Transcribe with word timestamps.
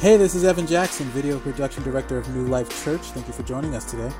Hey, 0.00 0.16
this 0.16 0.34
is 0.34 0.44
Evan 0.44 0.66
Jackson, 0.66 1.04
video 1.08 1.38
production 1.38 1.82
director 1.82 2.16
of 2.16 2.26
New 2.34 2.46
Life 2.46 2.82
Church. 2.82 3.02
Thank 3.02 3.26
you 3.26 3.34
for 3.34 3.42
joining 3.42 3.74
us 3.74 3.84
today. 3.84 4.10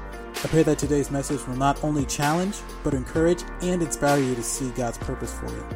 I 0.45 0.49
pray 0.49 0.63
that 0.63 0.79
today's 0.79 1.11
message 1.11 1.41
will 1.47 1.57
not 1.57 1.83
only 1.83 2.05
challenge, 2.05 2.59
but 2.85 2.93
encourage 2.93 3.43
and 3.63 3.81
inspire 3.81 4.21
you 4.21 4.35
to 4.35 4.43
see 4.43 4.69
God's 4.73 4.99
purpose 4.99 5.33
for 5.33 5.47
you. 5.47 5.67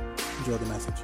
Enjoy 0.40 0.58
the 0.58 0.66
message. 0.66 0.96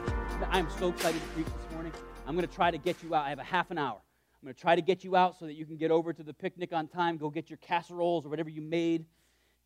I'm 0.50 0.68
so 0.78 0.90
excited 0.90 1.18
to 1.18 1.28
preach 1.28 1.46
this 1.46 1.72
morning. 1.72 1.92
I'm 2.26 2.34
going 2.34 2.46
to 2.46 2.54
try 2.54 2.70
to 2.70 2.76
get 2.76 3.02
you 3.02 3.14
out. 3.14 3.24
I 3.24 3.30
have 3.30 3.38
a 3.38 3.42
half 3.42 3.70
an 3.70 3.78
hour. 3.78 3.96
I'm 3.96 4.46
going 4.46 4.54
to 4.54 4.60
try 4.60 4.76
to 4.76 4.82
get 4.82 5.02
you 5.02 5.16
out 5.16 5.38
so 5.38 5.46
that 5.46 5.54
you 5.54 5.64
can 5.64 5.78
get 5.78 5.90
over 5.90 6.12
to 6.12 6.22
the 6.22 6.34
picnic 6.34 6.74
on 6.74 6.86
time, 6.86 7.16
go 7.16 7.30
get 7.30 7.48
your 7.48 7.56
casseroles 7.56 8.26
or 8.26 8.28
whatever 8.28 8.50
you 8.50 8.60
made, 8.60 9.06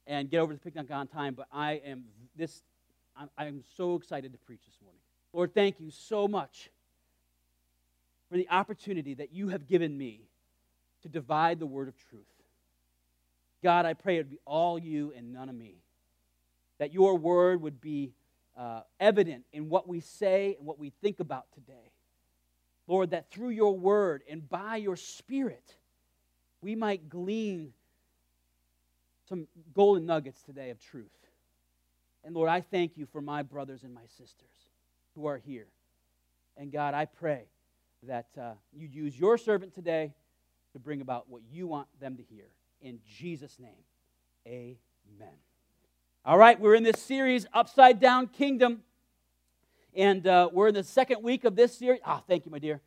and 0.07 0.31
get 0.31 0.39
over 0.39 0.53
to 0.53 0.61
the 0.61 0.63
picnic 0.63 0.93
on 0.93 1.09
time. 1.09 1.35
But 1.35 1.49
I 1.53 1.81
am 1.85 2.05
this. 2.37 2.63
I'm, 3.17 3.29
I'm 3.37 3.65
so 3.77 3.97
excited 3.97 4.31
to 4.31 4.39
preach 4.39 4.61
this 4.65 4.77
morning. 4.81 5.01
Lord, 5.33 5.53
thank 5.55 5.81
you 5.81 5.91
so 5.91 6.29
much 6.29 6.71
for 8.35 8.39
the 8.39 8.51
opportunity 8.51 9.15
that 9.15 9.33
you 9.33 9.47
have 9.51 9.69
given 9.69 9.97
me 9.97 10.23
to 11.03 11.09
divide 11.09 11.61
the 11.61 11.67
word 11.67 11.87
of 11.87 11.97
truth. 11.97 12.25
God, 13.63 13.87
I 13.87 13.95
pray 13.95 14.17
it 14.17 14.19
would 14.19 14.31
be 14.31 14.41
all 14.45 14.77
you 14.77 15.13
and 15.17 15.33
none 15.33 15.49
of 15.49 15.55
me. 15.55 15.77
That 16.79 16.93
your 16.93 17.17
word 17.17 17.63
would 17.63 17.81
be 17.81 18.13
uh, 18.59 18.81
evident 18.99 19.45
in 19.53 19.69
what 19.69 19.87
we 19.87 20.01
say 20.01 20.57
and 20.59 20.67
what 20.67 20.81
we 20.81 20.91
think 21.01 21.21
about 21.21 21.47
today. 21.55 21.93
Lord, 22.89 23.11
that 23.11 23.31
through 23.31 23.51
your 23.51 23.79
word 23.79 24.23
and 24.29 24.49
by 24.49 24.79
your 24.79 24.97
spirit, 24.97 25.77
we 26.61 26.75
might 26.75 27.09
glean 27.09 27.73
some 29.29 29.47
golden 29.73 30.07
nuggets 30.07 30.43
today 30.43 30.71
of 30.71 30.81
truth. 30.81 31.07
And 32.25 32.35
Lord, 32.35 32.51
I 32.51 32.63
thank 32.63 32.97
you 32.97 33.07
for 33.07 33.21
my 33.21 33.45
brothers 33.45 33.85
and 33.85 33.95
my 33.95 34.07
sisters 34.19 34.57
who 35.15 35.27
are 35.27 35.39
here. 35.39 35.69
And 36.57 36.73
God, 36.73 36.95
I 36.95 37.05
pray 37.05 37.45
that 38.07 38.29
uh, 38.41 38.53
you 38.73 38.87
use 38.87 39.19
your 39.19 39.39
servant 39.39 39.75
today 39.75 40.13
to 40.73 40.79
bring 40.79 41.01
about 41.01 41.29
what 41.29 41.43
you 41.51 41.67
want 41.67 41.89
them 42.01 42.17
to 42.17 42.23
hear. 42.23 42.47
In 42.81 43.01
Jesus' 43.19 43.59
name, 43.59 43.71
amen. 44.47 45.35
All 46.25 46.39
right, 46.39 46.59
we're 46.59 46.75
in 46.75 46.83
this 46.83 47.01
series, 47.01 47.47
Upside 47.53 48.01
Down 48.01 48.27
Kingdom. 48.27 48.83
And 49.97 50.27
uh, 50.27 50.49
we're 50.53 50.69
in 50.69 50.75
the 50.75 50.83
second 50.83 51.23
week 51.23 51.45
of 51.45 51.55
this 51.55 51.79
series. 51.79 52.01
Ah, 52.05 52.21
thank 52.27 52.45
you, 52.45 52.51
my 52.51 52.59
dear. 52.59 52.81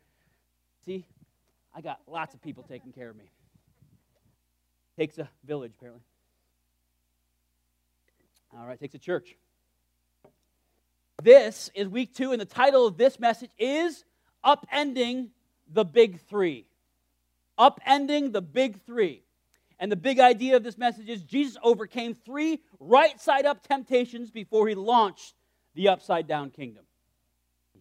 See, 0.84 1.06
I 1.74 1.80
got 1.80 2.00
lots 2.06 2.34
of 2.34 2.42
people 2.42 2.64
taking 2.64 2.92
care 2.92 3.08
of 3.08 3.16
me. 3.16 3.30
Takes 4.98 5.18
a 5.18 5.28
village, 5.44 5.72
apparently. 5.76 6.02
All 8.56 8.66
right, 8.66 8.78
takes 8.78 8.94
a 8.94 8.98
church. 8.98 9.36
This 11.22 11.70
is 11.74 11.88
week 11.88 12.14
two, 12.14 12.32
and 12.32 12.40
the 12.40 12.46
title 12.46 12.86
of 12.86 12.96
this 12.96 13.18
message 13.18 13.50
is 13.58 14.04
Upending 14.44 15.28
the 15.72 15.84
Big 15.84 16.20
Three. 16.20 16.66
Upending 17.58 18.32
the 18.32 18.42
Big 18.42 18.80
Three. 18.84 19.22
And 19.80 19.92
the 19.92 19.96
big 19.96 20.18
idea 20.18 20.56
of 20.56 20.64
this 20.64 20.76
message 20.76 21.08
is 21.08 21.22
Jesus 21.22 21.56
overcame 21.62 22.14
three 22.14 22.60
right 22.80 23.20
side 23.20 23.46
up 23.46 23.66
temptations 23.66 24.30
before 24.30 24.66
he 24.66 24.74
launched 24.74 25.34
the 25.74 25.88
upside 25.88 26.26
down 26.26 26.50
kingdom. 26.50 26.84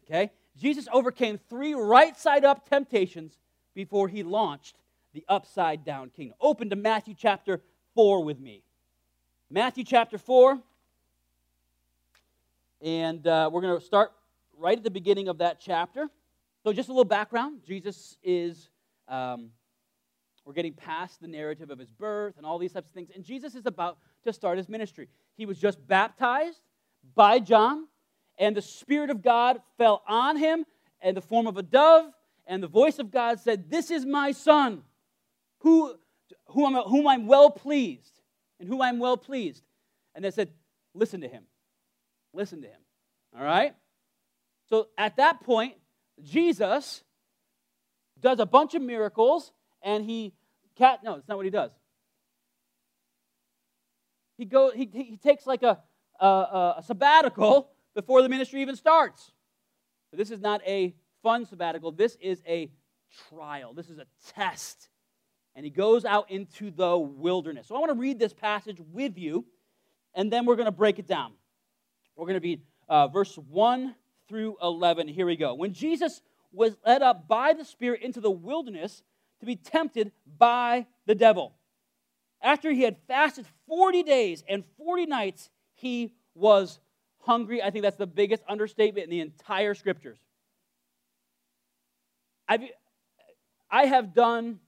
Okay? 0.03 0.31
Jesus 0.58 0.88
overcame 0.91 1.39
three 1.50 1.73
right 1.73 2.16
side 2.16 2.45
up 2.45 2.69
temptations 2.69 3.39
before 3.73 4.08
he 4.08 4.23
launched 4.23 4.75
the 5.13 5.25
upside 5.28 5.83
down 5.83 6.11
kingdom. 6.11 6.35
Open 6.39 6.69
to 6.69 6.75
Matthew 6.75 7.16
chapter 7.17 7.61
4 7.95 8.23
with 8.23 8.39
me. 8.39 8.61
Matthew 9.50 9.83
chapter 9.83 10.17
4. 10.17 10.59
And 12.81 13.25
uh, 13.25 13.50
we're 13.52 13.61
going 13.61 13.80
to 13.80 13.83
start 13.83 14.11
right 14.58 14.78
at 14.78 14.83
the 14.83 14.91
beginning 14.91 15.30
of 15.30 15.39
that 15.39 15.59
chapter. 15.59 16.09
So, 16.67 16.73
just 16.73 16.89
a 16.89 16.91
little 16.91 17.05
background 17.05 17.61
Jesus 17.65 18.17
is, 18.21 18.67
um, 19.07 19.51
we're 20.43 20.51
getting 20.51 20.73
past 20.73 21.21
the 21.21 21.27
narrative 21.29 21.69
of 21.69 21.79
his 21.79 21.89
birth 21.89 22.33
and 22.35 22.45
all 22.45 22.59
these 22.59 22.73
types 22.73 22.89
of 22.89 22.93
things. 22.93 23.09
And 23.15 23.23
Jesus 23.23 23.55
is 23.55 23.65
about 23.65 23.99
to 24.25 24.33
start 24.33 24.57
his 24.57 24.67
ministry. 24.67 25.07
He 25.38 25.45
was 25.45 25.57
just 25.59 25.77
baptized 25.88 26.59
by 27.16 27.39
John, 27.39 27.88
and 28.38 28.53
the 28.53 28.61
Spirit 28.61 29.09
of 29.09 29.22
God 29.22 29.61
fell 29.77 30.03
on 30.09 30.35
him 30.35 30.66
in 31.01 31.16
the 31.16 31.22
form 31.22 31.47
of 31.47 31.56
a 31.56 31.63
dove, 31.63 32.11
and 32.45 32.61
the 32.61 32.67
voice 32.67 33.00
of 33.00 33.11
God 33.11 33.39
said, 33.39 33.72
This 33.72 33.89
is 33.89 34.06
my 34.06 34.33
son, 34.33 34.83
who, 35.59 35.95
whom, 36.47 36.75
I'm, 36.75 36.83
whom 36.83 37.07
I'm 37.07 37.27
well 37.27 37.50
pleased, 37.50 38.19
and 38.59 38.67
who 38.67 38.81
I'm 38.81 39.00
well 39.00 39.16
pleased. 39.16 39.63
And 40.16 40.25
they 40.25 40.31
said, 40.31 40.50
Listen 40.94 41.22
to 41.22 41.29
him. 41.29 41.44
Listen 42.33 42.61
to 42.61 42.67
him. 42.67 42.81
All 43.38 43.45
right? 43.45 43.73
So 44.67 44.89
at 44.97 45.16
that 45.16 45.39
point, 45.45 45.75
Jesus 46.23 47.03
does 48.19 48.39
a 48.39 48.45
bunch 48.45 48.73
of 48.73 48.81
miracles 48.81 49.51
and 49.81 50.03
he 50.05 50.33
cat 50.75 51.00
no, 51.03 51.16
it's 51.16 51.28
not 51.28 51.38
what 51.38 51.45
he 51.45 51.51
does. 51.51 51.72
He 54.38 54.45
go 54.45 54.72
he, 54.72 54.89
he 54.91 55.17
takes 55.17 55.45
like 55.45 55.63
a, 55.63 55.79
a, 56.19 56.75
a 56.77 56.83
sabbatical 56.85 57.69
before 57.95 58.22
the 58.22 58.29
ministry 58.29 58.61
even 58.61 58.75
starts. 58.75 59.31
This 60.13 60.31
is 60.31 60.39
not 60.39 60.61
a 60.66 60.95
fun 61.22 61.45
sabbatical. 61.45 61.91
This 61.91 62.16
is 62.22 62.41
a 62.47 62.72
trial. 63.29 63.73
This 63.73 63.89
is 63.89 64.00
a 64.00 64.06
test. 64.33 64.89
And 65.56 65.66
he 65.66 65.72
goes 65.72 66.06
out 66.06 66.29
into 66.29 66.72
the 66.72 66.97
wilderness. 66.97 67.67
So 67.67 67.75
I 67.75 67.79
want 67.79 67.91
to 67.91 68.00
read 68.00 68.19
this 68.19 68.33
passage 68.33 68.77
with 68.91 69.17
you, 69.17 69.45
and 70.13 70.31
then 70.31 70.45
we're 70.45 70.56
going 70.56 70.67
to 70.67 70.72
break 70.72 71.00
it 71.00 71.07
down. 71.07 71.33
We're 72.16 72.25
going 72.25 72.35
to 72.35 72.41
be 72.41 72.61
uh, 72.88 73.07
verse 73.07 73.38
1 73.38 73.95
through 74.27 74.57
11. 74.61 75.07
Here 75.07 75.25
we 75.25 75.35
go. 75.35 75.53
When 75.53 75.73
Jesus 75.73 76.21
was 76.51 76.75
led 76.85 77.01
up 77.01 77.27
by 77.27 77.53
the 77.53 77.65
Spirit 77.65 78.01
into 78.01 78.21
the 78.21 78.31
wilderness 78.31 79.03
to 79.39 79.45
be 79.45 79.55
tempted 79.55 80.11
by 80.38 80.88
the 81.05 81.15
devil. 81.15 81.53
After 82.41 82.71
he 82.71 82.81
had 82.83 82.97
fasted 83.07 83.45
40 83.67 84.03
days 84.03 84.43
and 84.47 84.63
40 84.77 85.05
nights, 85.05 85.49
he 85.75 86.13
was 86.35 86.79
hungry. 87.19 87.61
I 87.61 87.69
think 87.69 87.83
that's 87.83 87.97
the 87.97 88.07
biggest 88.07 88.43
understatement 88.47 89.05
in 89.05 89.09
the 89.09 89.19
entire 89.19 89.73
scriptures. 89.73 90.17
I've, 92.47 92.61
I 93.69 93.85
have 93.85 94.13
done 94.13 94.59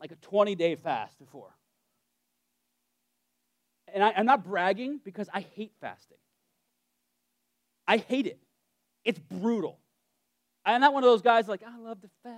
like 0.00 0.10
a 0.12 0.16
20 0.16 0.54
day 0.54 0.74
fast 0.74 1.18
before. 1.18 1.54
And 3.94 4.02
I, 4.02 4.12
I'm 4.16 4.26
not 4.26 4.44
bragging 4.44 5.00
because 5.04 5.28
I 5.32 5.40
hate 5.40 5.72
fasting. 5.80 6.18
I 7.86 7.98
hate 7.98 8.26
it. 8.26 8.38
It's 9.06 9.20
brutal. 9.20 9.78
I'm 10.64 10.80
not 10.80 10.92
one 10.92 11.04
of 11.04 11.08
those 11.08 11.22
guys 11.22 11.46
like, 11.46 11.62
I 11.62 11.78
love 11.78 12.00
to 12.02 12.08
fast. 12.24 12.36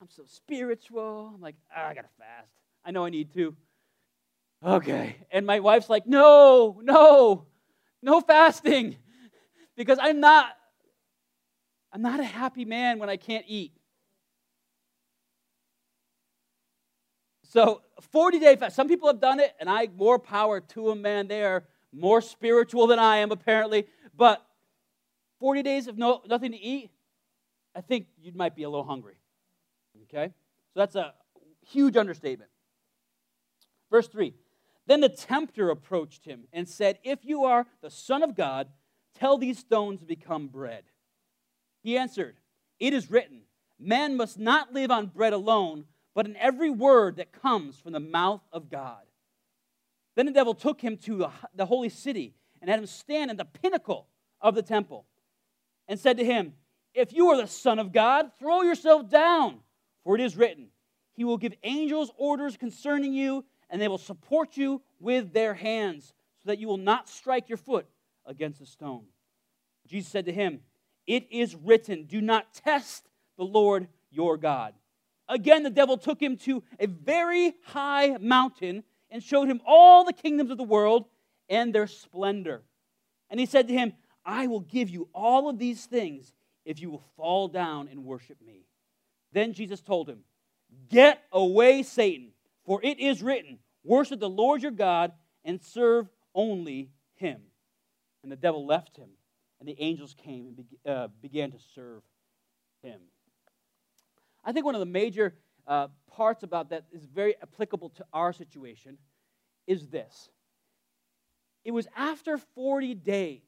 I'm 0.00 0.08
so 0.08 0.22
spiritual. 0.26 1.32
I'm 1.34 1.40
like, 1.40 1.56
oh, 1.76 1.82
I 1.82 1.94
got 1.94 2.02
to 2.02 2.08
fast. 2.16 2.48
I 2.84 2.92
know 2.92 3.04
I 3.04 3.10
need 3.10 3.34
to. 3.34 3.56
Okay. 4.64 5.16
And 5.32 5.44
my 5.44 5.58
wife's 5.58 5.90
like, 5.90 6.06
no, 6.06 6.80
no, 6.80 7.46
no 8.02 8.20
fasting. 8.20 8.96
Because 9.76 9.98
I'm 10.00 10.20
not, 10.20 10.46
I'm 11.92 12.02
not 12.02 12.20
a 12.20 12.24
happy 12.24 12.64
man 12.64 13.00
when 13.00 13.10
I 13.10 13.16
can't 13.16 13.44
eat. 13.48 13.72
So 17.42 17.82
40 18.12 18.38
day 18.38 18.54
fast. 18.54 18.76
Some 18.76 18.86
people 18.86 19.08
have 19.08 19.20
done 19.20 19.40
it, 19.40 19.54
and 19.58 19.68
I 19.68 19.88
more 19.96 20.20
power 20.20 20.60
to 20.60 20.88
them, 20.88 21.02
man. 21.02 21.26
They 21.26 21.42
are 21.42 21.64
more 21.92 22.20
spiritual 22.20 22.86
than 22.86 23.00
I 23.00 23.16
am, 23.16 23.32
apparently. 23.32 23.86
But 24.16 24.44
40 25.40 25.62
days 25.62 25.86
of 25.86 25.96
no, 25.98 26.22
nothing 26.26 26.52
to 26.52 26.58
eat, 26.58 26.90
I 27.74 27.80
think 27.80 28.06
you 28.20 28.32
might 28.34 28.56
be 28.56 28.64
a 28.64 28.70
little 28.70 28.84
hungry. 28.84 29.18
Okay? 30.04 30.32
So 30.74 30.80
that's 30.80 30.96
a 30.96 31.14
huge 31.66 31.96
understatement. 31.96 32.50
Verse 33.90 34.08
3 34.08 34.34
Then 34.86 35.00
the 35.00 35.08
tempter 35.08 35.70
approached 35.70 36.24
him 36.24 36.44
and 36.52 36.68
said, 36.68 36.98
If 37.04 37.24
you 37.24 37.44
are 37.44 37.66
the 37.82 37.90
Son 37.90 38.22
of 38.22 38.34
God, 38.34 38.68
tell 39.14 39.38
these 39.38 39.58
stones 39.58 40.00
to 40.00 40.06
become 40.06 40.48
bread. 40.48 40.84
He 41.82 41.96
answered, 41.96 42.36
It 42.78 42.92
is 42.92 43.10
written, 43.10 43.42
Man 43.78 44.16
must 44.16 44.38
not 44.38 44.72
live 44.72 44.90
on 44.90 45.06
bread 45.06 45.32
alone, 45.32 45.84
but 46.14 46.26
in 46.26 46.36
every 46.36 46.70
word 46.70 47.16
that 47.16 47.32
comes 47.32 47.78
from 47.78 47.92
the 47.92 48.00
mouth 48.00 48.42
of 48.52 48.68
God. 48.68 49.02
Then 50.16 50.26
the 50.26 50.32
devil 50.32 50.54
took 50.54 50.80
him 50.80 50.96
to 50.98 51.28
the 51.54 51.66
holy 51.66 51.88
city 51.88 52.34
and 52.60 52.68
had 52.68 52.80
him 52.80 52.86
stand 52.86 53.30
in 53.30 53.36
the 53.36 53.44
pinnacle 53.44 54.08
of 54.40 54.56
the 54.56 54.62
temple 54.62 55.06
and 55.88 55.98
said 55.98 56.18
to 56.18 56.24
him, 56.24 56.52
If 56.94 57.12
you 57.12 57.28
are 57.28 57.36
the 57.36 57.46
Son 57.46 57.78
of 57.78 57.92
God, 57.92 58.30
throw 58.38 58.62
yourself 58.62 59.08
down, 59.08 59.60
for 60.04 60.14
it 60.14 60.20
is 60.20 60.36
written, 60.36 60.68
He 61.14 61.24
will 61.24 61.38
give 61.38 61.54
angels 61.62 62.12
orders 62.16 62.56
concerning 62.56 63.12
you, 63.12 63.44
and 63.70 63.80
they 63.80 63.88
will 63.88 63.98
support 63.98 64.56
you 64.56 64.82
with 65.00 65.32
their 65.32 65.54
hands, 65.54 66.12
so 66.42 66.50
that 66.50 66.58
you 66.58 66.68
will 66.68 66.76
not 66.76 67.08
strike 67.08 67.48
your 67.48 67.58
foot 67.58 67.86
against 68.26 68.60
a 68.60 68.66
stone. 68.66 69.04
Jesus 69.86 70.10
said 70.10 70.26
to 70.26 70.32
him, 70.32 70.60
It 71.06 71.26
is 71.30 71.56
written, 71.56 72.04
Do 72.04 72.20
not 72.20 72.52
test 72.52 73.08
the 73.36 73.44
Lord 73.44 73.88
your 74.10 74.36
God. 74.36 74.74
Again, 75.28 75.62
the 75.62 75.70
devil 75.70 75.98
took 75.98 76.20
him 76.20 76.36
to 76.38 76.62
a 76.78 76.86
very 76.86 77.54
high 77.64 78.16
mountain 78.18 78.84
and 79.10 79.22
showed 79.22 79.48
him 79.48 79.60
all 79.66 80.04
the 80.04 80.12
kingdoms 80.12 80.50
of 80.50 80.58
the 80.58 80.64
world 80.64 81.06
and 81.48 81.74
their 81.74 81.86
splendor. 81.86 82.62
And 83.30 83.38
he 83.38 83.46
said 83.46 83.68
to 83.68 83.74
him, 83.74 83.92
I 84.28 84.46
will 84.46 84.60
give 84.60 84.90
you 84.90 85.08
all 85.14 85.48
of 85.48 85.58
these 85.58 85.86
things 85.86 86.34
if 86.66 86.82
you 86.82 86.90
will 86.90 87.02
fall 87.16 87.48
down 87.48 87.88
and 87.90 88.04
worship 88.04 88.36
me. 88.44 88.66
Then 89.32 89.54
Jesus 89.54 89.80
told 89.80 90.06
him, 90.06 90.18
Get 90.90 91.22
away, 91.32 91.82
Satan, 91.82 92.32
for 92.66 92.78
it 92.82 93.00
is 93.00 93.22
written, 93.22 93.58
Worship 93.84 94.20
the 94.20 94.28
Lord 94.28 94.60
your 94.60 94.70
God 94.70 95.12
and 95.46 95.62
serve 95.62 96.10
only 96.34 96.90
him. 97.14 97.40
And 98.22 98.30
the 98.30 98.36
devil 98.36 98.66
left 98.66 98.98
him, 98.98 99.08
and 99.60 99.68
the 99.68 99.80
angels 99.80 100.14
came 100.22 100.54
and 100.84 100.94
uh, 100.94 101.08
began 101.22 101.50
to 101.52 101.58
serve 101.74 102.02
him. 102.82 103.00
I 104.44 104.52
think 104.52 104.66
one 104.66 104.74
of 104.74 104.80
the 104.80 104.86
major 104.86 105.36
uh, 105.66 105.88
parts 106.14 106.42
about 106.42 106.68
that 106.68 106.84
is 106.92 107.02
very 107.06 107.34
applicable 107.40 107.90
to 107.96 108.04
our 108.12 108.34
situation 108.34 108.98
is 109.66 109.88
this. 109.88 110.28
It 111.64 111.70
was 111.70 111.88
after 111.96 112.36
40 112.36 112.94
days 112.94 113.40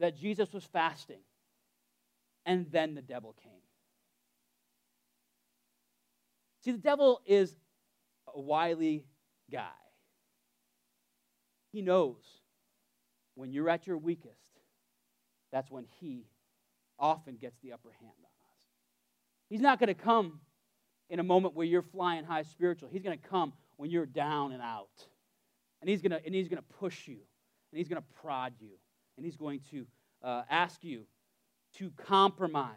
that 0.00 0.16
Jesus 0.16 0.52
was 0.52 0.64
fasting, 0.64 1.20
and 2.44 2.66
then 2.70 2.94
the 2.94 3.02
devil 3.02 3.34
came. 3.42 3.52
See, 6.64 6.72
the 6.72 6.78
devil 6.78 7.20
is 7.26 7.54
a 8.34 8.40
wily 8.40 9.06
guy. 9.50 9.68
He 11.72 11.82
knows 11.82 12.22
when 13.34 13.52
you're 13.52 13.68
at 13.68 13.86
your 13.86 13.98
weakest, 13.98 14.60
that's 15.52 15.70
when 15.70 15.86
he 16.00 16.26
often 16.98 17.36
gets 17.36 17.56
the 17.62 17.72
upper 17.72 17.90
hand 17.90 18.12
on 18.18 18.24
us. 18.24 18.64
He's 19.48 19.60
not 19.60 19.78
going 19.78 19.88
to 19.88 19.94
come 19.94 20.40
in 21.08 21.20
a 21.20 21.22
moment 21.22 21.54
where 21.54 21.66
you're 21.66 21.82
flying 21.82 22.24
high 22.24 22.42
spiritual. 22.42 22.88
He's 22.90 23.02
going 23.02 23.16
to 23.16 23.28
come 23.28 23.52
when 23.76 23.90
you're 23.90 24.06
down 24.06 24.52
and 24.52 24.62
out. 24.62 24.88
And 25.80 25.90
he's 25.90 26.02
going 26.02 26.12
to, 26.12 26.24
and 26.24 26.34
he's 26.34 26.48
going 26.48 26.62
to 26.62 26.74
push 26.80 27.06
you, 27.06 27.18
and 27.70 27.78
he's 27.78 27.88
going 27.88 28.02
to 28.02 28.08
prod 28.20 28.54
you, 28.58 28.70
and 29.16 29.24
he's 29.24 29.36
going 29.36 29.60
to 29.70 29.86
uh, 30.22 30.42
ask 30.50 30.82
you 30.84 31.02
to 31.78 31.90
compromise 31.90 32.76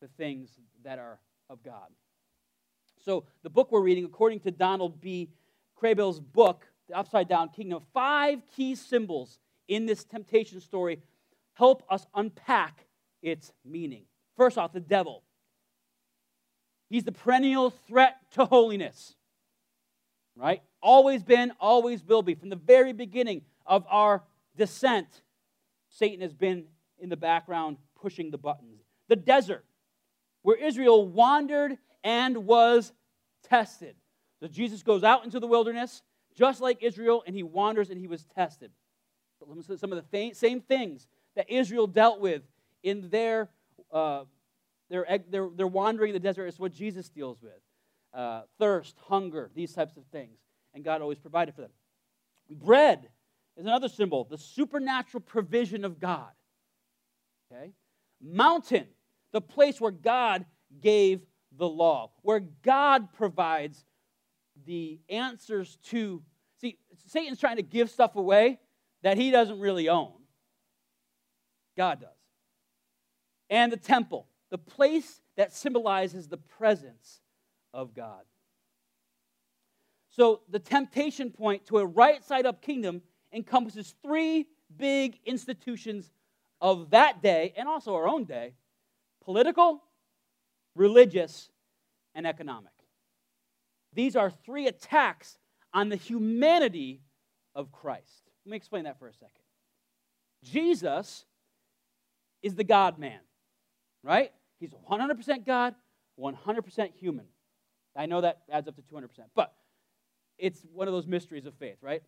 the 0.00 0.08
things 0.16 0.50
that 0.84 0.98
are 0.98 1.18
of 1.50 1.62
God. 1.62 1.88
So, 3.04 3.24
the 3.42 3.50
book 3.50 3.72
we're 3.72 3.80
reading, 3.80 4.04
according 4.04 4.40
to 4.40 4.50
Donald 4.50 5.00
B. 5.00 5.30
Kraybill's 5.80 6.20
book, 6.20 6.66
The 6.88 6.96
Upside 6.96 7.28
Down 7.28 7.48
Kingdom, 7.50 7.82
five 7.94 8.42
key 8.54 8.74
symbols 8.74 9.38
in 9.68 9.86
this 9.86 10.04
temptation 10.04 10.60
story 10.60 11.00
help 11.54 11.82
us 11.90 12.06
unpack 12.14 12.86
its 13.20 13.52
meaning. 13.64 14.04
First 14.36 14.58
off, 14.58 14.72
the 14.72 14.80
devil. 14.80 15.24
He's 16.88 17.04
the 17.04 17.12
perennial 17.12 17.70
threat 17.70 18.16
to 18.32 18.44
holiness, 18.44 19.14
right? 20.36 20.62
Always 20.80 21.22
been, 21.22 21.52
always 21.60 22.02
will 22.04 22.22
be. 22.22 22.34
From 22.34 22.48
the 22.48 22.56
very 22.56 22.92
beginning 22.92 23.42
of 23.66 23.84
our 23.90 24.22
descent, 24.58 25.22
Satan 25.88 26.20
has 26.20 26.34
been 26.34 26.64
in 26.98 27.08
the 27.08 27.16
background 27.16 27.78
pushing 28.00 28.30
the 28.30 28.38
buttons. 28.38 28.82
The 29.08 29.16
desert, 29.16 29.64
where 30.42 30.56
Israel 30.56 31.08
wandered 31.08 31.78
and 32.04 32.44
was 32.44 32.92
tested. 33.42 33.94
So 34.40 34.48
Jesus 34.48 34.82
goes 34.82 35.02
out 35.02 35.24
into 35.24 35.40
the 35.40 35.46
wilderness, 35.46 36.02
just 36.36 36.60
like 36.60 36.82
Israel, 36.82 37.24
and 37.26 37.34
he 37.34 37.42
wanders 37.42 37.90
and 37.90 37.98
he 37.98 38.06
was 38.06 38.24
tested. 38.34 38.70
Some 39.40 39.92
of 39.92 40.10
the 40.10 40.32
same 40.34 40.60
things 40.60 41.06
that 41.36 41.48
Israel 41.48 41.86
dealt 41.86 42.20
with 42.20 42.42
in 42.82 43.08
their, 43.08 43.48
uh, 43.92 44.24
their, 44.90 45.06
their, 45.30 45.48
their 45.48 45.66
wandering 45.66 46.10
in 46.10 46.14
the 46.14 46.20
desert 46.20 46.46
is 46.46 46.58
what 46.58 46.72
Jesus 46.72 47.08
deals 47.08 47.38
with 47.40 47.60
uh, 48.14 48.42
thirst, 48.58 48.96
hunger, 49.08 49.50
these 49.54 49.72
types 49.72 49.96
of 49.96 50.04
things. 50.10 50.38
And 50.74 50.84
God 50.84 51.00
always 51.02 51.18
provided 51.18 51.54
for 51.54 51.62
them. 51.62 51.70
Bread 52.50 53.08
is 53.58 53.66
another 53.66 53.88
symbol, 53.88 54.24
the 54.24 54.38
supernatural 54.38 55.20
provision 55.20 55.84
of 55.84 55.98
God. 55.98 56.30
Okay? 57.52 57.72
Mountain, 58.22 58.86
the 59.32 59.40
place 59.40 59.80
where 59.80 59.90
God 59.90 60.46
gave 60.80 61.20
the 61.56 61.68
law, 61.68 62.12
where 62.22 62.40
God 62.40 63.12
provides 63.12 63.84
the 64.64 65.00
answers 65.08 65.78
to. 65.84 66.22
See, 66.60 66.78
Satan's 67.06 67.40
trying 67.40 67.56
to 67.56 67.62
give 67.62 67.90
stuff 67.90 68.16
away 68.16 68.58
that 69.02 69.16
he 69.16 69.30
doesn't 69.30 69.58
really 69.58 69.88
own. 69.88 70.12
God 71.76 72.00
does. 72.00 72.10
And 73.50 73.72
the 73.72 73.76
temple, 73.76 74.26
the 74.50 74.58
place 74.58 75.20
that 75.36 75.52
symbolizes 75.52 76.28
the 76.28 76.36
presence 76.36 77.20
of 77.72 77.94
God. 77.94 78.22
So 80.10 80.40
the 80.48 80.58
temptation 80.58 81.30
point 81.30 81.66
to 81.66 81.78
a 81.78 81.86
right 81.86 82.24
side 82.24 82.44
up 82.44 82.60
kingdom 82.60 83.02
encompasses 83.32 83.94
three 84.02 84.46
big 84.76 85.18
institutions 85.24 86.10
of 86.60 86.90
that 86.90 87.22
day 87.22 87.52
and 87.56 87.68
also 87.68 87.94
our 87.94 88.08
own 88.08 88.24
day 88.24 88.52
political, 89.22 89.82
religious, 90.74 91.50
and 92.14 92.26
economic. 92.26 92.72
These 93.92 94.16
are 94.16 94.30
three 94.30 94.66
attacks 94.66 95.38
on 95.74 95.88
the 95.88 95.96
humanity 95.96 97.02
of 97.54 97.70
Christ. 97.72 98.22
Let 98.44 98.50
me 98.52 98.56
explain 98.56 98.84
that 98.84 98.98
for 98.98 99.08
a 99.08 99.12
second. 99.12 99.42
Jesus 100.44 101.24
is 102.42 102.54
the 102.54 102.64
God 102.64 102.98
man, 102.98 103.20
right? 104.02 104.32
He's 104.60 104.70
100% 104.90 105.44
God, 105.44 105.74
100% 106.18 106.94
human. 106.94 107.26
I 107.96 108.06
know 108.06 108.20
that 108.20 108.42
adds 108.50 108.68
up 108.68 108.76
to 108.76 108.82
200%, 108.82 109.08
but 109.34 109.52
it's 110.38 110.64
one 110.72 110.88
of 110.88 110.94
those 110.94 111.06
mysteries 111.06 111.46
of 111.46 111.54
faith, 111.54 111.78
right? 111.82 112.02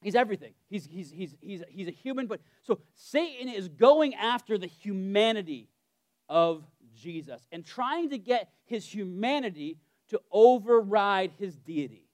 He's 0.00 0.14
everything. 0.14 0.52
He's, 0.68 0.86
he's, 0.86 1.10
he's, 1.10 1.34
he's, 1.40 1.62
he's 1.68 1.88
a 1.88 1.92
human, 1.92 2.26
but 2.26 2.40
so 2.62 2.78
Satan 2.94 3.48
is 3.48 3.68
going 3.68 4.14
after 4.14 4.56
the 4.56 4.66
humanity 4.66 5.68
of 6.28 6.64
Jesus 6.94 7.46
and 7.50 7.64
trying 7.64 8.10
to 8.10 8.18
get 8.18 8.50
his 8.64 8.86
humanity 8.86 9.78
to 10.10 10.20
override 10.30 11.32
his 11.38 11.56
deity, 11.56 12.06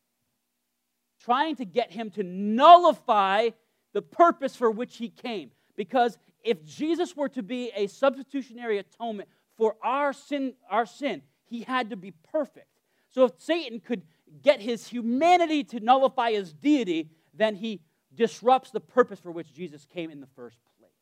trying 1.21 1.57
to 1.57 1.65
get 1.65 1.93
him 1.93 2.11
to 2.11 2.23
nullify 2.23 3.51
the 3.93 4.03
purpose 4.03 4.57
for 4.57 4.71
which 4.71 4.97
he 4.97 5.09
came. 5.09 5.51
Because 5.77 6.19
if 6.43 6.65
Jesus 6.65 7.17
were 7.17 7.29
to 7.31 7.43
be 7.43 7.71
a 7.75 7.87
substitutionary 7.87 8.79
atonement 8.79 9.29
for 9.57 9.77
our 9.83 10.13
sin, 10.13 10.55
our 10.71 10.87
sin, 10.87 11.23
he 11.45 11.63
had 11.63 11.91
to 11.91 11.97
be 11.97 12.13
perfect. 12.33 12.69
So 13.11 13.25
if 13.25 13.33
Satan 13.39 13.81
could 13.81 14.03
get 14.43 14.61
his 14.61 14.89
humanity 14.89 15.63
to 15.65 15.81
nullify 15.81 16.33
his 16.33 16.53
deity, 16.53 17.11
then 17.37 17.57
he 17.57 17.81
disrupts 18.15 18.71
the 18.71 18.81
purpose 18.81 19.21
for 19.21 19.33
which 19.33 19.53
Jesus 19.53 19.85
came 19.85 20.11
in 20.11 20.21
the 20.21 20.29
first 20.37 20.59
place. 20.79 20.93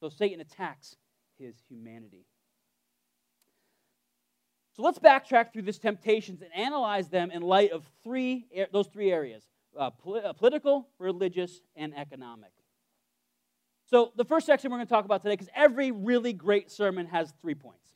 So 0.00 0.08
Satan 0.08 0.40
attacks 0.40 0.96
his 1.38 1.54
humanity. 1.68 2.26
So 4.76 4.82
let's 4.82 4.98
backtrack 4.98 5.52
through 5.52 5.62
these 5.62 5.78
temptations 5.78 6.42
and 6.42 6.50
analyze 6.54 7.08
them 7.08 7.30
in 7.30 7.42
light 7.42 7.70
of 7.70 7.84
three, 8.02 8.46
those 8.72 8.88
three 8.88 9.12
areas 9.12 9.44
uh, 9.78 9.90
uh, 10.06 10.32
political, 10.34 10.88
religious, 10.98 11.60
and 11.74 11.96
economic. 11.96 12.52
So 13.86 14.12
the 14.16 14.24
first 14.24 14.46
section 14.46 14.70
we're 14.70 14.78
going 14.78 14.86
to 14.86 14.92
talk 14.92 15.04
about 15.04 15.22
today, 15.22 15.34
because 15.34 15.50
every 15.54 15.90
really 15.90 16.32
great 16.32 16.70
sermon 16.70 17.06
has 17.06 17.32
three 17.40 17.54
points. 17.54 17.88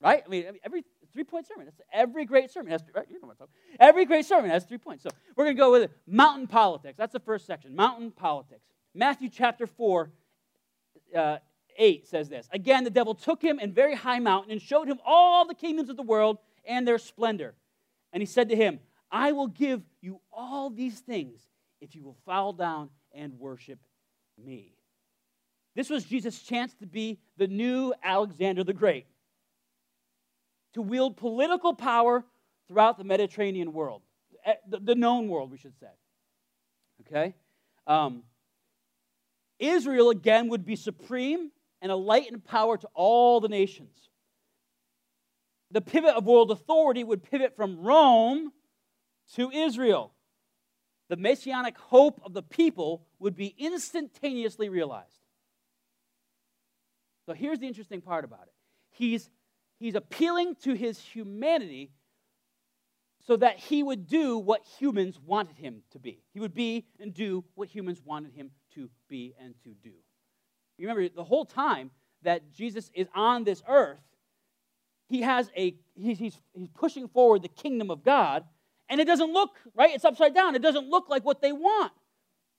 Right? 0.00 0.22
I 0.24 0.28
mean, 0.28 0.44
every 0.64 0.84
three 1.14 1.24
point 1.24 1.46
sermon. 1.46 1.64
That's 1.64 1.80
every 1.92 2.26
great 2.26 2.50
sermon 2.50 2.72
has 2.72 2.82
right. 2.94 3.06
You 3.08 3.14
know 3.14 3.28
what 3.28 3.32
I'm 3.32 3.46
talking. 3.46 3.54
Every 3.80 4.04
great 4.04 4.26
sermon 4.26 4.50
has 4.50 4.64
three 4.64 4.78
points. 4.78 5.02
So 5.02 5.10
we're 5.36 5.44
going 5.44 5.56
to 5.56 5.60
go 5.60 5.72
with 5.72 5.82
it. 5.82 5.90
Mountain 6.06 6.48
politics. 6.48 6.96
That's 6.98 7.12
the 7.12 7.20
first 7.20 7.46
section. 7.46 7.74
Mountain 7.74 8.10
politics. 8.10 8.60
Matthew 8.94 9.30
chapter 9.30 9.66
four, 9.66 10.10
uh, 11.16 11.38
8 11.76 12.06
says 12.06 12.28
this 12.28 12.48
Again, 12.52 12.84
the 12.84 12.90
devil 12.90 13.14
took 13.14 13.42
him 13.42 13.58
in 13.58 13.72
very 13.72 13.94
high 13.94 14.18
mountain 14.18 14.52
and 14.52 14.60
showed 14.60 14.88
him 14.88 14.98
all 15.04 15.46
the 15.46 15.54
kingdoms 15.54 15.88
of 15.88 15.96
the 15.96 16.02
world 16.02 16.38
and 16.66 16.86
their 16.86 16.98
splendor. 16.98 17.54
And 18.12 18.20
he 18.20 18.26
said 18.26 18.48
to 18.50 18.56
him, 18.56 18.80
I 19.10 19.32
will 19.32 19.48
give 19.48 19.82
you 20.00 20.20
all 20.32 20.70
these 20.70 21.00
things 21.00 21.40
if 21.80 21.94
you 21.94 22.02
will 22.02 22.16
fall 22.24 22.52
down 22.52 22.90
and 23.12 23.38
worship 23.38 23.78
me. 24.42 24.74
This 25.74 25.90
was 25.90 26.04
Jesus' 26.04 26.40
chance 26.40 26.74
to 26.74 26.86
be 26.86 27.18
the 27.36 27.48
new 27.48 27.92
Alexander 28.02 28.62
the 28.62 28.72
Great, 28.72 29.06
to 30.74 30.82
wield 30.82 31.16
political 31.16 31.74
power 31.74 32.24
throughout 32.68 32.98
the 32.98 33.04
Mediterranean 33.04 33.72
world, 33.72 34.02
eh, 34.44 34.54
the 34.66 34.94
known 34.94 35.28
world, 35.28 35.50
we 35.50 35.58
should 35.58 35.78
say. 35.78 35.90
Okay? 37.02 37.34
Um, 37.86 38.22
Israel, 39.58 40.10
again, 40.10 40.48
would 40.48 40.64
be 40.64 40.76
supreme 40.76 41.50
and 41.80 41.92
a 41.92 41.96
light 41.96 42.30
and 42.30 42.44
power 42.44 42.76
to 42.76 42.88
all 42.94 43.40
the 43.40 43.48
nations. 43.48 43.96
The 45.70 45.80
pivot 45.80 46.14
of 46.14 46.24
world 46.24 46.50
authority 46.50 47.04
would 47.04 47.22
pivot 47.22 47.56
from 47.56 47.80
Rome 47.80 48.52
to 49.34 49.50
Israel. 49.50 50.12
The 51.08 51.16
messianic 51.16 51.76
hope 51.76 52.20
of 52.24 52.32
the 52.32 52.42
people 52.42 53.06
would 53.18 53.36
be 53.36 53.54
instantaneously 53.58 54.68
realized. 54.68 55.10
So 57.26 57.32
here's 57.32 57.58
the 57.58 57.66
interesting 57.66 58.00
part 58.00 58.24
about 58.24 58.44
it. 58.44 58.54
He's, 58.90 59.28
he's 59.78 59.94
appealing 59.94 60.56
to 60.62 60.74
his 60.74 60.98
humanity 60.98 61.92
so 63.26 63.36
that 63.36 63.58
he 63.58 63.82
would 63.82 64.06
do 64.06 64.38
what 64.38 64.62
humans 64.78 65.18
wanted 65.18 65.56
him 65.56 65.82
to 65.92 65.98
be. 65.98 66.22
He 66.32 66.40
would 66.40 66.54
be 66.54 66.86
and 67.00 67.14
do 67.14 67.44
what 67.54 67.68
humans 67.68 68.02
wanted 68.04 68.32
him 68.32 68.50
to 68.74 68.90
be 69.08 69.34
and 69.40 69.54
to 69.64 69.70
do. 69.82 69.92
Remember, 70.78 71.08
the 71.08 71.24
whole 71.24 71.44
time, 71.46 71.90
that 72.22 72.52
Jesus 72.52 72.90
is 72.94 73.06
on 73.14 73.44
this 73.44 73.62
earth, 73.68 74.00
he 75.08 75.22
has 75.22 75.50
a 75.56 75.76
he's, 75.94 76.18
he's, 76.18 76.38
he's 76.54 76.68
pushing 76.74 77.08
forward 77.08 77.42
the 77.42 77.48
kingdom 77.48 77.90
of 77.90 78.02
God, 78.02 78.44
and 78.88 79.00
it 79.00 79.06
doesn't 79.06 79.32
look 79.32 79.56
right. 79.74 79.94
It's 79.94 80.04
upside 80.04 80.34
down. 80.34 80.54
It 80.54 80.62
doesn't 80.62 80.88
look 80.88 81.08
like 81.08 81.24
what 81.24 81.40
they 81.40 81.52
want. 81.52 81.92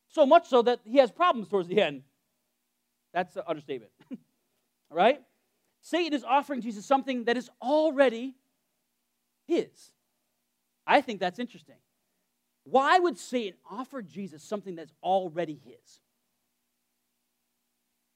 So 0.07 0.25
much 0.25 0.47
so 0.47 0.61
that 0.61 0.79
he 0.85 0.97
has 0.99 1.11
problems 1.11 1.49
towards 1.49 1.67
the 1.67 1.81
end. 1.81 2.03
That's 3.13 3.35
an 3.35 3.43
understatement. 3.47 3.91
All 4.11 4.97
right? 4.97 5.21
Satan 5.85 6.13
is 6.13 6.23
offering 6.23 6.61
Jesus 6.61 6.83
something 6.83 7.25
that 7.25 7.37
is 7.37 7.47
already 7.61 8.33
his. 9.45 9.91
I 10.87 10.99
think 11.01 11.19
that's 11.19 11.37
interesting. 11.37 11.75
Why 12.63 12.97
would 12.97 13.19
Satan 13.19 13.53
offer 13.69 14.01
Jesus 14.01 14.41
something 14.41 14.73
that's 14.73 14.93
already 15.03 15.61
his? 15.63 15.99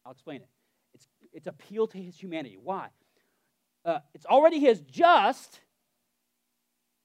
I'll 0.03 0.13
explain 0.13 0.37
it. 0.41 0.49
It's, 0.95 1.07
it's 1.31 1.45
appeal 1.45 1.85
to 1.85 1.99
his 1.99 2.17
humanity. 2.17 2.57
Why? 2.59 2.87
Uh, 3.85 3.99
it's 4.15 4.25
already 4.25 4.59
his 4.59 4.79
just 4.79 5.59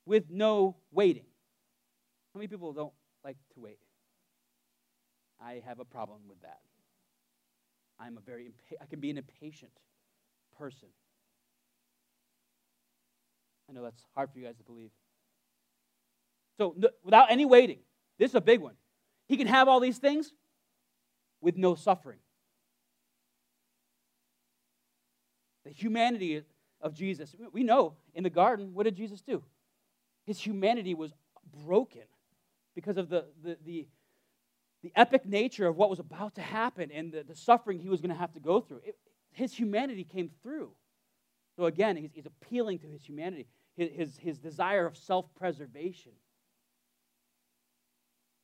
with 0.07 0.31
no 0.31 0.77
waiting. 0.91 1.27
How 2.33 2.39
many 2.39 2.49
people 2.49 2.73
don't 2.73 2.95
like 3.23 3.37
to 3.53 3.61
wait? 3.61 3.81
I 5.39 5.63
have 5.67 5.79
a 5.79 5.85
problem 5.85 6.21
with 6.27 6.41
that. 6.41 6.61
I'm 8.01 8.17
a 8.17 8.21
very 8.21 8.45
impa- 8.45 8.79
I 8.81 8.87
can 8.87 9.01
be 9.01 9.11
an 9.11 9.19
impatient 9.19 9.73
person. 10.59 10.89
I 13.69 13.73
know 13.73 13.83
that's 13.83 14.03
hard 14.15 14.31
for 14.33 14.39
you 14.39 14.45
guys 14.45 14.57
to 14.57 14.65
believe. 14.65 14.91
So, 16.59 16.75
no, 16.77 16.89
without 17.03 17.31
any 17.31 17.45
waiting, 17.45 17.79
this 18.19 18.31
is 18.31 18.35
a 18.35 18.41
big 18.41 18.61
one. 18.61 18.75
He 19.27 19.37
can 19.37 19.47
have 19.47 19.69
all 19.69 19.81
these 19.81 19.99
things 19.99 20.33
with 21.41 21.57
no 21.57 21.75
suffering. 21.75 22.19
The 25.65 25.71
humanity 25.71 26.43
of 26.81 26.95
Jesus. 26.95 27.35
We 27.53 27.65
know 27.65 27.95
in 28.15 28.23
the 28.23 28.31
garden, 28.31 28.75
what 28.75 28.85
did 28.85 28.97
Jesus 28.97 29.23
do? 29.23 29.43
His 30.27 30.39
humanity 30.39 30.95
was 30.95 31.13
broken 31.65 32.03
because 32.75 32.97
of 32.97 33.09
the, 33.09 33.25
the, 33.43 33.57
the, 33.65 33.89
the 34.83 34.93
epic 34.95 35.27
nature 35.27 35.67
of 35.67 35.77
what 35.77 35.91
was 35.91 35.99
about 35.99 36.35
to 36.35 36.43
happen 36.43 36.91
and 36.93 37.13
the, 37.13 37.23
the 37.23 37.35
suffering 37.35 37.79
he 37.79 37.89
was 37.89 38.01
going 38.01 38.11
to 38.11 38.17
have 38.17 38.33
to 38.33 38.41
go 38.41 38.61
through. 38.61 38.81
It, 38.85 38.97
his 39.35 39.53
humanity 39.53 40.05
came 40.05 40.31
through. 40.43 40.71
So 41.57 41.67
again, 41.67 41.97
he's, 41.97 42.11
he's 42.13 42.27
appealing 42.27 42.79
to 42.81 42.87
his 42.87 43.05
humanity, 43.05 43.47
his, 43.77 43.91
his, 43.93 44.17
his 44.17 44.39
desire 44.39 44.87
of 44.87 44.97
self 44.97 45.27
preservation. 45.35 46.13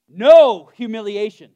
No 0.08 0.70
humiliation. 0.74 1.50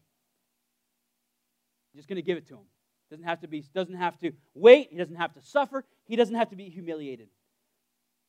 just 1.94 2.08
going 2.08 2.16
to 2.16 2.22
give 2.22 2.38
it 2.38 2.48
to 2.48 2.54
him. 2.54 2.64
Doesn't 3.10 3.24
have 3.24 3.40
to 3.40 3.48
be, 3.48 3.64
doesn't 3.74 3.96
have 3.96 4.18
to 4.20 4.32
wait, 4.54 4.88
he 4.90 4.96
doesn't 4.96 5.16
have 5.16 5.34
to 5.34 5.42
suffer, 5.42 5.84
he 6.04 6.16
doesn't 6.16 6.34
have 6.34 6.50
to 6.50 6.56
be 6.56 6.68
humiliated. 6.68 7.28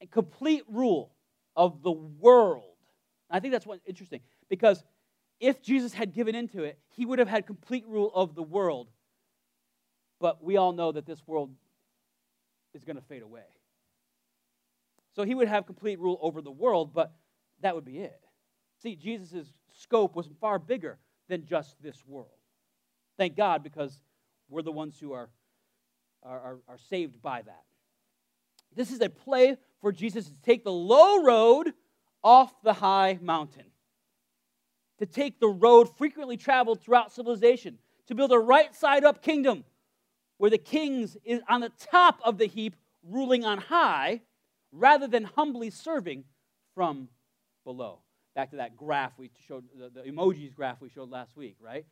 A 0.02 0.08
complete 0.08 0.64
rule 0.70 1.14
of 1.56 1.82
the 1.82 1.92
world. 1.92 2.64
I 3.30 3.40
think 3.40 3.54
that's 3.54 3.66
what's 3.66 3.82
interesting 3.86 4.22
because 4.50 4.84
if 5.40 5.62
Jesus 5.62 5.94
had 5.94 6.14
given 6.14 6.36
into 6.36 6.64
it, 6.64 6.80
he 6.90 7.06
would 7.06 7.20
have 7.20 7.28
had 7.28 7.46
complete 7.46 7.86
rule 7.88 8.12
of 8.14 8.36
the 8.36 8.44
world. 8.44 8.90
But 10.26 10.44
we 10.44 10.58
all 10.58 10.72
know 10.72 10.92
that 10.92 11.06
this 11.06 11.22
world 11.28 11.52
is 12.74 12.84
going 12.84 12.96
to 12.96 13.02
fade 13.04 13.22
away. 13.22 13.46
So 15.16 15.22
he 15.22 15.36
would 15.36 15.48
have 15.48 15.68
complete 15.68 16.00
rule 16.00 16.18
over 16.20 16.42
the 16.42 16.50
world, 16.50 16.96
but 16.96 17.14
that 17.62 17.76
would 17.76 17.86
be 17.86 18.00
it. 18.00 18.20
See, 18.82 18.96
Jesus' 18.96 19.46
scope 19.72 20.16
was 20.16 20.28
far 20.42 20.58
bigger 20.58 20.98
than 21.30 21.46
just 21.46 21.80
this 21.80 22.04
world. 22.08 22.40
Thank 23.20 23.38
God, 23.38 23.62
because 23.62 24.02
we're 24.50 24.64
the 24.64 24.72
ones 24.72 24.98
who 25.00 25.14
are, 25.14 25.30
are, 26.24 26.40
are, 26.40 26.60
are 26.70 26.80
saved 26.90 27.22
by 27.22 27.44
that. 27.44 27.64
This 28.76 28.90
is 28.90 29.02
a 29.02 29.10
play 29.10 29.58
for 29.80 29.92
Jesus 29.92 30.26
to 30.26 30.36
take 30.42 30.64
the 30.64 30.72
low 30.72 31.22
road 31.22 31.72
off 32.24 32.52
the 32.64 32.74
high 32.74 33.20
mountain, 33.22 33.66
to 34.98 35.06
take 35.06 35.40
the 35.40 35.50
road 35.50 35.96
frequently 36.00 36.36
traveled 36.36 36.82
throughout 36.82 37.14
civilization, 37.14 37.78
to 38.08 38.16
build 38.16 38.32
a 38.32 38.40
right 38.40 38.74
side 38.74 39.04
up 39.04 39.22
kingdom 39.22 39.64
where 40.38 40.50
the 40.50 40.58
kings 40.58 41.18
is 41.24 41.42
on 41.48 41.62
the 41.62 41.72
top 41.92 42.20
of 42.24 42.38
the 42.38 42.46
heap 42.46 42.76
ruling 43.04 43.46
on 43.46 43.58
high 43.58 44.22
rather 44.72 45.08
than 45.08 45.24
humbly 45.24 45.70
serving 45.70 46.24
from 46.74 47.08
below. 47.64 48.00
Back 48.36 48.50
to 48.52 48.58
that 48.58 48.76
graph 48.76 49.14
we 49.18 49.32
showed, 49.48 49.64
the, 49.78 49.90
the 49.90 50.10
emojis 50.10 50.54
graph 50.54 50.82
we 50.82 50.90
showed 50.90 51.10
last 51.10 51.38
week, 51.38 51.56
right? 51.62 51.86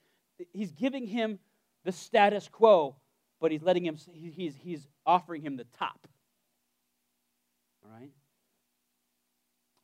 He's 0.52 0.72
giving 0.72 1.08
him 1.08 1.40
the 1.86 1.92
status 1.92 2.50
quo, 2.50 2.96
but 3.40 3.52
he's 3.52 3.62
letting 3.62 3.86
him, 3.86 3.98
he's, 4.14 4.56
he's 4.62 4.88
offering 5.06 5.42
him 5.42 5.56
the 5.56 5.66
top. 5.78 6.08
All 7.86 7.92
right? 7.98 8.12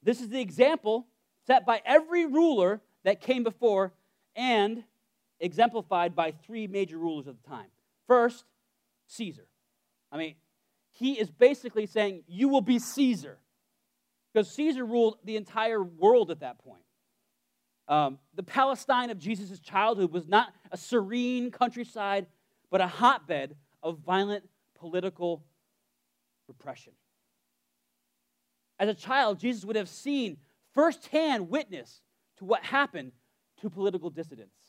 This 0.04 0.22
is 0.22 0.30
the 0.30 0.42
example 0.42 1.08
set 1.48 1.66
by 1.66 1.82
every 1.86 2.26
ruler 2.26 2.82
that 3.04 3.22
came 3.22 3.44
before 3.44 3.94
and 4.36 4.84
exemplified 5.40 6.16
by 6.16 6.32
three 6.32 6.68
major 6.68 6.98
rulers 6.98 7.28
of 7.28 7.42
the 7.42 7.50
time. 7.50 7.68
First, 8.10 8.44
Caesar. 9.06 9.48
I 10.12 10.18
mean, 10.18 10.36
he 10.90 11.14
is 11.14 11.30
basically 11.30 11.86
saying, 11.86 12.24
You 12.28 12.50
will 12.50 12.62
be 12.62 12.80
Caesar. 12.80 13.38
Because 14.34 14.50
Caesar 14.52 14.84
ruled 14.84 15.18
the 15.24 15.38
entire 15.38 15.84
world 15.84 16.32
at 16.32 16.40
that 16.40 16.58
point. 16.58 16.82
Um, 17.88 18.18
the 18.36 18.44
Palestine 18.44 19.12
of 19.12 19.20
Jesus' 19.20 19.60
childhood 19.60 20.12
was 20.12 20.28
not 20.28 20.54
a 20.72 20.78
serene 20.78 21.52
countryside, 21.52 22.26
but 22.72 22.82
a 22.82 22.88
hotbed 22.88 23.56
of 23.82 24.00
violent 24.00 24.44
political 24.76 25.46
repression. 26.48 26.94
As 28.80 28.90
a 28.90 28.94
child, 28.96 29.40
Jesus 29.40 29.66
would 29.66 29.76
have 29.76 29.90
seen 29.90 30.38
firsthand 30.74 31.50
witness 31.50 32.02
to 32.38 32.46
what 32.46 32.64
happened 32.64 33.12
to 33.62 33.70
political 33.70 34.10
dissidents. 34.10 34.69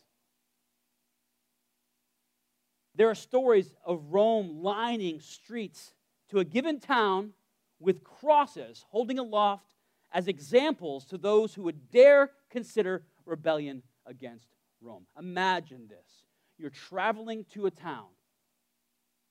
There 2.95 3.09
are 3.09 3.15
stories 3.15 3.73
of 3.85 4.13
Rome 4.13 4.63
lining 4.63 5.21
streets 5.21 5.95
to 6.31 6.39
a 6.39 6.45
given 6.45 6.81
town 6.81 7.33
with 7.79 8.05
crosses 8.05 8.85
holding 8.91 9.19
aloft 9.19 9.75
as 10.13 10.29
examples 10.29 11.05
to 11.07 11.19
those 11.19 11.55
who 11.55 11.63
would 11.63 11.91
dare 11.91 12.31
consider 12.51 13.05
rebellion 13.25 13.83
against 14.07 14.49
Rome. 14.81 15.07
Imagine 15.19 15.87
this. 15.89 16.25
You're 16.59 16.71
traveling 16.71 17.47
to 17.55 17.67
a 17.67 17.71
town, 17.71 18.09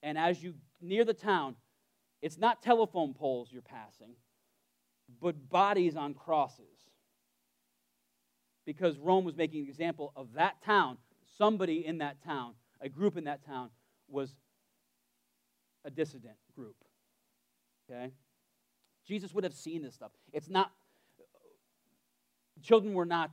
and 0.01 0.17
as 0.17 0.41
you 0.41 0.55
near 0.81 1.05
the 1.05 1.13
town, 1.13 1.55
it's 2.21 2.37
not 2.37 2.63
telephone 2.63 3.13
poles 3.13 3.49
you're 3.51 3.61
passing, 3.61 4.15
but 5.21 5.49
bodies 5.49 5.95
on 5.95 6.13
crosses. 6.13 6.65
Because 8.65 8.97
Rome 8.97 9.25
was 9.25 9.35
making 9.35 9.61
an 9.61 9.67
example 9.67 10.11
of 10.15 10.33
that 10.33 10.61
town. 10.63 10.97
Somebody 11.37 11.85
in 11.85 11.99
that 11.99 12.23
town, 12.23 12.53
a 12.81 12.89
group 12.89 13.17
in 13.17 13.25
that 13.25 13.45
town, 13.45 13.69
was 14.07 14.35
a 15.85 15.89
dissident 15.89 16.35
group. 16.55 16.75
Okay? 17.89 18.11
Jesus 19.05 19.33
would 19.33 19.43
have 19.43 19.53
seen 19.53 19.81
this 19.81 19.95
stuff. 19.95 20.11
It's 20.33 20.49
not, 20.49 20.71
children 22.61 22.93
were 22.93 23.05
not 23.05 23.31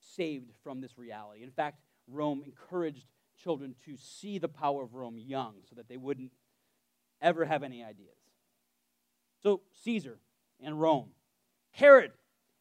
saved 0.00 0.50
from 0.62 0.80
this 0.80 0.96
reality. 0.96 1.42
In 1.42 1.50
fact, 1.50 1.80
Rome 2.06 2.42
encouraged 2.44 3.04
children 3.42 3.74
to 3.84 3.96
see 3.96 4.38
the 4.38 4.48
power 4.48 4.82
of 4.82 4.94
Rome 4.94 5.18
young 5.18 5.54
so 5.68 5.76
that 5.76 5.88
they 5.88 5.96
wouldn't 5.96 6.32
ever 7.20 7.44
have 7.44 7.62
any 7.62 7.82
ideas. 7.82 8.16
So, 9.42 9.60
Caesar 9.82 10.18
and 10.60 10.80
Rome. 10.80 11.10
Herod. 11.70 12.12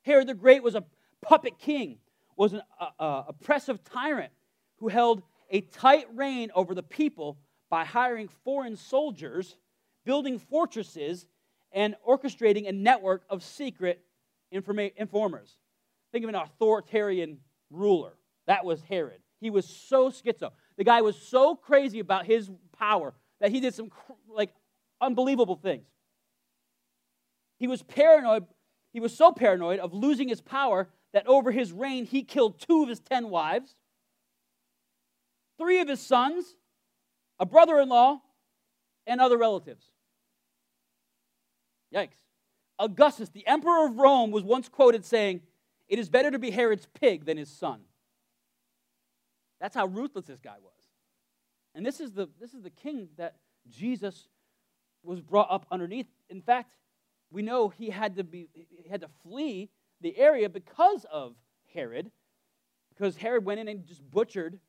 Herod 0.04 0.28
the 0.28 0.34
Great 0.34 0.62
was 0.62 0.76
a 0.76 0.84
puppet 1.22 1.58
king, 1.58 1.98
was 2.36 2.54
an 2.54 2.62
uh, 2.80 2.90
uh, 3.00 3.24
oppressive 3.28 3.84
tyrant 3.84 4.32
who 4.78 4.88
held 4.88 5.24
a 5.50 5.62
tight 5.62 6.08
reign 6.16 6.52
over 6.54 6.74
the 6.76 6.84
people 6.84 7.38
by 7.70 7.86
hiring 7.86 8.30
foreign 8.44 8.76
soldiers, 8.76 9.56
building 10.06 10.40
fortresses, 10.40 11.28
and 11.72 11.96
orchestrating 12.08 12.68
a 12.68 12.72
network 12.72 13.24
of 13.30 13.44
secret 13.44 14.04
informa- 14.54 14.94
informers. 14.96 15.58
Think 16.12 16.24
of 16.24 16.30
an 16.30 16.36
authoritarian 16.36 17.40
ruler. 17.70 18.14
That 18.48 18.66
was 18.66 18.82
Herod. 18.84 19.20
He 19.40 19.50
was 19.50 19.68
so 19.68 20.10
schizo. 20.10 20.52
The 20.78 20.84
guy 20.84 21.02
was 21.02 21.20
so 21.20 21.56
crazy 21.56 22.00
about 22.00 22.26
his 22.26 22.50
power 22.78 23.14
that 23.40 23.52
he 23.52 23.60
did 23.60 23.74
some 23.74 23.92
like 24.30 24.54
unbelievable 25.02 25.56
things. 25.56 25.86
He 27.60 27.68
was 27.68 27.84
paranoid. 27.84 28.46
He 28.94 29.00
was 29.00 29.16
so 29.16 29.32
paranoid 29.32 29.80
of 29.80 29.94
losing 29.94 30.30
his 30.30 30.42
power 30.42 30.88
that 31.14 31.28
over 31.28 31.52
his 31.52 31.72
reign 31.72 32.06
he 32.06 32.24
killed 32.24 32.60
two 32.60 32.84
of 32.84 32.90
his 32.90 33.00
ten 33.00 33.30
wives, 33.30 33.76
three 35.58 35.80
of 35.80 35.88
his 35.88 36.00
sons, 36.00 36.56
a 37.40 37.46
brother-in-law, 37.46 38.22
and 39.06 39.22
other 39.22 39.38
relatives. 39.38 39.86
Yikes. 41.94 42.18
Augustus, 42.80 43.30
the 43.30 43.48
emperor 43.48 43.88
of 43.88 43.98
Rome, 43.98 44.32
was 44.32 44.44
once 44.44 44.70
quoted 44.70 45.04
saying, 45.04 45.42
It 45.88 46.00
is 46.00 46.10
better 46.10 46.30
to 46.30 46.40
be 46.40 46.52
Herod's 46.52 46.88
pig 47.00 47.26
than 47.26 47.38
his 47.38 47.50
son. 47.50 47.82
That's 49.60 49.76
how 49.76 49.88
ruthless 49.88 50.26
this 50.26 50.40
guy 50.40 50.56
was. 50.62 50.74
And 51.74 51.86
this 51.86 52.00
is 52.00 52.12
the, 52.12 52.30
this 52.40 52.54
is 52.54 52.62
the 52.62 52.70
king 52.70 53.10
that 53.18 53.36
Jesus 53.70 54.28
was 55.04 55.22
brought 55.22 55.48
up 55.50 55.66
underneath. 55.72 56.08
In 56.30 56.42
fact, 56.42 56.74
we 57.32 57.42
know 57.42 57.70
he 57.70 57.90
had 57.90 58.16
to 58.18 58.24
be 58.24 58.50
he 58.54 58.90
had 58.90 59.02
to 59.02 59.10
flee 59.24 59.70
the 60.02 60.18
area 60.18 60.50
because 60.50 61.06
of 61.12 61.36
Herod, 61.74 62.12
because 62.90 63.18
Herod 63.18 63.46
went 63.46 63.60
in 63.60 63.68
and 63.68 63.86
just 63.86 64.10
butchered 64.10 64.60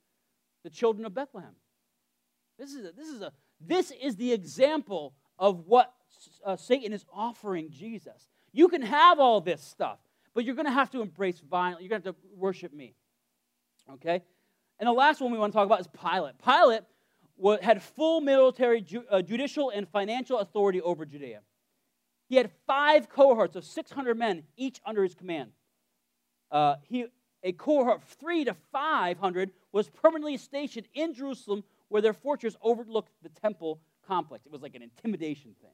the 0.62 0.70
children 0.70 1.06
of 1.06 1.14
Bethlehem. 1.14 1.54
This 2.58 2.74
is 2.74 2.86
a, 2.86 2.92
this 2.92 3.08
is 3.08 3.22
a 3.22 3.32
this 3.60 3.90
is 3.90 4.16
the 4.16 4.32
example 4.32 5.14
of 5.38 5.66
what 5.66 5.92
uh, 6.44 6.56
Satan 6.56 6.92
is 6.92 7.04
offering 7.12 7.70
Jesus. 7.70 8.28
You 8.52 8.68
can 8.68 8.82
have 8.82 9.18
all 9.18 9.40
this 9.40 9.62
stuff, 9.62 9.98
but 10.34 10.44
you're 10.44 10.54
going 10.54 10.66
to 10.66 10.72
have 10.72 10.90
to 10.90 11.00
embrace 11.00 11.40
violence. 11.40 11.80
You're 11.82 11.90
going 11.90 12.02
to 12.02 12.08
have 12.08 12.16
to 12.16 12.22
worship 12.36 12.72
me. 12.72 12.94
Okay? 13.94 14.22
And 14.78 14.86
the 14.86 14.92
last 14.92 15.20
one 15.20 15.32
we 15.32 15.38
want 15.38 15.52
to 15.52 15.56
talk 15.56 15.66
about 15.66 15.80
is 15.80 15.88
Pilate. 15.88 16.34
Pilate 16.38 17.62
had 17.62 17.82
full 17.82 18.20
military, 18.20 18.84
uh, 19.10 19.22
judicial, 19.22 19.70
and 19.70 19.88
financial 19.88 20.38
authority 20.38 20.80
over 20.80 21.04
Judea. 21.04 21.40
He 22.28 22.36
had 22.36 22.50
five 22.66 23.08
cohorts 23.08 23.56
of 23.56 23.64
600 23.64 24.16
men, 24.16 24.44
each 24.56 24.80
under 24.84 25.02
his 25.02 25.14
command. 25.14 25.50
Uh, 26.50 26.76
he, 26.82 27.06
a 27.42 27.52
cohort 27.52 27.96
of 27.96 28.04
three 28.04 28.44
to 28.44 28.54
500 28.72 29.50
was 29.72 29.88
permanently 29.88 30.36
stationed 30.36 30.88
in 30.94 31.14
Jerusalem, 31.14 31.64
where 31.88 32.02
their 32.02 32.12
fortress 32.12 32.56
overlooked 32.62 33.12
the 33.22 33.28
temple 33.28 33.80
complex. 34.06 34.46
It 34.46 34.52
was 34.52 34.62
like 34.62 34.74
an 34.74 34.82
intimidation 34.82 35.54
thing. 35.60 35.70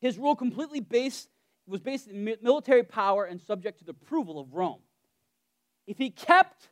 His 0.00 0.18
rule 0.18 0.36
completely 0.36 0.80
based, 0.80 1.28
was 1.66 1.80
based 1.80 2.08
in 2.08 2.36
military 2.42 2.82
power 2.82 3.24
and 3.24 3.40
subject 3.40 3.78
to 3.78 3.84
the 3.84 3.92
approval 3.92 4.38
of 4.38 4.52
Rome. 4.54 4.80
If 5.86 5.98
he 5.98 6.10
kept 6.10 6.68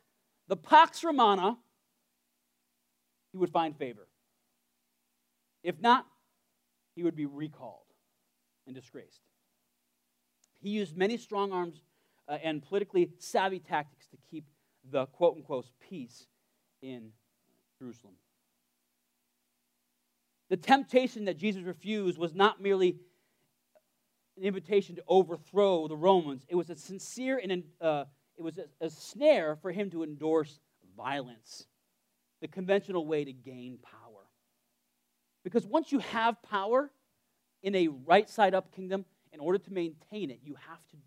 the 0.47 0.57
Pax 0.57 1.03
Romana, 1.03 1.57
he 3.31 3.37
would 3.37 3.49
find 3.49 3.75
favor. 3.75 4.07
If 5.63 5.79
not, 5.79 6.05
he 6.95 7.03
would 7.03 7.15
be 7.15 7.25
recalled 7.25 7.85
and 8.65 8.75
disgraced. 8.75 9.21
He 10.61 10.69
used 10.69 10.97
many 10.97 11.17
strong 11.17 11.51
arms 11.51 11.81
uh, 12.31 12.37
and 12.41 12.63
politically 12.63 13.11
savvy 13.19 13.59
tactics 13.59 14.07
to 14.07 14.17
keep 14.29 14.45
the 14.89 15.05
quote 15.07 15.35
unquote 15.35 15.65
peace 15.89 16.25
in 16.81 17.11
Jerusalem. 17.77 18.15
The 20.49 20.57
temptation 20.57 21.25
that 21.25 21.37
Jesus 21.37 21.63
refused 21.63 22.17
was 22.17 22.33
not 22.33 22.61
merely 22.61 22.97
an 24.37 24.43
invitation 24.43 24.95
to 24.95 25.03
overthrow 25.07 25.87
the 25.89 25.95
Romans, 25.95 26.45
it 26.47 26.55
was 26.55 26.69
a 26.69 26.75
sincere 26.75 27.39
and 27.43 27.63
uh, 27.81 28.05
it 28.37 28.41
was 28.41 28.57
a, 28.57 28.85
a 28.85 28.89
snare 28.89 29.57
for 29.61 29.71
him 29.71 29.91
to 29.91 30.03
endorse 30.03 30.59
violence, 30.95 31.65
the 32.39 32.47
conventional 32.47 33.05
way 33.05 33.25
to 33.25 33.33
gain 33.33 33.77
power. 33.83 34.23
Because 35.43 35.65
once 35.65 35.91
you 35.91 35.99
have 35.99 36.41
power 36.43 36.91
in 37.61 37.75
a 37.75 37.89
right 37.89 38.29
side 38.29 38.53
up 38.53 38.73
kingdom, 38.73 39.05
in 39.33 39.39
order 39.39 39.57
to 39.57 39.73
maintain 39.73 40.29
it, 40.29 40.39
you 40.43 40.55
have 40.67 40.79
to, 40.89 40.97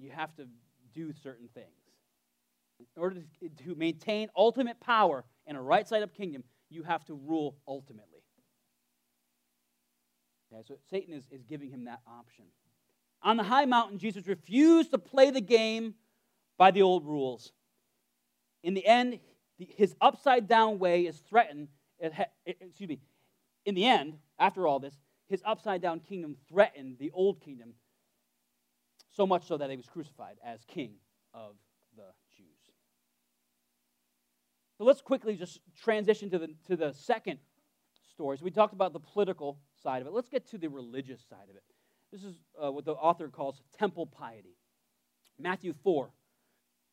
you 0.00 0.10
have 0.10 0.34
to 0.36 0.46
do 0.94 1.12
certain 1.12 1.48
things. 1.54 1.66
In 2.96 3.02
order 3.02 3.16
to, 3.66 3.74
maintain 3.74 4.28
ultimate 4.36 4.80
power 4.80 5.24
in 5.46 5.56
a 5.56 5.62
right 5.62 5.86
side 5.86 6.02
up 6.02 6.14
kingdom, 6.14 6.44
you 6.70 6.82
have 6.82 7.04
to 7.06 7.14
rule 7.14 7.56
ultimately. 7.68 8.22
Okay, 10.52 10.62
so 10.66 10.74
Satan 10.90 11.14
is, 11.14 11.24
is 11.30 11.44
giving 11.44 11.70
him 11.70 11.84
that 11.84 12.00
option. 12.06 12.46
On 13.22 13.36
the 13.36 13.42
high 13.42 13.66
mountain, 13.66 13.98
Jesus 13.98 14.26
refused 14.26 14.90
to 14.92 14.98
play 14.98 15.30
the 15.30 15.42
game 15.42 15.94
by 16.56 16.70
the 16.70 16.82
old 16.82 17.04
rules. 17.04 17.52
In 18.62 18.74
the 18.74 18.86
end, 18.86 19.20
his 19.58 19.94
upside 20.00 20.48
down 20.48 20.78
way 20.78 21.02
is 21.02 21.18
threatened. 21.18 21.68
Excuse 22.46 22.88
me. 22.88 23.00
In 23.66 23.74
the 23.74 23.84
end, 23.84 24.14
after 24.38 24.66
all 24.66 24.78
this, 24.78 24.94
his 25.28 25.42
upside 25.44 25.82
down 25.82 26.00
kingdom 26.00 26.36
threatened 26.48 26.96
the 26.98 27.10
old 27.12 27.40
kingdom 27.40 27.74
so 29.10 29.26
much 29.26 29.46
so 29.46 29.56
that 29.56 29.70
he 29.70 29.76
was 29.76 29.86
crucified 29.86 30.36
as 30.44 30.64
king 30.66 30.92
of 31.34 31.56
the 31.96 32.04
Jews. 32.36 32.46
So 34.78 34.84
let's 34.84 35.00
quickly 35.00 35.36
just 35.36 35.60
transition 35.82 36.30
to 36.30 36.38
the, 36.38 36.48
to 36.68 36.76
the 36.76 36.92
second 36.92 37.38
story. 38.12 38.38
So 38.38 38.44
we 38.44 38.50
talked 38.50 38.72
about 38.72 38.92
the 38.92 39.00
political 39.00 39.58
side 39.82 40.00
of 40.00 40.06
it. 40.06 40.12
Let's 40.12 40.28
get 40.28 40.48
to 40.50 40.58
the 40.58 40.68
religious 40.68 41.20
side 41.28 41.48
of 41.50 41.56
it. 41.56 41.62
This 42.12 42.24
is 42.24 42.34
uh, 42.62 42.72
what 42.72 42.84
the 42.84 42.92
author 42.92 43.28
calls 43.28 43.62
temple 43.78 44.06
piety. 44.06 44.56
Matthew 45.38 45.74
4, 45.84 46.10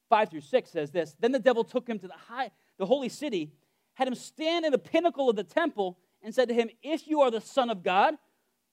5 0.10 0.30
through 0.30 0.42
6 0.42 0.70
says 0.70 0.92
this 0.92 1.16
Then 1.20 1.32
the 1.32 1.40
devil 1.40 1.64
took 1.64 1.88
him 1.88 2.00
to 2.00 2.08
the, 2.08 2.14
high, 2.14 2.52
the 2.78 2.86
holy 2.86 3.10
city, 3.10 3.52
had 3.96 4.08
him 4.08 4.16
stand 4.16 4.66
in 4.66 4.72
the 4.72 4.78
pinnacle 4.78 5.30
of 5.30 5.36
the 5.36 5.44
temple, 5.44 5.98
and 6.24 6.34
said 6.34 6.50
to 6.50 6.54
him, 6.54 6.70
If 6.84 7.08
you 7.08 7.22
are 7.22 7.32
the 7.32 7.42
Son 7.42 7.70
of 7.70 7.84
God, 7.84 8.16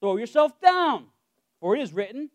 throw 0.01 0.17
yourself 0.17 0.61
down. 0.61 1.07
For 1.61 1.77
it 1.77 1.83
is 1.83 1.93
written, 1.93 2.31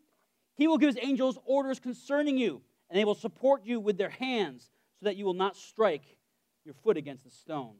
He 0.59 0.67
will 0.67 0.77
give 0.77 0.93
His 0.93 1.01
angels 1.01 1.39
orders 1.45 1.79
concerning 1.79 2.37
you, 2.37 2.61
and 2.89 2.99
they 2.99 3.05
will 3.05 3.15
support 3.15 3.61
you 3.63 3.79
with 3.79 3.97
their 3.97 4.09
hands, 4.09 4.69
so 4.99 5.05
that 5.05 5.15
you 5.15 5.23
will 5.23 5.33
not 5.33 5.55
strike 5.55 6.03
your 6.65 6.73
foot 6.73 6.97
against 6.97 7.23
the 7.23 7.29
stone. 7.29 7.75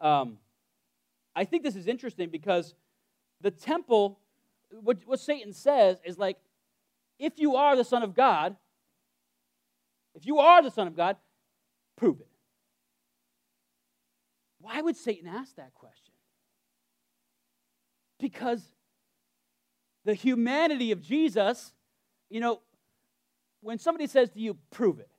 Um, 0.00 0.38
I 1.36 1.44
think 1.44 1.62
this 1.62 1.76
is 1.76 1.86
interesting 1.86 2.28
because 2.28 2.74
the 3.40 3.52
temple, 3.52 4.18
what, 4.82 4.98
what 5.06 5.20
Satan 5.20 5.52
says 5.52 5.98
is 6.04 6.18
like, 6.18 6.38
if 7.20 7.34
you 7.38 7.54
are 7.54 7.76
the 7.76 7.84
Son 7.84 8.02
of 8.02 8.12
God, 8.12 8.56
if 10.16 10.26
you 10.26 10.40
are 10.40 10.60
the 10.60 10.72
Son 10.72 10.88
of 10.88 10.96
God, 10.96 11.16
prove 11.94 12.20
it. 12.20 12.28
Why 14.60 14.82
would 14.82 14.96
Satan 14.96 15.28
ask 15.28 15.54
that 15.54 15.72
question? 15.72 16.14
Because 18.18 18.72
the 20.06 20.14
humanity 20.14 20.92
of 20.92 21.02
Jesus, 21.02 21.72
you 22.30 22.40
know, 22.40 22.60
when 23.60 23.78
somebody 23.78 24.06
says 24.06 24.30
to 24.30 24.40
you, 24.40 24.56
prove 24.70 25.00
it, 25.00 25.10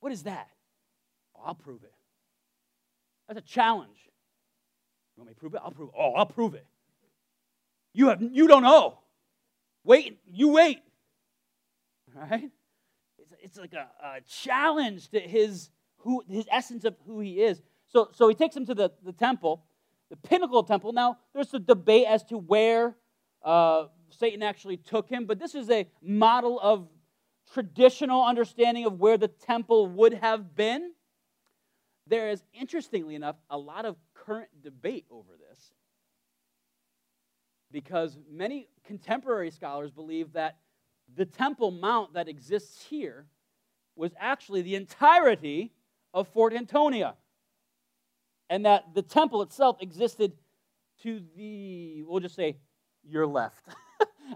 what 0.00 0.12
is 0.12 0.22
that? 0.22 0.48
Oh, 1.34 1.42
I'll 1.46 1.54
prove 1.54 1.82
it. 1.82 1.92
That's 3.26 3.40
a 3.40 3.42
challenge. 3.42 3.98
You 5.16 5.22
want 5.22 5.30
me 5.30 5.34
to 5.34 5.40
prove 5.40 5.54
it? 5.54 5.60
I'll 5.64 5.72
prove 5.72 5.88
it. 5.88 5.94
Oh, 5.98 6.12
I'll 6.12 6.26
prove 6.26 6.54
it. 6.54 6.64
You 7.92 8.08
have 8.08 8.22
you 8.22 8.46
don't 8.46 8.62
know. 8.62 9.00
Wait, 9.84 10.18
you 10.26 10.48
wait. 10.48 10.80
Right? 12.14 12.50
it's 13.42 13.58
like 13.58 13.74
a, 13.74 13.88
a 14.02 14.20
challenge 14.26 15.08
to 15.10 15.20
his, 15.20 15.68
who, 15.98 16.22
his 16.30 16.46
essence 16.50 16.84
of 16.84 16.96
who 17.06 17.20
he 17.20 17.42
is. 17.42 17.60
So, 17.88 18.08
so 18.12 18.28
he 18.28 18.34
takes 18.34 18.56
him 18.56 18.64
to 18.66 18.74
the, 18.74 18.90
the 19.04 19.12
temple, 19.12 19.64
the 20.08 20.16
pinnacle 20.16 20.62
temple. 20.62 20.94
Now, 20.94 21.18
there's 21.34 21.52
a 21.52 21.58
debate 21.58 22.06
as 22.08 22.24
to 22.24 22.38
where 22.38 22.96
uh, 23.42 23.86
Satan 24.10 24.42
actually 24.42 24.76
took 24.76 25.08
him, 25.08 25.26
but 25.26 25.38
this 25.38 25.54
is 25.54 25.70
a 25.70 25.86
model 26.02 26.58
of 26.60 26.88
traditional 27.52 28.24
understanding 28.24 28.86
of 28.86 28.98
where 28.98 29.16
the 29.16 29.28
temple 29.28 29.86
would 29.88 30.14
have 30.14 30.54
been. 30.54 30.92
There 32.06 32.30
is, 32.30 32.42
interestingly 32.52 33.14
enough, 33.14 33.36
a 33.50 33.58
lot 33.58 33.84
of 33.84 33.96
current 34.14 34.48
debate 34.62 35.06
over 35.10 35.32
this 35.48 35.72
because 37.72 38.16
many 38.30 38.68
contemporary 38.84 39.50
scholars 39.50 39.90
believe 39.90 40.32
that 40.32 40.56
the 41.14 41.24
Temple 41.24 41.70
Mount 41.70 42.14
that 42.14 42.28
exists 42.28 42.84
here 42.88 43.26
was 43.96 44.12
actually 44.18 44.62
the 44.62 44.74
entirety 44.74 45.72
of 46.12 46.28
Fort 46.28 46.52
Antonia. 46.52 47.14
And 48.48 48.64
that 48.64 48.94
the 48.94 49.02
temple 49.02 49.42
itself 49.42 49.78
existed 49.80 50.32
to 51.02 51.20
the, 51.36 52.04
we'll 52.06 52.20
just 52.20 52.36
say, 52.36 52.56
your 53.04 53.26
left. 53.26 53.68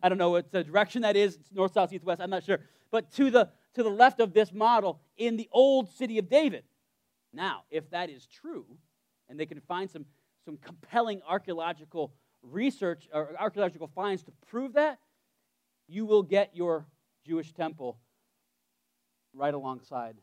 I 0.03 0.09
don't 0.09 0.19
know 0.19 0.31
what 0.31 0.51
the 0.53 0.65
direction 0.65 1.03
that 1.03 1.17
is, 1.17 1.37
it's 1.37 1.53
north, 1.53 1.73
south, 1.73 1.93
east, 1.93 2.05
west, 2.05 2.21
I'm 2.21 2.31
not 2.31 2.45
sure. 2.45 2.61
But 2.91 3.11
to 3.13 3.31
the, 3.31 3.51
to 3.75 3.83
the 3.83 3.91
left 3.91 4.21
of 4.21 4.33
this 4.33 4.53
model 4.53 5.01
in 5.17 5.37
the 5.37 5.49
old 5.53 5.91
city 5.91 6.19
of 6.19 6.29
David. 6.29 6.65
Now, 7.33 7.63
if 7.71 7.89
that 7.91 8.11
is 8.11 8.27
true, 8.27 8.67
and 9.29 9.39
they 9.39 9.47
can 9.47 9.61
find 9.61 9.89
some, 9.89 10.05
some 10.45 10.57
compelling 10.57 11.23
archaeological 11.29 12.13
research 12.43 13.09
or 13.13 13.35
archaeological 13.39 13.89
finds 13.95 14.23
to 14.25 14.33
prove 14.49 14.73
that, 14.75 14.99
you 15.87 16.07
will 16.07 16.23
get 16.23 16.51
your 16.55 16.87
Jewish 17.25 17.53
temple 17.53 17.99
right 19.35 19.55
alongside 19.55 20.17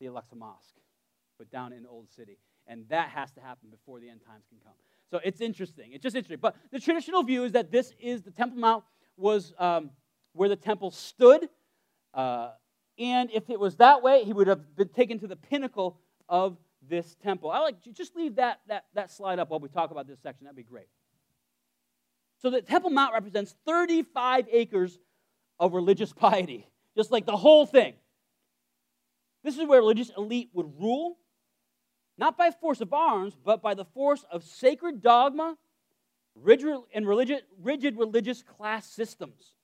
the 0.00 0.06
Al-Aqsa 0.06 0.36
Mosque, 0.36 0.76
but 1.38 1.50
down 1.50 1.72
in 1.72 1.86
Old 1.86 2.10
City. 2.10 2.38
And 2.66 2.88
that 2.88 3.08
has 3.10 3.32
to 3.32 3.40
happen 3.40 3.68
before 3.70 4.00
the 4.00 4.08
end 4.08 4.20
times 4.26 4.44
can 4.48 4.58
come. 4.64 4.72
So 5.10 5.20
it's 5.24 5.40
interesting. 5.40 5.92
It's 5.92 6.02
just 6.02 6.14
interesting. 6.14 6.38
But 6.40 6.56
the 6.70 6.78
traditional 6.78 7.22
view 7.22 7.44
is 7.44 7.52
that 7.52 7.70
this 7.72 7.92
is 7.98 8.22
the 8.22 8.30
Temple 8.30 8.58
Mount 8.58 8.84
was 9.16 9.52
um, 9.58 9.90
where 10.32 10.48
the 10.48 10.56
temple 10.56 10.90
stood. 10.90 11.48
Uh, 12.14 12.50
and 12.98 13.30
if 13.32 13.48
it 13.50 13.58
was 13.58 13.76
that 13.76 14.02
way, 14.02 14.24
he 14.24 14.32
would 14.32 14.46
have 14.46 14.76
been 14.76 14.88
taken 14.88 15.18
to 15.20 15.26
the 15.26 15.36
pinnacle 15.36 15.98
of 16.28 16.56
this 16.88 17.16
temple. 17.22 17.50
I 17.50 17.60
like 17.60 17.82
to 17.82 17.92
just 17.92 18.16
leave 18.16 18.36
that, 18.36 18.60
that, 18.68 18.84
that 18.94 19.10
slide 19.10 19.38
up 19.38 19.50
while 19.50 19.60
we 19.60 19.68
talk 19.68 19.90
about 19.90 20.06
this 20.06 20.18
section. 20.20 20.44
That'd 20.44 20.56
be 20.56 20.62
great. 20.62 20.88
So 22.38 22.50
the 22.50 22.62
Temple 22.62 22.90
Mount 22.90 23.12
represents 23.12 23.54
35 23.66 24.46
acres 24.50 24.98
of 25.58 25.74
religious 25.74 26.12
piety, 26.16 26.66
just 26.96 27.10
like 27.10 27.26
the 27.26 27.36
whole 27.36 27.66
thing. 27.66 27.94
This 29.42 29.56
is 29.58 29.66
where 29.66 29.80
religious 29.80 30.10
elite 30.16 30.50
would 30.52 30.70
rule. 30.78 31.18
Not 32.20 32.36
by 32.36 32.50
force 32.50 32.82
of 32.82 32.92
arms, 32.92 33.34
but 33.42 33.62
by 33.62 33.72
the 33.72 33.86
force 33.86 34.26
of 34.30 34.44
sacred 34.44 35.02
dogma 35.02 35.56
rigid, 36.34 36.76
and 36.92 37.08
rigid, 37.08 37.42
rigid 37.58 37.96
religious 37.96 38.42
class 38.42 38.86
systems. 38.86 39.54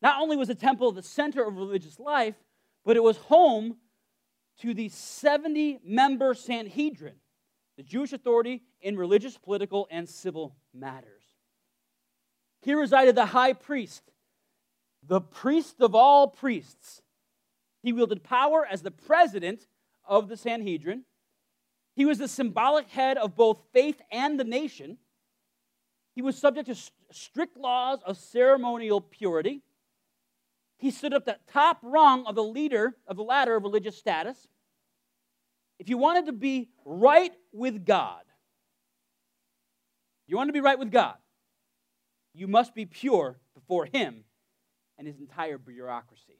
Not 0.00 0.22
only 0.22 0.36
was 0.36 0.46
the 0.46 0.54
temple 0.54 0.92
the 0.92 1.02
center 1.02 1.44
of 1.44 1.56
religious 1.56 1.98
life, 1.98 2.36
but 2.84 2.96
it 2.96 3.02
was 3.02 3.16
home 3.16 3.76
to 4.60 4.72
the 4.72 4.88
70 4.88 5.80
member 5.84 6.32
Sanhedrin, 6.32 7.16
the 7.76 7.82
Jewish 7.82 8.12
authority 8.12 8.62
in 8.80 8.96
religious, 8.96 9.36
political, 9.36 9.88
and 9.90 10.08
civil 10.08 10.54
matters. 10.72 11.24
Here 12.62 12.78
resided 12.78 13.16
the 13.16 13.26
high 13.26 13.52
priest, 13.52 14.12
the 15.02 15.20
priest 15.20 15.80
of 15.80 15.96
all 15.96 16.28
priests. 16.28 17.02
He 17.82 17.92
wielded 17.92 18.22
power 18.22 18.64
as 18.64 18.82
the 18.82 18.92
president 18.92 19.66
of 20.04 20.28
the 20.28 20.36
Sanhedrin. 20.36 21.04
He 21.98 22.04
was 22.04 22.18
the 22.18 22.28
symbolic 22.28 22.88
head 22.90 23.18
of 23.18 23.34
both 23.34 23.60
faith 23.72 24.00
and 24.12 24.38
the 24.38 24.44
nation. 24.44 24.98
He 26.14 26.22
was 26.22 26.38
subject 26.38 26.68
to 26.68 26.76
strict 27.10 27.56
laws 27.56 27.98
of 28.06 28.16
ceremonial 28.16 29.00
purity. 29.00 29.62
He 30.76 30.92
stood 30.92 31.12
at 31.12 31.24
the 31.24 31.38
top 31.52 31.80
rung 31.82 32.24
of 32.24 32.36
the 32.36 32.44
leader 32.44 32.94
of 33.08 33.16
the 33.16 33.24
ladder 33.24 33.56
of 33.56 33.64
religious 33.64 33.98
status. 33.98 34.46
If 35.80 35.88
you 35.88 35.98
wanted 35.98 36.26
to 36.26 36.32
be 36.32 36.68
right 36.84 37.32
with 37.52 37.84
God, 37.84 38.22
you 40.28 40.36
want 40.36 40.50
to 40.50 40.52
be 40.52 40.60
right 40.60 40.78
with 40.78 40.92
God, 40.92 41.16
you 42.32 42.46
must 42.46 42.76
be 42.76 42.86
pure 42.86 43.40
before 43.54 43.86
Him 43.86 44.22
and 44.98 45.08
His 45.08 45.18
entire 45.18 45.58
bureaucracy. 45.58 46.38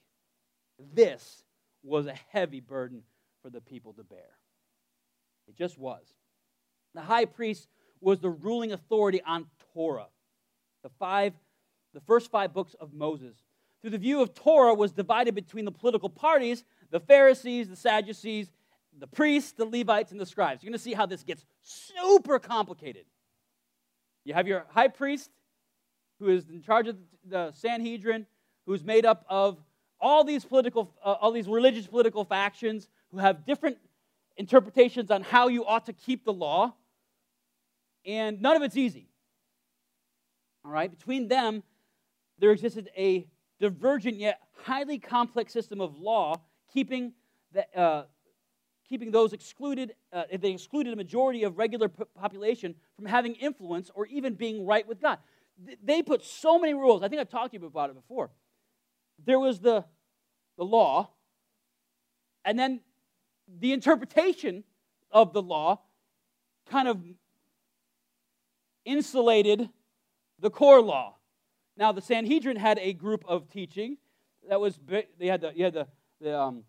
This 0.94 1.42
was 1.82 2.06
a 2.06 2.14
heavy 2.28 2.60
burden 2.60 3.02
for 3.42 3.50
the 3.50 3.60
people 3.60 3.92
to 3.94 4.04
bear. 4.04 4.37
It 5.48 5.56
just 5.56 5.78
was. 5.78 6.02
The 6.94 7.00
high 7.02 7.24
priest 7.24 7.68
was 8.00 8.20
the 8.20 8.30
ruling 8.30 8.72
authority 8.72 9.20
on 9.22 9.46
Torah, 9.74 10.06
the 10.82 10.90
five, 10.98 11.32
the 11.94 12.00
first 12.00 12.30
five 12.30 12.52
books 12.52 12.74
of 12.74 12.92
Moses. 12.92 13.36
Through 13.80 13.90
the 13.90 13.98
view 13.98 14.20
of 14.20 14.34
Torah 14.34 14.74
was 14.74 14.92
divided 14.92 15.34
between 15.34 15.64
the 15.64 15.72
political 15.72 16.08
parties, 16.08 16.64
the 16.90 17.00
Pharisees, 17.00 17.68
the 17.68 17.76
Sadducees, 17.76 18.50
the 18.98 19.06
priests, 19.06 19.52
the 19.52 19.64
Levites, 19.64 20.10
and 20.10 20.20
the 20.20 20.26
scribes. 20.26 20.62
You're 20.62 20.70
going 20.70 20.78
to 20.78 20.82
see 20.82 20.94
how 20.94 21.06
this 21.06 21.22
gets 21.22 21.44
super 21.62 22.38
complicated. 22.38 23.04
You 24.24 24.34
have 24.34 24.48
your 24.48 24.66
high 24.70 24.88
priest, 24.88 25.30
who 26.18 26.28
is 26.28 26.48
in 26.48 26.62
charge 26.62 26.88
of 26.88 26.96
the 27.24 27.52
Sanhedrin, 27.52 28.26
who's 28.66 28.82
made 28.84 29.06
up 29.06 29.24
of 29.28 29.58
all 30.00 30.24
these 30.24 30.44
political, 30.44 30.92
uh, 31.04 31.12
all 31.20 31.32
these 31.32 31.48
religious 31.48 31.86
political 31.86 32.24
factions 32.24 32.88
who 33.10 33.18
have 33.18 33.46
different 33.46 33.78
interpretations 34.38 35.10
on 35.10 35.22
how 35.22 35.48
you 35.48 35.66
ought 35.66 35.86
to 35.86 35.92
keep 35.92 36.24
the 36.24 36.32
law 36.32 36.74
and 38.06 38.40
none 38.40 38.56
of 38.56 38.62
it's 38.62 38.76
easy. 38.76 39.10
All 40.64 40.70
right, 40.70 40.90
between 40.90 41.28
them, 41.28 41.62
there 42.38 42.52
existed 42.52 42.88
a 42.96 43.26
divergent 43.60 44.16
yet 44.16 44.40
highly 44.62 44.98
complex 44.98 45.52
system 45.52 45.80
of 45.80 45.98
law, 45.98 46.40
keeping 46.72 47.12
the, 47.52 47.66
uh, 47.78 48.04
keeping 48.88 49.10
those 49.10 49.32
excluded, 49.32 49.94
uh, 50.12 50.24
they 50.40 50.52
excluded 50.52 50.92
a 50.92 50.96
majority 50.96 51.44
of 51.44 51.58
regular 51.58 51.88
population 51.88 52.74
from 52.96 53.06
having 53.06 53.34
influence 53.34 53.90
or 53.94 54.06
even 54.06 54.34
being 54.34 54.64
right 54.64 54.86
with 54.86 55.00
God. 55.00 55.18
They 55.82 56.02
put 56.02 56.24
so 56.24 56.58
many 56.58 56.74
rules. 56.74 57.02
I 57.02 57.08
think 57.08 57.20
I've 57.20 57.28
talked 57.28 57.52
to 57.52 57.58
you 57.58 57.66
about 57.66 57.90
it 57.90 57.96
before. 57.96 58.30
There 59.24 59.38
was 59.38 59.58
the, 59.58 59.84
the 60.56 60.64
law, 60.64 61.10
and 62.44 62.58
then 62.58 62.80
the 63.60 63.72
interpretation 63.72 64.64
of 65.10 65.32
the 65.32 65.42
law 65.42 65.80
kind 66.70 66.88
of 66.88 67.02
insulated 68.84 69.68
the 70.40 70.50
core 70.50 70.80
law. 70.80 71.16
Now, 71.76 71.92
the 71.92 72.02
Sanhedrin 72.02 72.56
had 72.56 72.78
a 72.80 72.92
group 72.92 73.24
of 73.26 73.48
teaching 73.48 73.98
that 74.48 74.60
was, 74.60 74.78
they 75.18 75.26
had 75.26 75.40
the, 75.40 75.52
you 75.54 75.64
had 75.64 75.74
the, 75.74 75.86
the 76.20 76.38
um, 76.38 76.64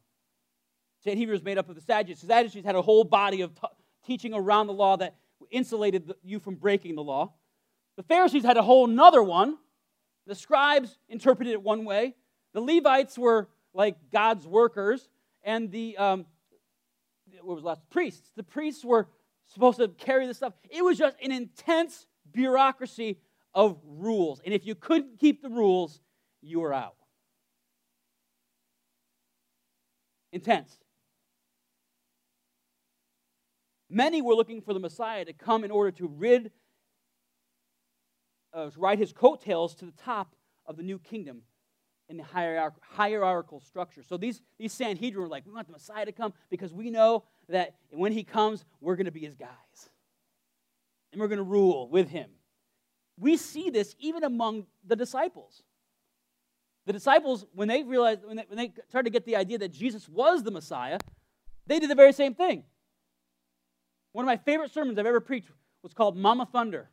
Sanhedrin 1.03 1.33
was 1.33 1.43
made 1.43 1.57
up 1.57 1.69
of 1.69 1.75
the 1.75 1.81
Sadducees. 1.81 2.21
The 2.21 2.27
Sadducees 2.27 2.65
had 2.65 2.75
a 2.75 2.81
whole 2.81 3.03
body 3.03 3.41
of 3.41 3.55
t- 3.55 3.67
teaching 4.05 4.33
around 4.33 4.67
the 4.67 4.73
law 4.73 4.97
that 4.97 5.15
insulated 5.49 6.07
the, 6.07 6.15
you 6.23 6.39
from 6.39 6.55
breaking 6.55 6.95
the 6.95 7.03
law. 7.03 7.33
The 7.95 8.03
Pharisees 8.03 8.43
had 8.43 8.57
a 8.57 8.61
whole 8.61 8.87
nother 8.87 9.23
one. 9.23 9.57
The 10.27 10.35
scribes 10.35 10.97
interpreted 11.07 11.53
it 11.53 11.61
one 11.61 11.85
way. 11.85 12.15
The 12.53 12.61
Levites 12.61 13.17
were 13.17 13.49
like 13.73 13.95
God's 14.11 14.45
workers, 14.45 15.07
and 15.43 15.71
the 15.71 15.97
um, 15.97 16.25
what 17.41 17.55
was 17.55 17.63
last? 17.63 17.81
Priests. 17.89 18.31
The 18.35 18.43
priests 18.43 18.83
were 18.83 19.07
supposed 19.47 19.79
to 19.79 19.87
carry 19.87 20.27
this 20.27 20.37
stuff. 20.37 20.53
It 20.69 20.83
was 20.83 20.97
just 20.97 21.15
an 21.21 21.31
intense 21.31 22.05
bureaucracy 22.31 23.19
of 23.53 23.79
rules. 23.85 24.41
And 24.45 24.53
if 24.53 24.65
you 24.65 24.75
couldn't 24.75 25.19
keep 25.19 25.41
the 25.41 25.49
rules, 25.49 25.99
you 26.41 26.59
were 26.59 26.73
out. 26.73 26.95
Intense. 30.31 30.77
Many 33.89 34.21
were 34.21 34.35
looking 34.35 34.61
for 34.61 34.73
the 34.73 34.79
Messiah 34.79 35.25
to 35.25 35.33
come 35.33 35.63
in 35.63 35.71
order 35.71 35.91
to 35.91 36.07
rid, 36.07 36.51
uh, 38.53 38.69
ride 38.77 38.99
his 38.99 39.11
coattails 39.11 39.73
to 39.75 39.85
the 39.85 39.91
top 39.91 40.35
of 40.67 40.77
the 40.77 40.83
new 40.83 40.99
kingdom 40.99 41.41
in 42.09 42.17
the 42.17 42.23
hierarch- 42.23 42.81
hierarchical 42.81 43.59
structure. 43.59 44.03
So 44.03 44.17
these, 44.17 44.41
these 44.57 44.73
Sanhedrin 44.73 45.21
were 45.21 45.29
like, 45.29 45.45
we 45.45 45.53
want 45.53 45.67
the 45.67 45.73
Messiah 45.73 46.05
to 46.05 46.11
come 46.11 46.33
because 46.49 46.73
we 46.73 46.89
know 46.89 47.23
that 47.47 47.75
when 47.91 48.11
he 48.11 48.23
comes, 48.23 48.65
we're 48.81 48.95
going 48.95 49.05
to 49.05 49.11
be 49.11 49.21
his 49.21 49.35
guys. 49.35 49.89
And 51.11 51.21
we're 51.21 51.27
going 51.27 51.37
to 51.37 51.43
rule 51.43 51.87
with 51.87 52.09
him. 52.09 52.29
We 53.17 53.37
see 53.37 53.69
this 53.69 53.95
even 53.99 54.23
among 54.23 54.65
the 54.85 54.95
disciples. 54.95 55.63
The 56.85 56.93
disciples, 56.93 57.45
when 57.53 57.67
they 57.67 57.83
realized, 57.83 58.25
when 58.25 58.37
they, 58.37 58.45
when 58.47 58.57
they 58.57 58.73
started 58.87 59.11
to 59.11 59.13
get 59.13 59.25
the 59.25 59.35
idea 59.35 59.59
that 59.59 59.71
Jesus 59.71 60.09
was 60.09 60.43
the 60.43 60.51
Messiah, 60.51 60.97
they 61.67 61.79
did 61.79 61.89
the 61.89 61.95
very 61.95 62.13
same 62.13 62.33
thing. 62.33 62.63
One 64.13 64.25
of 64.25 64.27
my 64.27 64.37
favorite 64.37 64.73
sermons 64.73 64.97
I've 64.97 65.05
ever 65.05 65.19
preached 65.19 65.49
was 65.83 65.93
called 65.93 66.17
Mama 66.17 66.47
Thunder. 66.51 66.89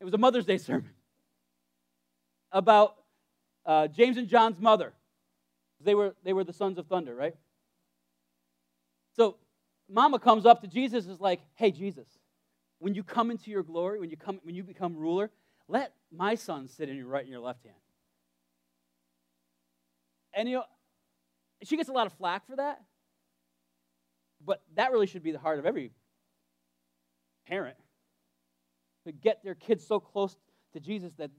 It 0.00 0.04
was 0.04 0.14
a 0.14 0.18
Mother's 0.18 0.46
Day 0.46 0.58
sermon 0.58 0.90
about 2.50 2.96
uh, 3.68 3.86
James 3.86 4.16
and 4.16 4.26
John's 4.26 4.58
mother. 4.58 4.94
They 5.80 5.94
were, 5.94 6.16
they 6.24 6.32
were 6.32 6.42
the 6.42 6.52
sons 6.52 6.78
of 6.78 6.86
thunder, 6.86 7.14
right? 7.14 7.36
So 9.14 9.36
Mama 9.88 10.18
comes 10.18 10.46
up 10.46 10.62
to 10.62 10.66
Jesus 10.66 11.06
is 11.06 11.20
like, 11.20 11.40
hey, 11.54 11.70
Jesus, 11.70 12.08
when 12.78 12.94
you 12.94 13.04
come 13.04 13.30
into 13.30 13.50
your 13.50 13.62
glory, 13.62 14.00
when 14.00 14.10
you, 14.10 14.16
come, 14.16 14.40
when 14.42 14.54
you 14.54 14.64
become 14.64 14.96
ruler, 14.96 15.30
let 15.68 15.92
my 16.10 16.34
son 16.34 16.66
sit 16.66 16.88
in 16.88 16.96
your 16.96 17.06
right 17.06 17.22
and 17.22 17.30
your 17.30 17.40
left 17.40 17.62
hand. 17.62 17.76
And 20.32 20.48
you 20.48 20.56
know, 20.56 20.64
she 21.62 21.76
gets 21.76 21.88
a 21.88 21.92
lot 21.92 22.06
of 22.06 22.14
flack 22.14 22.46
for 22.46 22.56
that. 22.56 22.80
But 24.44 24.62
that 24.76 24.92
really 24.92 25.06
should 25.06 25.22
be 25.22 25.32
the 25.32 25.38
heart 25.38 25.58
of 25.58 25.66
every 25.66 25.90
parent 27.46 27.76
to 29.04 29.12
get 29.12 29.42
their 29.44 29.54
kids 29.54 29.86
so 29.86 30.00
close 30.00 30.36
to 30.72 30.80
Jesus 30.80 31.12
that 31.18 31.30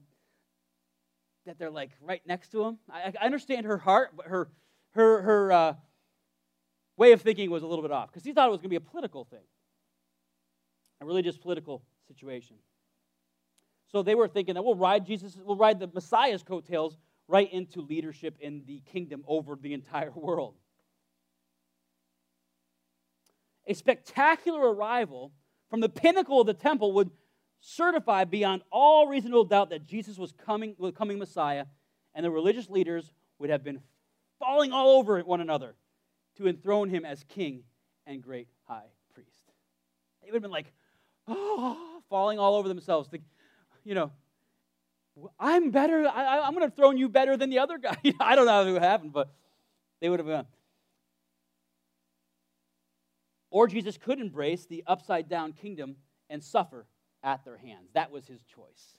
that 1.50 1.58
they're 1.58 1.68
like 1.68 1.90
right 2.00 2.22
next 2.26 2.52
to 2.52 2.62
him. 2.64 2.78
I, 2.88 3.12
I 3.20 3.26
understand 3.26 3.66
her 3.66 3.76
heart, 3.76 4.12
but 4.16 4.26
her 4.26 4.48
her 4.92 5.22
her 5.22 5.52
uh, 5.52 5.74
way 6.96 7.10
of 7.10 7.20
thinking 7.20 7.50
was 7.50 7.64
a 7.64 7.66
little 7.66 7.82
bit 7.82 7.90
off 7.90 8.08
because 8.08 8.22
he 8.22 8.32
thought 8.32 8.46
it 8.46 8.52
was 8.52 8.58
going 8.58 8.70
to 8.70 8.70
be 8.70 8.76
a 8.76 8.80
political 8.80 9.24
thing 9.24 9.42
a 11.00 11.04
religious 11.04 11.36
political 11.36 11.82
situation. 12.06 12.56
So 13.90 14.02
they 14.02 14.14
were 14.14 14.28
thinking 14.28 14.54
that 14.54 14.62
we'll 14.62 14.76
ride 14.76 15.06
Jesus, 15.06 15.36
we'll 15.42 15.56
ride 15.56 15.80
the 15.80 15.90
Messiah's 15.92 16.42
coattails 16.42 16.96
right 17.26 17.52
into 17.52 17.80
leadership 17.80 18.36
in 18.38 18.62
the 18.66 18.80
kingdom 18.92 19.24
over 19.26 19.56
the 19.60 19.72
entire 19.72 20.10
world. 20.14 20.54
A 23.66 23.74
spectacular 23.74 24.72
arrival 24.72 25.32
from 25.68 25.80
the 25.80 25.88
pinnacle 25.88 26.40
of 26.40 26.46
the 26.46 26.54
temple 26.54 26.92
would 26.92 27.10
certify 27.60 28.24
beyond 28.24 28.62
all 28.70 29.06
reasonable 29.06 29.44
doubt 29.44 29.70
that 29.70 29.86
Jesus 29.86 30.18
was 30.18 30.32
coming, 30.32 30.74
the 30.80 30.92
coming 30.92 31.18
Messiah, 31.18 31.66
and 32.14 32.24
the 32.24 32.30
religious 32.30 32.68
leaders 32.68 33.12
would 33.38 33.50
have 33.50 33.62
been 33.62 33.80
falling 34.38 34.72
all 34.72 34.98
over 34.98 35.20
one 35.20 35.40
another 35.40 35.74
to 36.36 36.48
enthrone 36.48 36.88
him 36.88 37.04
as 37.04 37.24
king 37.24 37.62
and 38.06 38.22
great 38.22 38.48
high 38.64 38.86
priest. 39.14 39.30
They 40.22 40.30
would 40.30 40.36
have 40.36 40.42
been 40.42 40.50
like, 40.50 40.72
oh, 41.28 42.02
falling 42.08 42.38
all 42.38 42.56
over 42.56 42.68
themselves. 42.68 43.08
The, 43.08 43.20
you 43.84 43.94
know, 43.94 44.10
I'm 45.38 45.70
better. 45.70 46.08
I, 46.08 46.46
am 46.46 46.54
going 46.54 46.68
to 46.68 46.74
throw 46.74 46.90
you 46.92 47.08
better 47.08 47.36
than 47.36 47.50
the 47.50 47.58
other 47.58 47.78
guy. 47.78 47.96
I 48.20 48.34
don't 48.34 48.46
know 48.46 48.52
how 48.52 48.62
it 48.62 48.72
would 48.72 48.82
happen, 48.82 49.10
but 49.10 49.30
they 50.00 50.08
would 50.08 50.18
have. 50.18 50.26
been. 50.26 50.46
or 53.50 53.66
Jesus 53.66 53.98
could 53.98 54.20
embrace 54.20 54.66
the 54.66 54.82
upside 54.86 55.28
down 55.28 55.52
kingdom 55.52 55.96
and 56.28 56.42
suffer 56.42 56.86
at 57.22 57.44
their 57.44 57.56
hands. 57.56 57.90
That 57.94 58.10
was 58.10 58.26
his 58.26 58.42
choice. 58.42 58.98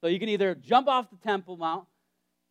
So 0.00 0.06
you 0.06 0.18
can 0.18 0.28
either 0.28 0.54
jump 0.54 0.88
off 0.88 1.10
the 1.10 1.16
Temple 1.16 1.56
Mount, 1.56 1.86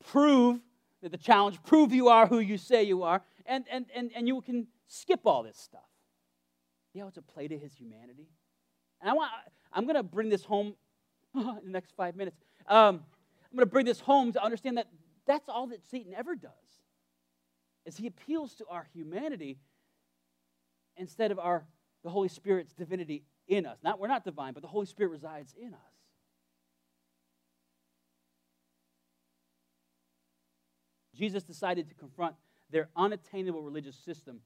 prove 0.06 0.60
that 1.02 1.12
the 1.12 1.18
challenge, 1.18 1.62
prove 1.64 1.94
you 1.94 2.10
are 2.10 2.28
who 2.28 2.40
you 2.40 2.58
say 2.58 2.84
you 2.84 3.04
are, 3.04 3.22
and, 3.46 3.66
and, 3.72 3.86
and, 3.96 4.12
and 4.16 4.28
you 4.28 4.42
can 4.42 4.68
skip 4.88 5.22
all 5.26 5.44
this 5.44 5.58
stuff. 5.58 5.82
You 6.94 7.02
know, 7.02 7.08
it's 7.08 7.18
a 7.18 7.22
play 7.22 7.48
to 7.48 7.58
his 7.58 7.74
humanity. 7.74 8.28
And 9.02 9.10
I 9.10 9.14
want, 9.14 9.32
I'm 9.72 9.86
going 9.86 9.96
to 9.96 10.04
bring 10.04 10.30
this 10.30 10.44
home 10.44 10.76
in 11.36 11.60
the 11.64 11.72
next 11.72 11.96
five 11.96 12.16
minutes. 12.16 12.38
Um, 12.68 13.04
I'm 13.52 13.56
going 13.56 13.66
to 13.66 13.72
bring 13.72 13.86
this 13.86 14.00
home 14.00 14.32
to 14.34 14.44
understand 14.44 14.78
that 14.78 14.88
that's 15.26 15.50
all 15.50 15.68
that 15.68 15.88
Satan 15.90 16.14
ever 16.14 16.36
does. 16.36 16.52
Is 17.86 17.98
he 17.98 18.08
appeals 18.08 18.54
to 18.56 18.66
our 18.70 18.88
humanity 18.94 19.58
instead 20.98 21.32
of 21.32 21.40
our 21.40 21.66
the 22.04 22.10
Holy 22.10 22.30
Spirit's 22.30 22.74
divinity 22.74 23.24
in 23.50 23.66
us. 23.66 23.80
Not 23.84 24.00
we're 24.00 24.08
not 24.08 24.24
divine, 24.24 24.54
but 24.54 24.62
the 24.62 24.70
Holy 24.70 24.86
Spirit 24.86 25.10
resides 25.10 25.54
in 25.60 25.74
us. 25.74 25.80
Jesus 31.16 31.44
decided 31.44 31.90
to 31.90 31.96
confront 31.96 32.36
their 32.70 32.88
unattainable 32.96 33.62
religious 33.62 33.98
system 33.98 34.40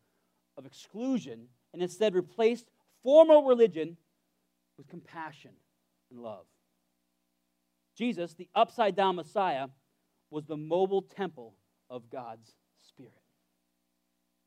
of 0.57 0.65
exclusion 0.65 1.47
and 1.71 1.83
instead 1.83 2.15
replaced 2.15 2.71
formal 3.03 3.43
religion 3.45 3.97
with 4.77 4.87
compassion 4.87 5.51
and 6.09 6.19
love. 6.19 6.45
Jesus, 7.95 8.33
the 8.33 8.49
upside 8.55 8.95
down 8.95 9.17
Messiah, 9.17 9.67
was 10.31 10.45
the 10.45 10.57
mobile 10.57 11.03
temple 11.03 11.53
of 11.91 12.09
God's 12.09 12.55
Spirit. 12.87 13.13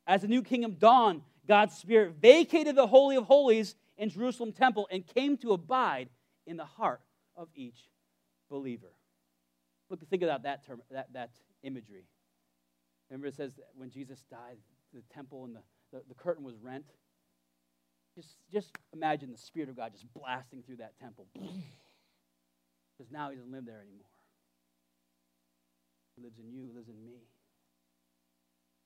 As 0.05 0.23
the 0.23 0.29
new 0.29 0.43
kingdom 0.43 0.77
dawned, 0.79 1.23
God's 1.47 1.77
Spirit 1.77 2.15
vacated 2.21 2.75
the 2.75 2.89
Holy 2.89 3.15
of 3.15 3.25
Holies 3.25 3.77
in 3.99 4.11
Jerusalem 4.11 4.53
temple 4.53 4.89
and 4.91 5.07
came 5.07 5.37
to 5.39 5.53
abide 5.53 6.09
in 6.47 6.57
the 6.57 6.65
heart 6.65 7.01
of 7.37 7.49
each 7.55 7.89
believer. 8.49 8.93
Look, 9.91 10.07
think 10.09 10.23
about 10.23 10.43
that 10.43 10.67
term, 10.67 10.83
that, 10.91 11.13
that 11.13 11.31
imagery. 11.63 12.05
Remember, 13.11 13.29
it 13.29 13.35
says 13.35 13.53
when 13.75 13.91
Jesus 13.91 14.25
died, 14.31 14.57
the 14.93 15.03
temple 15.15 15.45
and 15.45 15.57
the, 15.57 15.61
the, 15.93 16.03
the 16.09 16.15
curtain 16.15 16.45
was 16.45 16.57
rent. 16.61 16.87
Just, 18.15 18.37
just 18.53 18.71
imagine 18.93 19.31
the 19.31 19.39
Spirit 19.39 19.69
of 19.69 19.77
God 19.77 19.93
just 19.93 20.13
blasting 20.15 20.63
through 20.63 20.77
that 20.77 20.99
temple. 20.99 21.27
Because 22.97 23.13
now 23.13 23.29
he 23.29 23.37
doesn't 23.37 23.53
live 23.53 23.67
there 23.67 23.83
anymore. 23.83 24.09
He 26.17 26.23
lives 26.23 26.39
in 26.39 26.51
you, 26.51 26.71
lives 26.75 26.89
in 26.89 27.05
me. 27.05 27.29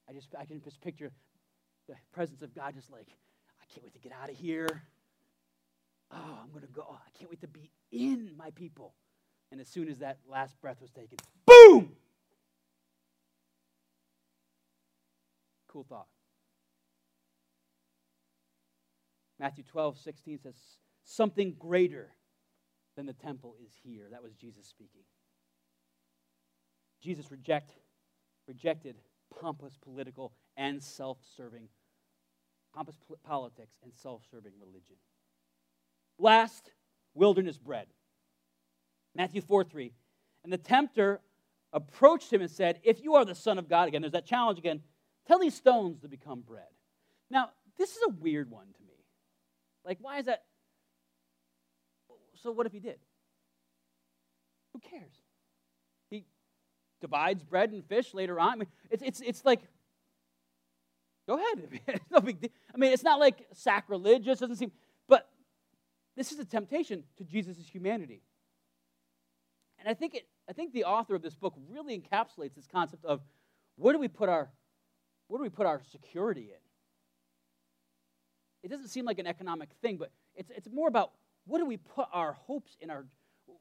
I 0.09 0.13
just 0.13 0.35
I 0.37 0.45
can 0.45 0.61
just 0.61 0.81
picture 0.81 1.13
the 1.89 1.95
presence 2.13 2.43
of 2.43 2.53
God 2.53 2.75
just 2.75 2.91
like, 2.91 3.07
I 3.07 3.73
can't 3.73 3.85
wait 3.85 3.93
to 3.93 4.01
get 4.01 4.11
out 4.21 4.29
of 4.29 4.37
here. 4.37 4.83
Oh, 6.13 6.39
I'm 6.43 6.51
going 6.51 6.63
to 6.63 6.73
go. 6.73 6.87
I 6.91 7.19
can't 7.19 7.31
wait 7.31 7.41
to 7.41 7.49
be 7.49 7.71
in 7.93 8.33
my 8.37 8.51
people. 8.51 8.95
And 9.53 9.61
as 9.61 9.69
soon 9.69 9.89
as 9.89 9.99
that 9.99 10.19
last 10.29 10.61
breath 10.61 10.81
was 10.81 10.91
taken, 10.91 11.19
boom! 11.47 11.93
Cool 15.69 15.87
thought. 15.89 16.07
Matthew 19.39 19.65
12, 19.65 19.99
16 19.99 20.39
says, 20.43 20.55
Something 21.05 21.55
greater 21.59 22.11
than 22.97 23.07
the 23.07 23.13
temple 23.13 23.55
is 23.65 23.73
here. 23.83 24.09
That 24.11 24.23
was 24.23 24.35
Jesus 24.35 24.67
speaking. 24.67 25.03
Jesus 27.01 27.31
reject, 27.31 27.73
rejected 28.47 28.97
pompous 29.41 29.77
political 29.81 30.33
and 30.57 30.83
self 30.83 31.19
serving, 31.37 31.69
pompous 32.75 32.97
politics 33.25 33.77
and 33.83 33.93
self 33.95 34.23
serving 34.31 34.53
religion. 34.61 34.97
Last, 36.21 36.71
wilderness 37.15 37.59
bread. 37.59 37.87
Matthew 39.15 39.41
4 39.41 39.65
3. 39.65 39.93
And 40.45 40.53
the 40.53 40.59
tempter 40.59 41.21
approached 41.73 42.33
him 42.33 42.41
and 42.41 42.51
said, 42.51 42.81
If 42.83 43.03
you 43.03 43.15
are 43.15 43.25
the 43.25 43.35
Son 43.35 43.59
of 43.59 43.69
God, 43.69 43.89
again, 43.89 44.03
there's 44.03 44.13
that 44.13 44.27
challenge 44.27 44.59
again, 44.59 44.81
tell 45.27 45.39
these 45.39 45.55
stones 45.55 46.01
to 46.01 46.09
become 46.09 46.41
bread. 46.41 46.65
Now, 47.31 47.51
this 47.79 47.91
is 47.91 48.03
a 48.07 48.11
weird 48.11 48.51
one 48.51 48.67
to 48.67 48.83
me. 48.87 48.95
Like, 49.85 49.99
why 50.01 50.19
is 50.19 50.27
that? 50.27 50.45
So, 52.43 52.51
what 52.51 52.67
if 52.67 52.73
he 52.73 52.81
did? 52.81 52.99
Who 54.73 54.79
cares? 54.79 55.13
He 56.11 56.25
divides 57.01 57.43
bread 57.43 57.73
and 57.73 57.85
fish 57.85 58.15
later 58.15 58.39
on. 58.39 58.53
I 58.53 58.57
mean, 58.57 58.69
it's, 58.91 59.03
it's, 59.03 59.21
it's 59.21 59.45
like, 59.45 59.61
go 61.27 61.37
ahead. 61.37 62.01
no 62.11 62.21
big 62.21 62.41
deal. 62.41 62.51
I 62.75 62.79
mean, 62.79 62.93
it's 62.93 63.03
not 63.03 63.21
like 63.21 63.47
sacrilegious, 63.53 64.41
doesn't 64.41 64.57
seem, 64.57 64.73
this 66.17 66.33
is 66.33 66.39
a 66.39 66.45
temptation 66.45 67.05
to 67.17 67.25
Jesus' 67.25 67.67
humanity. 67.67 68.23
And 69.79 69.89
I 69.89 69.95
think, 69.95 70.15
it, 70.15 70.27
I 70.49 70.53
think 70.53 70.73
the 70.73 70.85
author 70.85 71.15
of 71.15 71.23
this 71.23 71.35
book 71.35 71.55
really 71.69 71.99
encapsulates 71.99 72.55
this 72.55 72.67
concept 72.67 73.05
of 73.05 73.21
where 73.77 73.93
do 73.93 73.99
we 73.99 74.09
put 74.09 74.29
our, 74.29 74.51
where 75.29 75.39
do 75.39 75.43
we 75.43 75.49
put 75.49 75.67
our 75.67 75.81
security 75.91 76.51
in? 76.51 76.61
It 78.63 78.69
doesn't 78.69 78.89
seem 78.89 79.07
like 79.07 79.19
an 79.19 79.27
economic 79.27 79.71
thing, 79.81 79.97
but 79.97 80.11
it's, 80.35 80.51
it's 80.51 80.69
more 80.71 80.89
about 80.89 81.13
what 81.47 81.59
do 81.59 81.67
we 81.67 81.79
put 81.79 82.09
our 82.13 82.33
hopes 82.33 82.77
in 82.81 82.91
our 82.91 83.07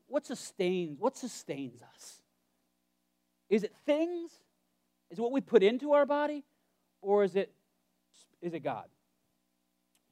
what 0.07 0.25
sustains 0.25 0.97
what 0.99 1.17
sustains 1.17 1.81
us? 1.81 2.21
Is 3.49 3.63
it 3.63 3.73
things? 3.85 4.31
Is 5.09 5.17
it 5.17 5.21
what 5.21 5.31
we 5.31 5.41
put 5.41 5.63
into 5.63 5.93
our 5.93 6.05
body? 6.05 6.43
Or 7.01 7.23
is 7.23 7.35
it 7.35 7.51
is 8.41 8.53
it 8.53 8.59
God? 8.59 8.85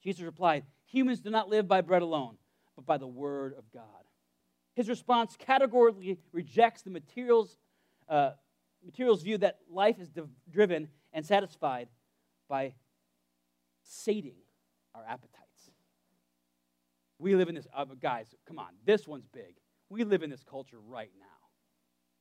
Jesus 0.03 0.21
replied, 0.21 0.63
Humans 0.87 1.19
do 1.19 1.29
not 1.29 1.49
live 1.49 1.67
by 1.67 1.81
bread 1.81 2.01
alone, 2.01 2.37
but 2.75 2.85
by 2.85 2.97
the 2.97 3.07
word 3.07 3.53
of 3.57 3.69
God. 3.71 3.83
His 4.75 4.89
response 4.89 5.35
categorically 5.37 6.19
rejects 6.31 6.81
the 6.83 6.89
materials, 6.89 7.57
uh, 8.07 8.31
materials 8.85 9.23
view 9.23 9.37
that 9.39 9.59
life 9.69 9.99
is 9.99 10.09
driven 10.51 10.87
and 11.13 11.25
satisfied 11.25 11.89
by 12.47 12.73
sating 13.83 14.35
our 14.93 15.03
appetites. 15.03 15.71
We 17.19 17.35
live 17.35 17.49
in 17.49 17.55
this, 17.55 17.67
uh, 17.75 17.85
guys, 17.99 18.35
come 18.47 18.59
on, 18.59 18.69
this 18.85 19.07
one's 19.07 19.27
big. 19.27 19.55
We 19.89 20.03
live 20.03 20.21
in 20.21 20.29
this 20.29 20.43
culture 20.43 20.79
right 20.79 21.11
now 21.19 21.25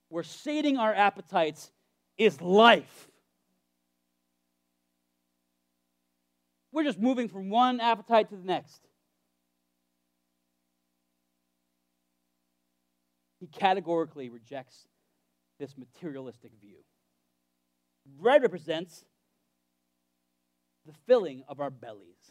where 0.08 0.22
sating 0.22 0.76
our 0.76 0.94
appetites 0.94 1.70
is 2.16 2.40
life. 2.40 3.08
We're 6.76 6.84
just 6.84 7.00
moving 7.00 7.30
from 7.30 7.48
one 7.48 7.80
appetite 7.80 8.28
to 8.28 8.36
the 8.36 8.44
next. 8.44 8.82
He 13.40 13.46
categorically 13.46 14.28
rejects 14.28 14.86
this 15.58 15.74
materialistic 15.78 16.50
view. 16.60 16.84
Bread 18.20 18.42
represents 18.42 19.06
the 20.84 20.92
filling 21.06 21.44
of 21.48 21.60
our 21.60 21.70
bellies. 21.70 22.30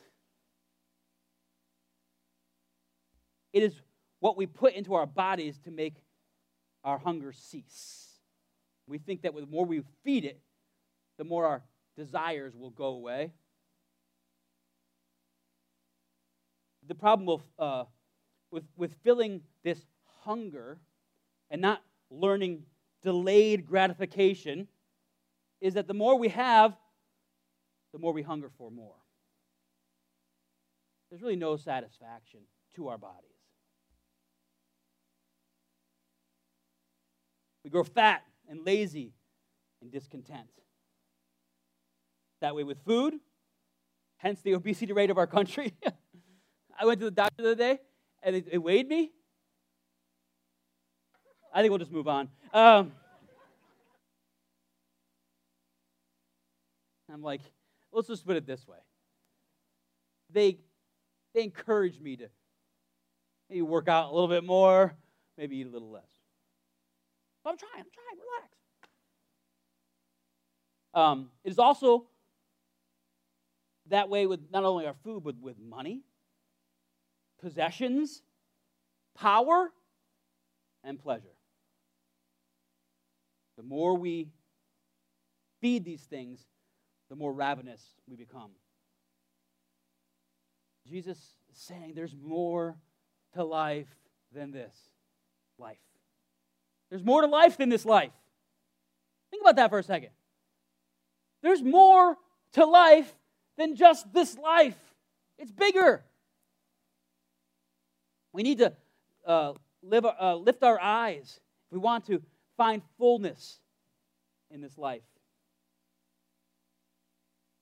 It 3.51 3.63
is 3.63 3.73
what 4.19 4.37
we 4.37 4.45
put 4.45 4.75
into 4.75 4.93
our 4.93 5.07
bodies 5.07 5.57
to 5.63 5.71
make 5.71 5.95
our 6.83 6.99
hunger 6.99 7.33
cease. 7.33 8.09
We 8.85 8.99
think 8.99 9.23
that 9.23 9.33
the 9.33 9.47
more 9.47 9.65
we 9.65 9.81
feed 10.03 10.23
it, 10.23 10.39
the 11.17 11.23
more 11.23 11.47
our 11.47 11.63
desires 11.97 12.55
will 12.55 12.69
go 12.69 12.89
away. 12.89 13.31
The 16.87 16.95
problem 16.95 17.25
with, 17.25 17.41
uh, 17.57 17.85
with, 18.51 18.63
with 18.75 18.93
filling 19.03 19.41
this 19.63 19.79
hunger 20.21 20.79
and 21.49 21.61
not 21.61 21.81
learning 22.09 22.63
delayed 23.01 23.65
gratification 23.65 24.67
is 25.61 25.75
that 25.75 25.87
the 25.87 25.93
more 25.93 26.17
we 26.17 26.29
have, 26.29 26.75
the 27.91 27.99
more 27.99 28.13
we 28.13 28.21
hunger 28.21 28.49
for 28.57 28.69
more. 28.69 28.95
There's 31.09 31.21
really 31.21 31.35
no 31.35 31.55
satisfaction 31.55 32.41
to 32.75 32.89
our 32.89 32.97
bodies. 32.97 33.31
We 37.63 37.69
grow 37.69 37.83
fat 37.83 38.23
and 38.47 38.65
lazy 38.65 39.13
and 39.81 39.91
discontent. 39.91 40.49
That 42.41 42.55
way 42.55 42.63
with 42.63 42.79
food, 42.85 43.15
hence 44.17 44.41
the 44.41 44.53
obesity 44.55 44.93
rate 44.93 45.09
of 45.09 45.17
our 45.17 45.27
country. 45.27 45.73
I 46.77 46.85
went 46.85 46.99
to 46.99 47.05
the 47.05 47.11
doctor 47.11 47.43
the 47.43 47.51
other 47.51 47.55
day 47.55 47.79
and 48.23 48.35
it, 48.35 48.47
it, 48.51 48.57
weighed 48.57 48.87
me. 48.87 49.11
I 51.53 51.61
think 51.61 51.69
we'll 51.69 51.79
just 51.79 51.91
move 51.91 52.07
on. 52.07 52.27
Um, 52.53 52.91
I'm 57.11 57.21
like, 57.21 57.41
let's 57.93 58.07
just 58.07 58.25
put 58.25 58.35
it 58.35 58.45
this 58.45 58.67
way. 58.67 58.79
They, 60.31 60.57
they 61.33 61.43
encouraged 61.43 62.01
me 62.01 62.17
to 62.17 62.27
maybe 63.49 63.61
work 63.61 63.87
out 63.87 64.11
a 64.11 64.13
little 64.13 64.27
bit 64.27 64.43
more, 64.43 64.93
maybe 65.37 65.57
eat 65.57 65.67
a 65.67 65.69
little 65.69 65.91
less. 65.91 66.03
But 67.43 67.51
I'm 67.51 67.57
trying, 67.57 67.71
I'm 67.77 67.85
trying, 67.93 68.19
relax. 68.19 68.55
Um, 70.93 71.29
it 71.43 71.51
is 71.51 71.59
also 71.59 72.07
that 73.89 74.09
way 74.09 74.25
with 74.25 74.41
not 74.51 74.63
only 74.63 74.87
our 74.87 74.95
food, 75.03 75.23
but 75.23 75.35
with 75.39 75.57
money, 75.59 76.01
possessions, 77.41 78.21
power, 79.17 79.71
and 80.83 80.99
pleasure. 80.99 81.35
The 83.57 83.63
more 83.63 83.95
we 83.95 84.29
feed 85.61 85.85
these 85.85 86.01
things, 86.01 86.45
the 87.09 87.15
more 87.15 87.33
ravenous 87.33 87.81
we 88.07 88.15
become. 88.15 88.51
Jesus 90.87 91.17
is 91.51 91.57
saying 91.57 91.93
there's 91.95 92.15
more 92.15 92.75
to 93.33 93.43
life 93.43 93.87
than 94.33 94.51
this 94.51 94.75
life. 95.57 95.77
There's 96.89 97.03
more 97.03 97.21
to 97.21 97.27
life 97.27 97.57
than 97.57 97.69
this 97.69 97.85
life. 97.85 98.11
Think 99.31 99.41
about 99.41 99.55
that 99.55 99.69
for 99.69 99.79
a 99.79 99.83
second. 99.83 100.09
There's 101.41 101.63
more 101.63 102.17
to 102.53 102.65
life 102.65 103.11
than 103.57 103.75
just 103.75 104.11
this 104.13 104.37
life, 104.37 104.77
it's 105.37 105.51
bigger. 105.51 106.03
We 108.35 108.43
need 108.43 108.57
to 108.57 108.73
uh, 109.25 109.53
live, 109.81 110.05
uh, 110.05 110.35
lift 110.35 110.61
our 110.61 110.77
eyes 110.77 111.39
if 111.67 111.71
we 111.71 111.79
want 111.79 112.05
to 112.07 112.21
find 112.57 112.81
fullness 112.97 113.61
in 114.51 114.59
this 114.59 114.77
life. 114.77 115.03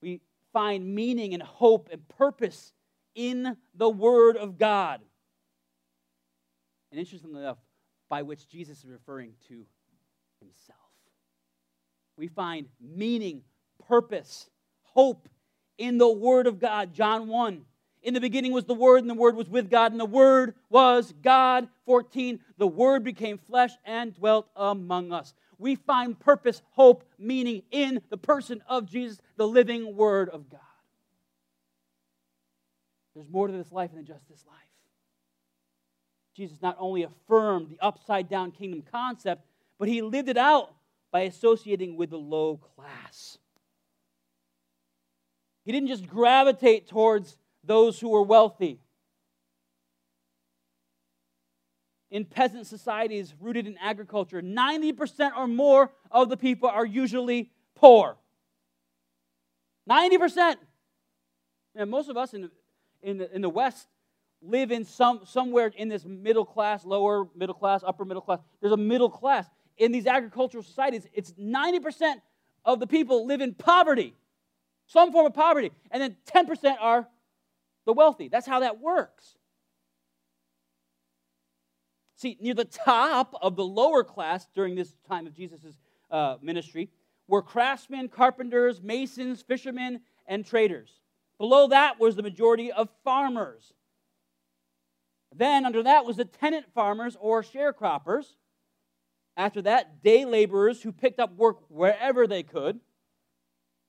We 0.01 0.19
find 0.51 0.95
meaning 0.95 1.35
and 1.35 1.43
hope 1.43 1.89
and 1.91 2.01
purpose 2.17 2.73
in 3.13 3.55
the 3.75 3.87
Word 3.87 4.35
of 4.35 4.57
God. 4.57 4.99
And 6.89 6.99
interestingly 6.99 7.41
enough, 7.41 7.59
by 8.09 8.23
which 8.23 8.47
Jesus 8.47 8.79
is 8.79 8.89
referring 8.89 9.33
to 9.49 9.65
himself. 10.39 10.79
We 12.17 12.27
find 12.27 12.67
meaning, 12.81 13.43
purpose, 13.87 14.49
hope 14.81 15.29
in 15.77 15.99
the 15.99 16.11
Word 16.11 16.47
of 16.47 16.57
God. 16.57 16.95
John 16.95 17.27
1. 17.27 17.63
In 18.03 18.13
the 18.13 18.19
beginning 18.19 18.51
was 18.51 18.65
the 18.65 18.73
Word, 18.73 18.99
and 18.99 19.09
the 19.09 19.15
Word 19.15 19.35
was 19.35 19.49
with 19.49 19.69
God, 19.69 19.91
and 19.91 19.99
the 19.99 20.05
Word 20.05 20.55
was 20.69 21.13
God. 21.23 21.69
14. 21.85 22.39
The 22.57 22.67
Word 22.67 23.03
became 23.03 23.37
flesh 23.37 23.71
and 23.85 24.13
dwelt 24.13 24.47
among 24.55 25.13
us. 25.13 25.33
We 25.57 25.75
find 25.75 26.19
purpose, 26.19 26.61
hope, 26.71 27.05
meaning 27.17 27.63
in 27.71 28.01
the 28.09 28.17
person 28.17 28.61
of 28.67 28.89
Jesus, 28.89 29.19
the 29.37 29.47
living 29.47 29.95
Word 29.95 30.29
of 30.29 30.49
God. 30.49 30.59
There's 33.15 33.29
more 33.29 33.47
to 33.47 33.53
this 33.53 33.71
life 33.71 33.91
than 33.93 34.05
just 34.05 34.27
this 34.29 34.43
life. 34.45 34.57
Jesus 36.35 36.61
not 36.61 36.75
only 36.79 37.03
affirmed 37.03 37.69
the 37.69 37.79
upside 37.79 38.27
down 38.27 38.51
kingdom 38.51 38.83
concept, 38.91 39.45
but 39.79 39.87
he 39.87 40.01
lived 40.01 40.27
it 40.29 40.37
out 40.37 40.73
by 41.11 41.21
associating 41.21 41.95
with 41.95 42.09
the 42.09 42.17
low 42.17 42.57
class. 42.57 43.37
He 45.63 45.71
didn't 45.71 45.87
just 45.87 46.07
gravitate 46.07 46.89
towards 46.89 47.37
those 47.63 47.99
who 47.99 48.09
were 48.09 48.23
wealthy. 48.23 48.79
In 52.11 52.25
peasant 52.25 52.67
societies 52.67 53.33
rooted 53.39 53.65
in 53.65 53.77
agriculture, 53.81 54.41
90% 54.41 55.31
or 55.35 55.47
more 55.47 55.91
of 56.11 56.29
the 56.29 56.37
people 56.37 56.69
are 56.69 56.85
usually 56.85 57.51
poor. 57.75 58.17
90%. 59.89 60.55
And 61.75 61.89
most 61.89 62.09
of 62.09 62.17
us 62.17 62.33
in, 62.33 62.51
in, 63.01 63.17
the, 63.17 63.35
in 63.35 63.41
the 63.41 63.49
West 63.49 63.87
live 64.41 64.71
in 64.71 64.85
some, 64.85 65.21
somewhere 65.25 65.71
in 65.75 65.87
this 65.87 66.05
middle 66.05 66.45
class, 66.45 66.85
lower 66.85 67.27
middle 67.35 67.55
class, 67.55 67.81
upper 67.85 68.05
middle 68.05 68.21
class. 68.21 68.39
There's 68.61 68.73
a 68.73 68.77
middle 68.77 69.09
class. 69.09 69.47
In 69.77 69.91
these 69.91 70.05
agricultural 70.05 70.63
societies, 70.63 71.07
it's 71.13 71.31
90% 71.31 72.15
of 72.65 72.79
the 72.79 72.87
people 72.87 73.25
live 73.25 73.41
in 73.41 73.55
poverty, 73.55 74.13
some 74.85 75.11
form 75.11 75.25
of 75.25 75.33
poverty, 75.33 75.71
and 75.89 76.01
then 76.01 76.15
10% 76.31 76.75
are 76.79 77.07
the 77.85 77.93
wealthy. 77.93 78.27
That's 78.27 78.47
how 78.47 78.61
that 78.61 78.79
works. 78.79 79.37
See, 82.15 82.37
near 82.39 82.53
the 82.53 82.65
top 82.65 83.35
of 83.41 83.55
the 83.55 83.65
lower 83.65 84.03
class 84.03 84.47
during 84.55 84.75
this 84.75 84.93
time 85.07 85.27
of 85.27 85.33
Jesus' 85.33 85.77
uh, 86.09 86.37
ministry 86.41 86.89
were 87.27 87.41
craftsmen, 87.41 88.07
carpenters, 88.07 88.81
masons, 88.81 89.41
fishermen, 89.41 90.01
and 90.25 90.45
traders. 90.45 91.01
Below 91.37 91.67
that 91.67 91.99
was 91.99 92.15
the 92.15 92.23
majority 92.23 92.71
of 92.71 92.89
farmers. 93.03 93.73
Then, 95.35 95.65
under 95.65 95.83
that, 95.83 96.05
was 96.05 96.17
the 96.17 96.25
tenant 96.25 96.67
farmers 96.73 97.17
or 97.19 97.43
sharecroppers. 97.43 98.25
After 99.35 99.61
that, 99.63 100.03
day 100.03 100.25
laborers 100.25 100.83
who 100.83 100.91
picked 100.91 101.19
up 101.19 101.35
work 101.35 101.57
wherever 101.69 102.27
they 102.27 102.43
could. 102.43 102.79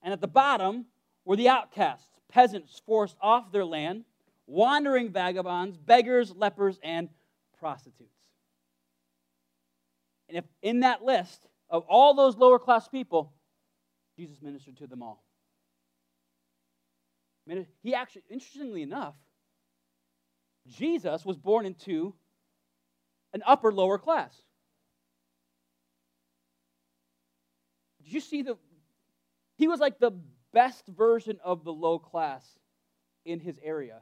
And 0.02 0.12
at 0.12 0.20
the 0.20 0.28
bottom 0.28 0.86
were 1.24 1.36
the 1.36 1.48
outcasts, 1.48 2.13
peasants 2.34 2.82
forced 2.84 3.16
off 3.20 3.52
their 3.52 3.64
land, 3.64 4.04
wandering 4.46 5.10
vagabonds, 5.10 5.76
beggars, 5.78 6.34
lepers, 6.34 6.80
and 6.82 7.08
prostitutes. 7.60 8.10
And 10.28 10.38
if 10.38 10.44
in 10.60 10.80
that 10.80 11.04
list 11.04 11.46
of 11.70 11.84
all 11.88 12.12
those 12.14 12.36
lower 12.36 12.58
class 12.58 12.88
people, 12.88 13.32
Jesus 14.18 14.42
ministered 14.42 14.76
to 14.78 14.86
them 14.88 15.02
all. 15.02 15.22
He 17.82 17.94
actually, 17.94 18.24
interestingly 18.30 18.82
enough, 18.82 19.14
Jesus 20.66 21.24
was 21.24 21.36
born 21.36 21.66
into 21.66 22.14
an 23.32 23.42
upper 23.46 23.70
lower 23.72 23.98
class. 23.98 24.34
Did 28.02 28.12
you 28.12 28.20
see 28.20 28.42
the 28.42 28.56
he 29.56 29.68
was 29.68 29.78
like 29.78 29.98
the 29.98 30.12
best 30.54 30.86
version 30.86 31.38
of 31.44 31.64
the 31.64 31.72
low 31.72 31.98
class 31.98 32.44
in 33.24 33.40
his 33.40 33.58
area 33.62 34.00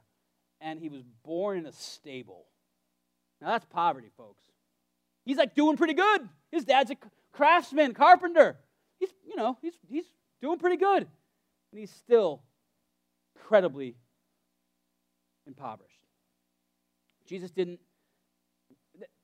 and 0.62 0.78
he 0.78 0.88
was 0.88 1.02
born 1.24 1.58
in 1.58 1.66
a 1.66 1.72
stable. 1.72 2.46
Now 3.40 3.48
that's 3.48 3.66
poverty, 3.66 4.10
folks. 4.16 4.44
He's 5.24 5.36
like 5.36 5.54
doing 5.54 5.76
pretty 5.76 5.94
good. 5.94 6.28
His 6.50 6.64
dad's 6.64 6.90
a 6.90 6.96
craftsman, 7.32 7.94
carpenter. 7.94 8.56
He's, 8.98 9.10
you 9.26 9.36
know, 9.36 9.58
he's 9.60 9.74
he's 9.88 10.04
doing 10.40 10.58
pretty 10.58 10.76
good. 10.76 11.06
And 11.72 11.80
he's 11.80 11.90
still 11.90 12.42
incredibly 13.34 13.96
impoverished. 15.46 15.90
Jesus 17.26 17.50
didn't. 17.50 17.80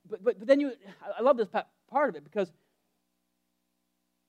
But, 0.09 0.25
but, 0.25 0.39
but 0.39 0.49
then 0.49 0.61
you, 0.61 0.73
I 1.17 1.23
love 1.23 1.37
this 1.37 1.49
part 1.91 2.09
of 2.09 2.17
it 2.17 2.25
because 2.25 2.51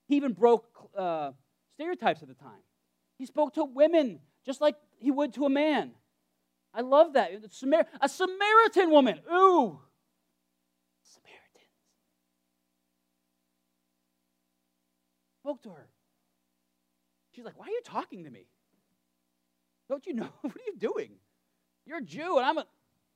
he 0.07 0.17
even 0.17 0.33
broke 0.33 0.65
uh, 0.97 1.31
stereotypes 1.75 2.21
at 2.21 2.27
the 2.27 2.33
time. 2.33 2.59
He 3.19 3.25
spoke 3.25 3.53
to 3.55 3.65
women 3.65 4.21
just 4.45 4.61
like 4.61 4.75
he 4.97 5.11
would 5.11 5.33
to 5.33 5.45
a 5.45 5.49
man. 5.49 5.91
I 6.73 6.81
love 6.81 7.13
that. 7.13 7.31
A 8.01 8.09
Samaritan 8.09 8.89
woman. 8.89 9.19
Ooh. 9.31 9.79
Samaritans. 11.03 11.73
Spoke 15.41 15.61
to 15.63 15.69
her. 15.69 15.87
She's 17.35 17.43
like, 17.43 17.59
Why 17.59 17.65
are 17.65 17.71
you 17.71 17.81
talking 17.83 18.23
to 18.23 18.31
me? 18.31 18.47
Don't 19.89 20.05
you 20.07 20.13
know? 20.13 20.29
what 20.41 20.55
are 20.55 20.65
you 20.65 20.77
doing? 20.77 21.11
You're 21.85 21.97
a 21.97 22.03
Jew, 22.03 22.37
and 22.37 22.45
I'm 22.45 22.57
a 22.57 22.65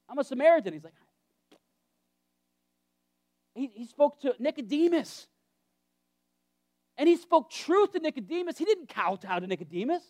I'm 0.10 0.20
a 0.20 0.24
Samaritan. 0.24 0.74
He's 0.74 0.84
like, 0.84 0.94
he, 3.56 3.68
he 3.68 3.86
spoke 3.86 4.20
to 4.22 4.36
Nicodemus. 4.40 5.28
And 6.98 7.10
he 7.10 7.18
spoke 7.18 7.50
truth 7.50 7.94
to 7.94 8.00
Nicodemus. 8.00 8.58
He 8.58 8.66
didn't 8.66 8.90
kowtow 8.90 9.40
to 9.40 9.48
Nicodemus, 9.48 10.04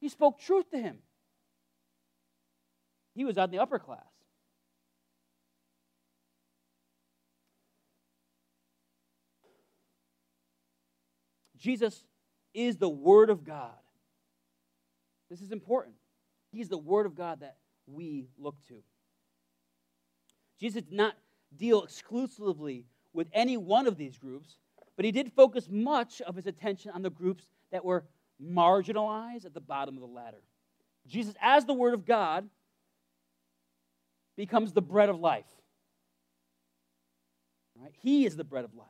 he 0.00 0.08
spoke 0.08 0.40
truth 0.40 0.70
to 0.70 0.78
him. 0.78 0.98
He 3.14 3.24
was 3.24 3.36
out 3.36 3.44
in 3.44 3.50
the 3.50 3.58
upper 3.58 3.78
class. 3.78 4.00
Jesus 11.62 12.04
is 12.54 12.76
the 12.76 12.88
Word 12.88 13.30
of 13.30 13.44
God. 13.44 13.70
This 15.30 15.40
is 15.40 15.52
important. 15.52 15.94
He's 16.50 16.68
the 16.68 16.76
Word 16.76 17.06
of 17.06 17.14
God 17.14 17.40
that 17.40 17.56
we 17.86 18.26
look 18.36 18.56
to. 18.66 18.82
Jesus 20.58 20.82
did 20.82 20.92
not 20.92 21.14
deal 21.56 21.84
exclusively 21.84 22.86
with 23.12 23.28
any 23.32 23.56
one 23.56 23.86
of 23.86 23.96
these 23.96 24.18
groups, 24.18 24.56
but 24.96 25.04
he 25.04 25.12
did 25.12 25.32
focus 25.32 25.68
much 25.70 26.20
of 26.22 26.36
his 26.36 26.46
attention 26.46 26.90
on 26.94 27.02
the 27.02 27.10
groups 27.10 27.46
that 27.70 27.84
were 27.84 28.04
marginalized 28.42 29.46
at 29.46 29.54
the 29.54 29.60
bottom 29.60 29.96
of 29.96 30.00
the 30.00 30.06
ladder. 30.06 30.42
Jesus, 31.06 31.34
as 31.40 31.64
the 31.64 31.74
Word 31.74 31.94
of 31.94 32.04
God, 32.04 32.48
becomes 34.36 34.72
the 34.72 34.82
bread 34.82 35.08
of 35.08 35.18
life. 35.20 35.46
Right? 37.76 37.92
He 38.00 38.26
is 38.26 38.36
the 38.36 38.44
bread 38.44 38.64
of 38.64 38.74
life. 38.74 38.86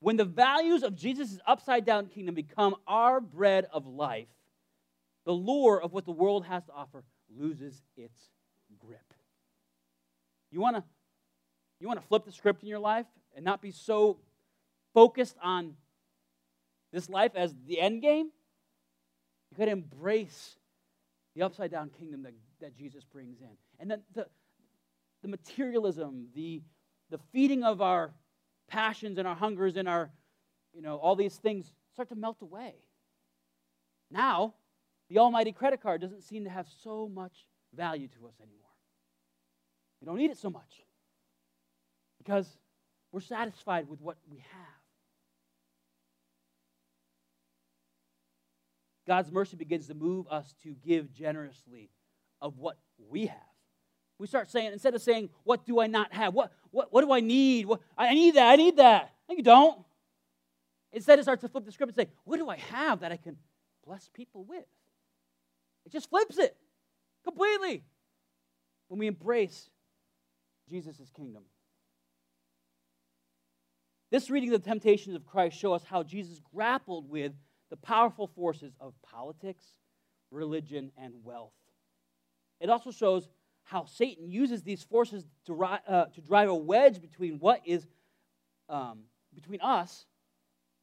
When 0.00 0.16
the 0.16 0.24
values 0.24 0.82
of 0.82 0.96
Jesus' 0.96 1.38
upside 1.46 1.84
down 1.84 2.06
kingdom 2.06 2.34
become 2.34 2.74
our 2.86 3.20
bread 3.20 3.66
of 3.72 3.86
life, 3.86 4.28
the 5.24 5.32
lure 5.32 5.80
of 5.80 5.92
what 5.92 6.04
the 6.04 6.12
world 6.12 6.44
has 6.46 6.64
to 6.64 6.72
offer 6.72 7.04
loses 7.34 7.82
its 7.96 8.20
grip. 8.78 9.14
You 10.50 10.60
want 10.60 10.76
to 10.76 10.84
you 11.80 11.88
want 11.88 12.00
to 12.00 12.06
flip 12.06 12.24
the 12.24 12.32
script 12.32 12.62
in 12.62 12.68
your 12.68 12.78
life 12.78 13.06
and 13.34 13.44
not 13.44 13.60
be 13.60 13.72
so 13.72 14.18
focused 14.94 15.36
on 15.42 15.74
this 16.92 17.08
life 17.08 17.32
as 17.34 17.54
the 17.66 17.80
end 17.80 18.02
game? 18.02 18.30
You 19.50 19.58
got 19.58 19.66
to 19.66 19.70
embrace 19.72 20.56
the 21.34 21.42
upside 21.42 21.70
down 21.70 21.90
kingdom 21.90 22.22
that, 22.22 22.34
that 22.60 22.76
Jesus 22.76 23.04
brings 23.04 23.40
in. 23.40 23.56
And 23.78 23.90
then 23.90 24.02
the, 24.14 24.26
the 25.22 25.28
materialism, 25.28 26.28
the, 26.34 26.62
the 27.10 27.18
feeding 27.32 27.64
of 27.64 27.80
our 27.80 28.12
passions 28.68 29.18
and 29.18 29.26
our 29.26 29.34
hungers 29.34 29.76
and 29.76 29.88
our, 29.88 30.10
you 30.74 30.82
know, 30.82 30.96
all 30.96 31.16
these 31.16 31.36
things 31.36 31.72
start 31.92 32.08
to 32.08 32.14
melt 32.14 32.38
away. 32.42 32.74
Now, 34.10 34.54
the 35.08 35.18
almighty 35.18 35.52
credit 35.52 35.82
card 35.82 36.00
doesn't 36.00 36.22
seem 36.22 36.44
to 36.44 36.50
have 36.50 36.66
so 36.82 37.10
much 37.12 37.46
value 37.74 38.08
to 38.08 38.26
us 38.26 38.34
anymore. 38.40 38.58
We 40.00 40.06
don't 40.06 40.16
need 40.16 40.30
it 40.30 40.38
so 40.38 40.50
much 40.50 40.82
because 42.18 42.46
we're 43.12 43.20
satisfied 43.20 43.88
with 43.88 44.00
what 44.00 44.16
we 44.30 44.38
have. 44.38 44.81
God's 49.06 49.32
mercy 49.32 49.56
begins 49.56 49.88
to 49.88 49.94
move 49.94 50.26
us 50.30 50.54
to 50.62 50.74
give 50.84 51.12
generously 51.12 51.90
of 52.40 52.58
what 52.58 52.76
we 53.08 53.26
have. 53.26 53.38
We 54.18 54.26
start 54.26 54.50
saying, 54.50 54.72
instead 54.72 54.94
of 54.94 55.02
saying, 55.02 55.30
What 55.44 55.66
do 55.66 55.80
I 55.80 55.86
not 55.86 56.12
have? 56.12 56.34
What, 56.34 56.52
what, 56.70 56.92
what 56.92 57.00
do 57.02 57.12
I 57.12 57.20
need? 57.20 57.66
What, 57.66 57.80
I 57.98 58.14
need 58.14 58.36
that. 58.36 58.50
I 58.50 58.56
need 58.56 58.76
that. 58.76 59.12
No, 59.28 59.34
you 59.34 59.42
don't. 59.42 59.78
Instead, 60.92 61.18
it 61.18 61.22
starts 61.22 61.40
to 61.42 61.48
flip 61.48 61.64
the 61.64 61.72
script 61.72 61.96
and 61.96 62.06
say, 62.06 62.12
What 62.24 62.36
do 62.36 62.48
I 62.48 62.56
have 62.56 63.00
that 63.00 63.10
I 63.10 63.16
can 63.16 63.36
bless 63.84 64.08
people 64.14 64.44
with? 64.44 64.64
It 65.84 65.92
just 65.92 66.08
flips 66.08 66.38
it 66.38 66.56
completely 67.24 67.82
when 68.88 69.00
we 69.00 69.06
embrace 69.08 69.70
Jesus' 70.68 71.10
kingdom. 71.16 71.42
This 74.10 74.28
reading 74.28 74.52
of 74.52 74.62
the 74.62 74.68
temptations 74.68 75.16
of 75.16 75.24
Christ 75.24 75.58
show 75.58 75.72
us 75.72 75.82
how 75.82 76.02
Jesus 76.02 76.38
grappled 76.54 77.08
with 77.08 77.32
the 77.72 77.76
powerful 77.78 78.26
forces 78.26 78.74
of 78.80 78.92
politics, 79.02 79.64
religion, 80.30 80.92
and 80.98 81.14
wealth. 81.24 81.54
It 82.60 82.68
also 82.68 82.90
shows 82.90 83.30
how 83.64 83.86
Satan 83.86 84.30
uses 84.30 84.62
these 84.62 84.82
forces 84.82 85.24
to, 85.46 85.64
uh, 85.64 86.04
to 86.04 86.20
drive 86.20 86.50
a 86.50 86.54
wedge 86.54 87.00
between 87.00 87.38
what 87.38 87.62
is 87.64 87.86
um, 88.68 89.04
between 89.34 89.62
us. 89.62 90.04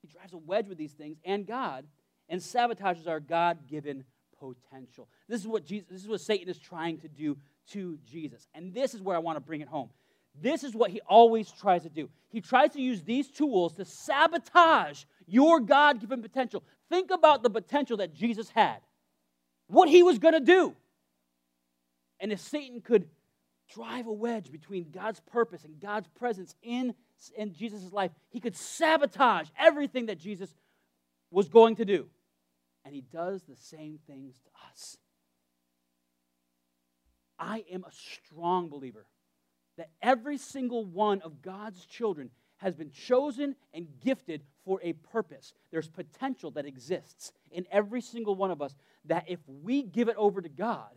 He 0.01 0.07
drives 0.07 0.33
a 0.33 0.37
wedge 0.37 0.67
with 0.67 0.79
these 0.79 0.93
things 0.93 1.17
and 1.23 1.45
God, 1.45 1.85
and 2.27 2.41
sabotages 2.41 3.07
our 3.07 3.19
God-given 3.19 4.03
potential. 4.39 5.07
This 5.27 5.41
is 5.41 5.47
what 5.47 5.65
Jesus, 5.65 5.87
this 5.91 6.01
is 6.01 6.07
what 6.07 6.21
Satan 6.21 6.49
is 6.49 6.57
trying 6.57 6.97
to 7.01 7.07
do 7.07 7.37
to 7.73 7.99
Jesus, 8.03 8.47
and 8.55 8.73
this 8.73 8.95
is 8.95 9.01
where 9.03 9.15
I 9.15 9.19
want 9.19 9.35
to 9.35 9.41
bring 9.41 9.61
it 9.61 9.67
home. 9.67 9.91
This 10.41 10.63
is 10.63 10.73
what 10.73 10.89
he 10.89 11.01
always 11.01 11.51
tries 11.51 11.83
to 11.83 11.89
do. 11.89 12.09
He 12.29 12.39
tries 12.39 12.71
to 12.71 12.81
use 12.81 13.03
these 13.03 13.29
tools 13.29 13.73
to 13.73 13.85
sabotage 13.85 15.03
your 15.27 15.59
God 15.59 15.99
given 15.99 16.21
potential. 16.21 16.63
Think 16.89 17.11
about 17.11 17.43
the 17.43 17.49
potential 17.49 17.97
that 17.97 18.13
Jesus 18.13 18.49
had, 18.49 18.79
what 19.67 19.89
he 19.89 20.03
was 20.03 20.19
going 20.19 20.33
to 20.33 20.39
do. 20.39 20.75
And 22.19 22.31
if 22.31 22.39
Satan 22.39 22.81
could 22.81 23.07
drive 23.73 24.07
a 24.07 24.13
wedge 24.13 24.51
between 24.51 24.89
God's 24.91 25.19
purpose 25.19 25.63
and 25.63 25.79
God's 25.79 26.07
presence 26.07 26.55
in, 26.63 26.95
in 27.37 27.53
Jesus' 27.53 27.93
life, 27.93 28.11
he 28.29 28.39
could 28.39 28.55
sabotage 28.55 29.47
everything 29.57 30.07
that 30.07 30.17
Jesus 30.17 30.53
was 31.31 31.47
going 31.47 31.75
to 31.75 31.85
do. 31.85 32.07
And 32.83 32.95
he 32.95 33.01
does 33.01 33.43
the 33.43 33.55
same 33.55 33.99
things 34.07 34.39
to 34.39 34.49
us. 34.69 34.97
I 37.37 37.63
am 37.71 37.85
a 37.87 37.91
strong 37.91 38.69
believer 38.69 39.05
that 39.77 39.91
every 40.01 40.37
single 40.37 40.83
one 40.83 41.21
of 41.21 41.41
God's 41.41 41.85
children 41.85 42.31
has 42.59 42.75
been 42.75 42.91
chosen 42.91 43.55
and 43.73 43.87
gifted 44.01 44.43
for 44.63 44.79
a 44.83 44.93
purpose. 44.93 45.53
There's 45.71 45.87
potential 45.87 46.51
that 46.51 46.65
exists 46.65 47.33
in 47.51 47.65
every 47.71 48.01
single 48.01 48.35
one 48.35 48.51
of 48.51 48.61
us 48.61 48.75
that 49.05 49.25
if 49.27 49.39
we 49.47 49.83
give 49.83 50.07
it 50.07 50.15
over 50.17 50.41
to 50.41 50.49
God 50.49 50.91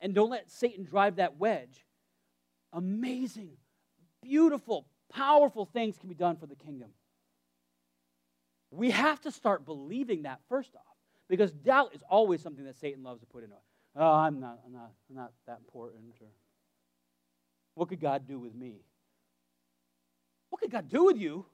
and 0.00 0.14
don't 0.14 0.30
let 0.30 0.50
Satan 0.50 0.84
drive 0.84 1.16
that 1.16 1.38
wedge, 1.38 1.84
amazing, 2.72 3.50
beautiful, 4.22 4.86
powerful 5.12 5.64
things 5.64 5.98
can 5.98 6.08
be 6.08 6.14
done 6.14 6.36
for 6.36 6.46
the 6.46 6.54
kingdom. 6.54 6.90
We 8.70 8.90
have 8.90 9.20
to 9.22 9.32
start 9.32 9.64
believing 9.64 10.22
that 10.22 10.40
first 10.48 10.76
off, 10.76 10.96
because 11.28 11.50
doubt 11.50 11.94
is 11.94 12.02
always 12.08 12.40
something 12.40 12.64
that 12.64 12.78
Satan 12.78 13.02
loves 13.02 13.20
to 13.20 13.26
put 13.26 13.42
in. 13.42 13.50
Oh, 13.96 14.12
I'm 14.12 14.38
not, 14.38 14.60
I'm 14.64 14.72
not, 14.72 14.92
I'm 15.08 15.16
not 15.16 15.32
that 15.46 15.58
important. 15.58 16.02
Or, 16.20 16.28
what 17.74 17.88
could 17.88 18.00
God 18.00 18.28
do 18.28 18.38
with 18.38 18.54
me? 18.54 18.82
What 20.50 20.60
could 20.60 20.70
God 20.70 20.88
do 20.88 21.04
with 21.04 21.16
you? 21.16 21.46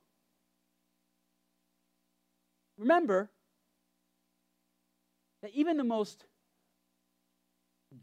Remember 2.78 3.30
that 5.42 5.52
even 5.54 5.76
the 5.76 5.84
most 5.84 6.24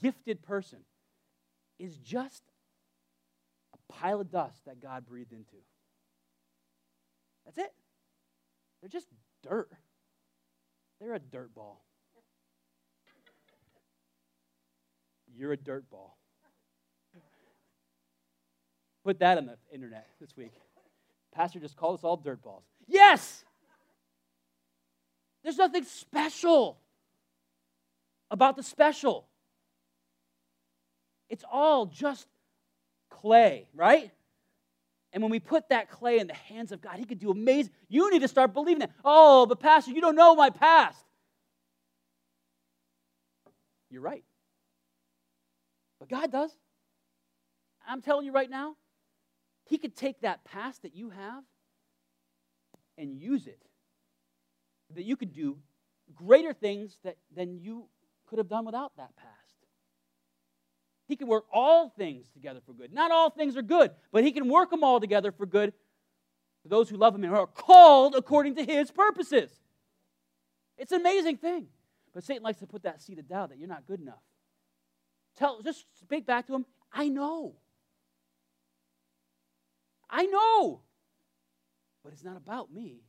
gifted 0.01 0.41
person 0.41 0.79
is 1.77 1.97
just 1.97 2.43
a 3.73 3.93
pile 3.93 4.21
of 4.21 4.31
dust 4.31 4.65
that 4.65 4.81
God 4.81 5.05
breathed 5.05 5.33
into. 5.33 5.57
That's 7.45 7.57
it. 7.57 7.73
They're 8.81 8.89
just 8.89 9.07
dirt. 9.47 9.69
They're 10.99 11.13
a 11.13 11.19
dirt 11.19 11.53
ball. 11.53 11.83
You're 15.35 15.53
a 15.53 15.57
dirt 15.57 15.89
ball. 15.89 16.17
Put 19.03 19.19
that 19.19 19.37
on 19.37 19.47
the 19.47 19.57
internet 19.73 20.07
this 20.21 20.37
week. 20.37 20.53
Pastor 21.33 21.59
just 21.59 21.75
called 21.75 21.99
us 21.99 22.03
all 22.03 22.17
dirt 22.17 22.41
balls. 22.41 22.63
Yes! 22.87 23.43
There's 25.43 25.57
nothing 25.57 25.83
special 25.83 26.77
about 28.31 28.55
the 28.55 28.63
special. 28.63 29.27
It's 31.29 31.43
all 31.51 31.85
just 31.85 32.27
clay, 33.09 33.67
right? 33.73 34.11
And 35.11 35.21
when 35.21 35.31
we 35.31 35.39
put 35.39 35.69
that 35.69 35.89
clay 35.89 36.19
in 36.19 36.27
the 36.27 36.33
hands 36.33 36.71
of 36.71 36.81
God, 36.81 36.95
He 36.97 37.05
could 37.05 37.19
do 37.19 37.31
amazing. 37.31 37.71
You 37.89 38.11
need 38.11 38.21
to 38.21 38.27
start 38.27 38.53
believing 38.53 38.79
that. 38.79 38.91
Oh, 39.03 39.45
but 39.45 39.59
Pastor, 39.59 39.91
you 39.91 40.01
don't 40.01 40.15
know 40.15 40.35
my 40.35 40.49
past. 40.49 41.03
You're 43.89 44.01
right. 44.01 44.23
But 45.99 46.09
God 46.09 46.31
does. 46.31 46.51
I'm 47.87 48.01
telling 48.01 48.25
you 48.25 48.31
right 48.31 48.49
now, 48.49 48.75
he 49.65 49.77
could 49.77 49.95
take 49.95 50.21
that 50.21 50.43
past 50.43 50.81
that 50.81 50.95
you 50.95 51.09
have 51.09 51.43
and 52.97 53.17
use 53.17 53.47
it. 53.47 53.61
That 54.95 55.03
you 55.05 55.15
could 55.15 55.33
do 55.33 55.57
greater 56.13 56.53
things 56.53 56.97
that, 57.03 57.17
than 57.35 57.59
you 57.59 57.87
could 58.27 58.37
have 58.37 58.49
done 58.49 58.65
without 58.65 58.95
that 58.97 59.15
past. 59.15 59.29
He 61.07 61.15
can 61.15 61.27
work 61.27 61.45
all 61.51 61.89
things 61.89 62.29
together 62.29 62.59
for 62.65 62.73
good. 62.73 62.93
Not 62.93 63.11
all 63.11 63.29
things 63.29 63.57
are 63.57 63.61
good, 63.61 63.91
but 64.11 64.23
He 64.23 64.31
can 64.31 64.47
work 64.49 64.69
them 64.69 64.83
all 64.83 64.99
together 64.99 65.31
for 65.31 65.45
good 65.45 65.73
for 66.61 66.69
those 66.69 66.89
who 66.89 66.97
love 66.97 67.15
Him 67.15 67.23
and 67.23 67.33
are 67.33 67.47
called 67.47 68.15
according 68.15 68.55
to 68.55 68.63
His 68.63 68.91
purposes. 68.91 69.51
It's 70.77 70.91
an 70.91 71.01
amazing 71.01 71.37
thing. 71.37 71.67
But 72.13 72.23
Satan 72.23 72.43
likes 72.43 72.59
to 72.59 72.67
put 72.67 72.83
that 72.83 73.01
seed 73.01 73.19
of 73.19 73.27
doubt 73.27 73.49
that 73.49 73.57
you're 73.57 73.67
not 73.67 73.87
good 73.87 73.99
enough. 73.99 74.21
Tell, 75.35 75.61
just 75.61 75.85
speak 75.99 76.25
back 76.25 76.47
to 76.47 76.55
him. 76.55 76.65
I 76.91 77.09
know. 77.09 77.55
I 80.13 80.27
know. 80.27 80.81
But 82.03 82.13
it's 82.13 82.23
not 82.23 82.37
about 82.37 82.71
me. 82.71 83.01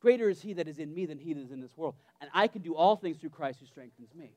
Greater 0.00 0.28
is 0.30 0.40
he 0.40 0.54
that 0.54 0.66
is 0.66 0.78
in 0.78 0.94
me 0.94 1.04
than 1.06 1.18
he 1.18 1.34
that 1.34 1.40
is 1.40 1.50
in 1.50 1.60
this 1.60 1.76
world. 1.76 1.94
And 2.20 2.30
I 2.32 2.48
can 2.48 2.62
do 2.62 2.74
all 2.74 2.96
things 2.96 3.18
through 3.18 3.30
Christ 3.30 3.60
who 3.60 3.66
strengthens 3.66 4.14
me. 4.14 4.32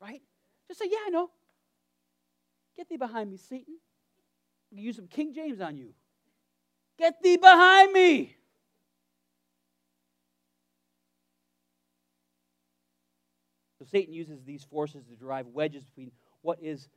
Right? 0.00 0.20
Just 0.68 0.80
say, 0.80 0.86
yeah, 0.90 0.98
I 1.06 1.10
know. 1.10 1.30
Get 2.76 2.88
thee 2.88 2.96
behind 2.96 3.30
me, 3.30 3.38
Satan. 3.38 3.78
Use 4.70 4.96
some 4.96 5.06
King 5.06 5.32
James 5.32 5.60
on 5.60 5.78
you. 5.78 5.94
Get 6.98 7.22
thee 7.22 7.38
behind 7.38 7.92
me. 7.92 8.36
So 13.78 13.86
Satan 13.86 14.12
uses 14.12 14.44
these 14.44 14.64
forces 14.64 15.04
to 15.06 15.14
drive 15.14 15.46
wedges 15.46 15.84
between 15.84 16.10
what 16.42 16.58
is 16.60 16.88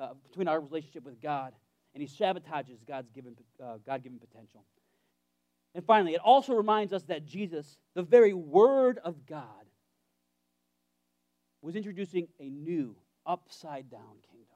uh, 0.00 0.14
between 0.28 0.48
our 0.48 0.60
relationship 0.60 1.04
with 1.04 1.20
God 1.20 1.52
and 1.94 2.02
he 2.02 2.08
sabotages 2.08 2.86
God's 2.86 3.10
given, 3.10 3.36
uh, 3.62 3.78
God 3.84 4.02
given 4.02 4.18
potential. 4.18 4.64
And 5.74 5.84
finally, 5.84 6.14
it 6.14 6.20
also 6.24 6.54
reminds 6.54 6.92
us 6.92 7.02
that 7.04 7.24
Jesus, 7.24 7.78
the 7.94 8.02
very 8.02 8.32
Word 8.32 8.98
of 9.04 9.26
God, 9.26 9.44
was 11.62 11.76
introducing 11.76 12.28
a 12.40 12.48
new, 12.48 12.96
upside 13.26 13.90
down 13.90 14.18
kingdom. 14.30 14.46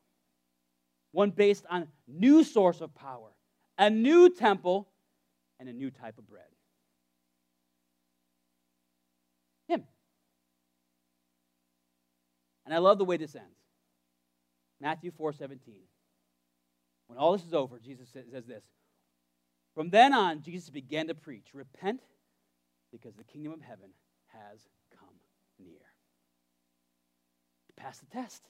One 1.12 1.30
based 1.30 1.64
on 1.70 1.88
new 2.08 2.42
source 2.42 2.80
of 2.80 2.94
power, 2.94 3.30
a 3.78 3.90
new 3.90 4.30
temple, 4.30 4.88
and 5.60 5.68
a 5.68 5.72
new 5.72 5.90
type 5.90 6.18
of 6.18 6.28
bread. 6.28 6.44
Him. 9.68 9.84
And 12.64 12.74
I 12.74 12.78
love 12.78 12.98
the 12.98 13.04
way 13.04 13.16
this 13.16 13.36
ends. 13.36 13.48
Matthew 14.80 15.12
4 15.16 15.32
17. 15.32 15.74
When 17.06 17.18
all 17.18 17.32
this 17.32 17.46
is 17.46 17.54
over, 17.54 17.78
Jesus 17.78 18.08
says 18.08 18.46
this 18.46 18.64
From 19.74 19.90
then 19.90 20.12
on, 20.12 20.42
Jesus 20.42 20.70
began 20.70 21.08
to 21.08 21.14
preach 21.14 21.48
Repent, 21.52 22.00
because 22.92 23.14
the 23.14 23.24
kingdom 23.24 23.52
of 23.52 23.60
heaven 23.60 23.90
has 24.32 24.60
come 24.98 25.16
near. 25.58 25.80
He 27.66 27.72
passed 27.76 28.00
the 28.00 28.06
test. 28.06 28.42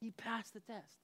He 0.00 0.10
passed 0.10 0.54
the 0.54 0.60
test. 0.60 0.98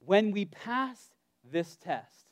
When 0.00 0.32
we 0.32 0.44
pass 0.44 1.10
this 1.44 1.76
test, 1.76 2.26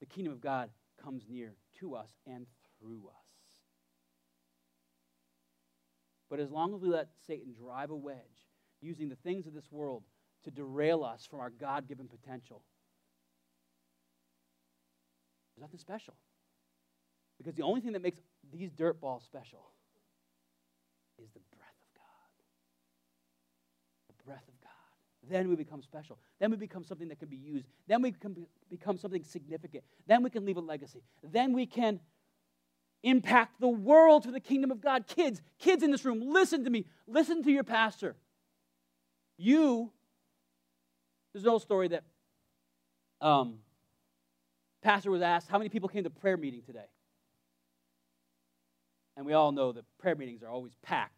the 0.00 0.06
kingdom 0.06 0.32
of 0.32 0.40
God 0.40 0.70
comes 1.02 1.24
near 1.28 1.54
to 1.80 1.94
us 1.94 2.10
and 2.26 2.46
through 2.78 3.08
us. 3.08 3.26
But 6.28 6.40
as 6.40 6.50
long 6.50 6.74
as 6.74 6.80
we 6.80 6.88
let 6.88 7.08
Satan 7.26 7.52
drive 7.52 7.90
a 7.90 7.96
wedge 7.96 8.16
using 8.80 9.08
the 9.08 9.16
things 9.16 9.46
of 9.46 9.54
this 9.54 9.70
world 9.70 10.02
to 10.44 10.50
derail 10.50 11.04
us 11.04 11.26
from 11.26 11.40
our 11.40 11.50
God 11.50 11.88
given 11.88 12.08
potential, 12.08 12.62
there's 15.54 15.62
nothing 15.62 15.78
special. 15.78 16.14
Because 17.38 17.54
the 17.54 17.62
only 17.62 17.80
thing 17.80 17.92
that 17.92 18.02
makes 18.02 18.20
these 18.52 18.70
dirt 18.70 19.00
balls 19.00 19.22
special 19.24 19.70
is 21.22 21.30
the 21.32 21.40
breath 21.54 21.78
of 21.80 21.94
God. 21.94 22.32
The 24.08 24.24
breath 24.24 24.48
of 24.48 24.60
God. 24.60 24.70
Then 25.28 25.48
we 25.48 25.56
become 25.56 25.82
special. 25.82 26.18
Then 26.38 26.50
we 26.50 26.56
become 26.56 26.84
something 26.84 27.08
that 27.08 27.18
can 27.18 27.28
be 27.28 27.36
used. 27.36 27.66
Then 27.86 28.02
we 28.02 28.12
can 28.12 28.46
become 28.70 28.96
something 28.96 29.24
significant. 29.24 29.84
Then 30.06 30.22
we 30.22 30.30
can 30.30 30.44
leave 30.44 30.56
a 30.56 30.60
legacy. 30.60 31.02
Then 31.22 31.52
we 31.52 31.66
can 31.66 32.00
impact 33.02 33.60
the 33.60 33.68
world 33.68 34.24
for 34.24 34.30
the 34.30 34.40
kingdom 34.40 34.70
of 34.70 34.80
God. 34.80 35.06
Kids, 35.06 35.42
kids 35.58 35.82
in 35.82 35.90
this 35.90 36.04
room, 36.04 36.20
listen 36.20 36.64
to 36.64 36.70
me. 36.70 36.86
Listen 37.06 37.42
to 37.42 37.50
your 37.50 37.64
pastor. 37.64 38.16
You, 39.38 39.90
there's 41.32 41.44
an 41.44 41.50
old 41.50 41.62
story 41.62 41.88
that 41.88 42.04
um, 43.20 43.58
pastor 44.82 45.10
was 45.10 45.22
asked, 45.22 45.48
how 45.48 45.58
many 45.58 45.68
people 45.68 45.88
came 45.88 46.04
to 46.04 46.10
prayer 46.10 46.36
meeting 46.36 46.62
today? 46.62 46.88
And 49.16 49.26
we 49.26 49.32
all 49.32 49.52
know 49.52 49.72
that 49.72 49.84
prayer 49.98 50.14
meetings 50.14 50.42
are 50.42 50.48
always 50.48 50.72
packed. 50.82 51.12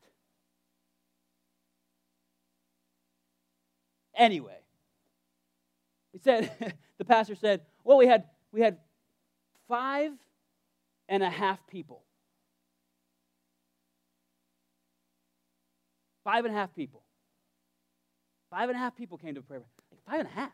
Anyway, 4.16 4.58
he 6.12 6.18
said, 6.18 6.50
the 6.98 7.04
pastor 7.04 7.36
said, 7.36 7.60
well, 7.84 7.98
we 7.98 8.06
had, 8.06 8.24
we 8.52 8.60
had 8.60 8.78
five 9.68 10.12
and 11.08 11.22
a 11.22 11.30
half 11.30 11.64
people. 11.66 12.02
Five 16.24 16.44
and 16.44 16.54
a 16.54 16.58
half 16.58 16.74
people. 16.74 17.02
Five 18.51 18.68
and 18.68 18.76
a 18.76 18.78
half 18.78 18.96
people 18.96 19.18
came 19.18 19.34
to 19.34 19.42
prayer. 19.42 19.61
Like 19.90 20.01
five 20.07 20.20
and 20.20 20.28
a 20.28 20.32
half? 20.32 20.53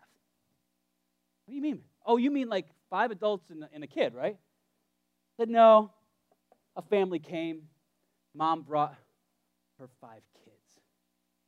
What 1.45 1.53
do 1.53 1.55
you 1.57 1.62
mean? 1.62 1.80
Oh, 2.05 2.16
you 2.16 2.30
mean 2.30 2.49
like 2.49 2.66
five 2.90 3.11
adults 3.11 3.51
and, 3.51 3.64
and 3.72 3.84
a 3.84 3.86
kid, 3.86 4.14
right? 4.14 4.36
I 4.36 5.42
said, 5.42 5.49
no. 5.49 5.90
A 6.76 6.82
family 6.82 7.18
came. 7.18 7.62
Mom 8.34 8.62
brought 8.62 8.95
her 9.78 9.88
five 10.01 10.22
kids 10.45 10.55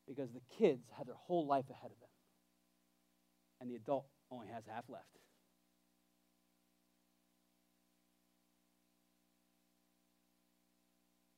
because 0.07 0.30
the 0.32 0.40
kids 0.57 0.86
had 0.97 1.07
their 1.07 1.16
whole 1.16 1.47
life 1.47 1.64
ahead 1.70 1.90
of 1.90 1.99
them. 1.99 2.09
And 3.61 3.70
the 3.70 3.74
adult 3.74 4.07
only 4.30 4.47
has 4.49 4.64
half 4.66 4.84
left. 4.88 5.05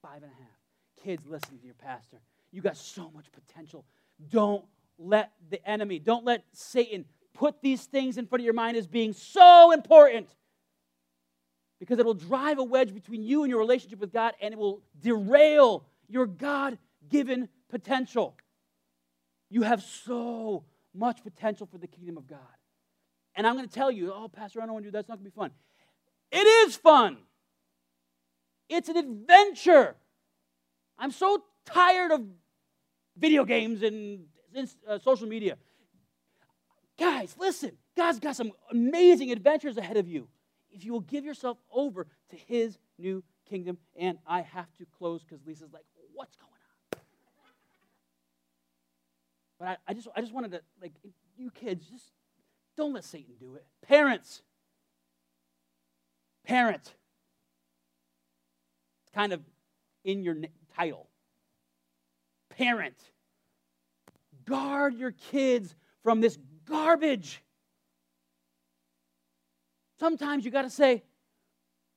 Five 0.02 0.22
and 0.22 0.32
a 0.32 0.34
half. 0.34 1.04
Kids, 1.04 1.24
listen 1.26 1.58
to 1.58 1.64
your 1.64 1.74
pastor. 1.74 2.20
You 2.50 2.60
got 2.60 2.76
so 2.76 3.10
much 3.14 3.26
potential. 3.32 3.84
Don't 4.30 4.64
let 4.98 5.32
the 5.50 5.66
enemy, 5.68 5.98
don't 5.98 6.24
let 6.24 6.44
Satan 6.52 7.04
put 7.34 7.62
these 7.62 7.84
things 7.84 8.18
in 8.18 8.26
front 8.26 8.40
of 8.40 8.44
your 8.44 8.54
mind 8.54 8.76
as 8.76 8.86
being 8.86 9.12
so 9.12 9.70
important 9.70 10.28
because 11.78 11.98
it 11.98 12.04
will 12.04 12.14
drive 12.14 12.58
a 12.58 12.64
wedge 12.64 12.92
between 12.92 13.22
you 13.22 13.44
and 13.44 13.50
your 13.50 13.60
relationship 13.60 14.00
with 14.00 14.12
God 14.12 14.34
and 14.40 14.52
it 14.52 14.58
will 14.58 14.82
derail 15.00 15.86
your 16.08 16.26
God 16.26 16.78
given 17.08 17.48
potential. 17.68 18.36
You 19.50 19.62
have 19.62 19.82
so 19.82 20.64
much 20.94 21.22
potential 21.22 21.66
for 21.66 21.78
the 21.78 21.86
kingdom 21.86 22.16
of 22.16 22.26
God. 22.26 22.38
And 23.34 23.46
I'm 23.46 23.54
going 23.54 23.68
to 23.68 23.74
tell 23.74 23.90
you, 23.90 24.12
oh, 24.12 24.28
Pastor, 24.28 24.60
I 24.60 24.64
don't 24.64 24.72
want 24.72 24.84
to 24.84 24.88
do 24.88 24.92
that. 24.92 25.00
It's 25.00 25.08
not 25.08 25.18
going 25.18 25.26
to 25.26 25.30
be 25.30 25.40
fun. 25.40 25.52
It 26.32 26.46
is 26.46 26.76
fun. 26.76 27.18
It's 28.68 28.88
an 28.88 28.96
adventure. 28.96 29.94
I'm 30.98 31.12
so 31.12 31.44
tired 31.64 32.10
of 32.10 32.24
video 33.16 33.44
games 33.44 33.82
and 33.82 34.24
uh, 34.88 34.98
social 34.98 35.26
media. 35.26 35.56
Guys, 36.98 37.34
listen. 37.38 37.72
God's 37.96 38.18
got 38.18 38.36
some 38.36 38.52
amazing 38.70 39.32
adventures 39.32 39.76
ahead 39.76 39.96
of 39.96 40.08
you 40.08 40.28
if 40.70 40.84
you 40.84 40.92
will 40.92 41.00
give 41.00 41.24
yourself 41.24 41.58
over 41.72 42.06
to 42.30 42.36
His 42.36 42.78
new 42.98 43.22
kingdom. 43.48 43.78
And 43.96 44.18
I 44.26 44.42
have 44.42 44.72
to 44.78 44.86
close 44.98 45.22
because 45.22 45.44
Lisa's 45.46 45.72
like, 45.72 45.84
what's 46.14 46.36
going 46.36 46.50
on? 46.94 47.00
But 49.58 49.68
I, 49.68 49.76
I, 49.88 49.94
just, 49.94 50.08
I 50.14 50.20
just 50.20 50.32
wanted 50.32 50.52
to, 50.52 50.60
like, 50.80 50.92
you 51.36 51.50
kids, 51.50 51.86
just 51.88 52.12
don't 52.76 52.92
let 52.92 53.04
Satan 53.04 53.34
do 53.40 53.54
it. 53.54 53.64
Parents, 53.82 54.42
parent. 56.44 56.94
It's 59.02 59.14
kind 59.14 59.32
of 59.32 59.40
in 60.04 60.22
your 60.22 60.36
title. 60.76 61.08
Parent. 62.50 62.96
Guard 64.48 64.94
your 64.94 65.12
kids 65.12 65.74
from 66.02 66.20
this 66.20 66.38
garbage. 66.64 67.42
Sometimes 70.00 70.44
you 70.44 70.50
got 70.50 70.62
to 70.62 70.70
say, 70.70 71.02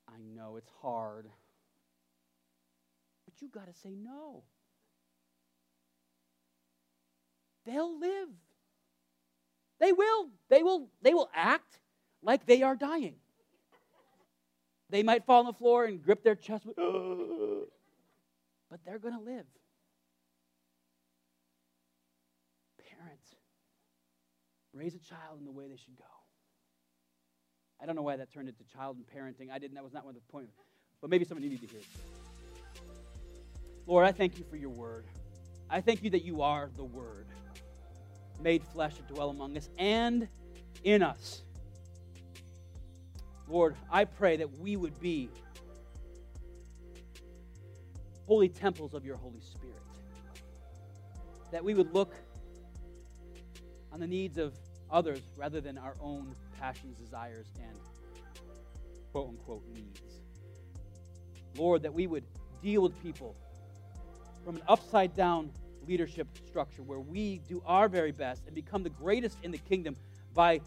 I 0.07 0.13
know 0.35 0.57
it's 0.57 0.69
hard, 0.81 1.27
but 3.25 3.33
you 3.41 3.47
got 3.47 3.67
to 3.67 3.79
say 3.79 3.95
no. 3.95 4.43
They'll 7.65 7.99
live. 7.99 8.29
They 9.79 9.93
will. 9.93 10.29
They 10.49 10.63
will 10.63 10.87
they 11.01 11.13
will 11.13 11.29
act 11.33 11.79
like 12.21 12.45
they 12.45 12.61
are 12.63 12.75
dying. 12.75 13.15
They 14.89 15.03
might 15.03 15.25
fall 15.25 15.39
on 15.39 15.45
the 15.45 15.53
floor 15.53 15.85
and 15.85 16.03
grip 16.03 16.23
their 16.23 16.35
chest, 16.35 16.65
but 16.75 16.81
they're 18.85 18.99
going 18.99 19.17
to 19.17 19.21
live. 19.21 19.45
Parents, 22.77 23.35
raise 24.73 24.95
a 24.95 24.99
child 24.99 25.39
in 25.39 25.45
the 25.45 25.51
way 25.51 25.67
they 25.67 25.77
should 25.77 25.97
go. 25.97 26.03
I 27.81 27.85
don't 27.85 27.95
know 27.95 28.03
why 28.03 28.17
that 28.17 28.31
turned 28.31 28.47
into 28.47 28.63
child 28.75 28.97
and 28.97 29.05
parenting. 29.05 29.51
I 29.51 29.57
didn't, 29.57 29.75
that 29.75 29.83
was 29.83 29.93
not 29.93 30.05
one 30.05 30.15
of 30.15 30.21
the 30.21 30.31
points. 30.31 30.53
But 31.01 31.09
maybe 31.09 31.25
somebody 31.25 31.49
needed 31.49 31.67
to 31.67 31.73
hear 31.73 31.81
it. 31.81 32.81
Lord, 33.87 34.05
I 34.05 34.11
thank 34.11 34.37
you 34.37 34.45
for 34.49 34.55
your 34.55 34.69
word. 34.69 35.05
I 35.69 35.81
thank 35.81 36.03
you 36.03 36.11
that 36.11 36.23
you 36.23 36.41
are 36.41 36.69
the 36.77 36.83
word 36.83 37.25
made 38.41 38.63
flesh 38.63 38.95
to 38.95 39.01
dwell 39.13 39.29
among 39.29 39.57
us 39.57 39.69
and 39.77 40.27
in 40.83 41.03
us. 41.03 41.41
Lord, 43.47 43.75
I 43.91 44.05
pray 44.05 44.37
that 44.37 44.59
we 44.59 44.75
would 44.75 44.99
be 44.99 45.29
holy 48.25 48.49
temples 48.49 48.93
of 48.93 49.05
your 49.05 49.17
Holy 49.17 49.41
Spirit. 49.41 49.75
That 51.51 51.63
we 51.63 51.73
would 51.73 51.93
look 51.93 52.13
on 53.91 53.99
the 53.99 54.07
needs 54.07 54.37
of 54.37 54.53
others 54.89 55.21
rather 55.35 55.61
than 55.61 55.77
our 55.77 55.95
own 56.01 56.35
passions, 56.59 56.97
desires, 56.97 57.47
and 57.61 57.77
quote 59.11 59.29
unquote 59.29 59.63
needs. 59.73 60.01
Lord, 61.57 61.83
that 61.83 61.93
we 61.93 62.07
would 62.07 62.23
deal 62.61 62.81
with 62.81 63.01
people 63.01 63.35
from 64.45 64.55
an 64.55 64.63
upside 64.67 65.15
down 65.15 65.51
leadership 65.87 66.27
structure 66.47 66.83
where 66.83 66.99
we 66.99 67.41
do 67.47 67.61
our 67.65 67.89
very 67.89 68.11
best 68.11 68.43
and 68.45 68.55
become 68.55 68.83
the 68.83 68.89
greatest 68.89 69.37
in 69.43 69.51
the 69.51 69.57
kingdom 69.57 69.95
by 70.33 70.61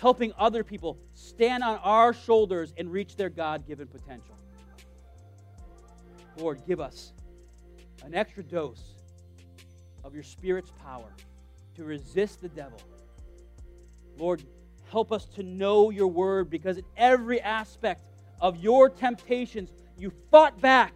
helping 0.00 0.32
other 0.38 0.64
people 0.64 0.98
stand 1.14 1.62
on 1.62 1.78
our 1.78 2.12
shoulders 2.12 2.72
and 2.76 2.90
reach 2.90 3.16
their 3.16 3.28
God 3.28 3.66
given 3.66 3.86
potential. 3.86 4.34
Lord, 6.36 6.60
give 6.66 6.80
us 6.80 7.12
an 8.04 8.14
extra 8.14 8.42
dose 8.42 8.82
of 10.02 10.14
your 10.14 10.24
Spirit's 10.24 10.72
power 10.82 11.12
to 11.76 11.84
resist 11.84 12.40
the 12.40 12.48
devil. 12.48 12.80
Lord, 14.18 14.42
help 14.90 15.12
us 15.12 15.24
to 15.36 15.42
know 15.42 15.90
your 15.90 16.08
word 16.08 16.50
because 16.50 16.78
in 16.78 16.84
every 16.96 17.40
aspect 17.40 18.02
of 18.40 18.62
your 18.62 18.88
temptations, 18.88 19.70
you 19.98 20.12
fought 20.30 20.60
back 20.60 20.94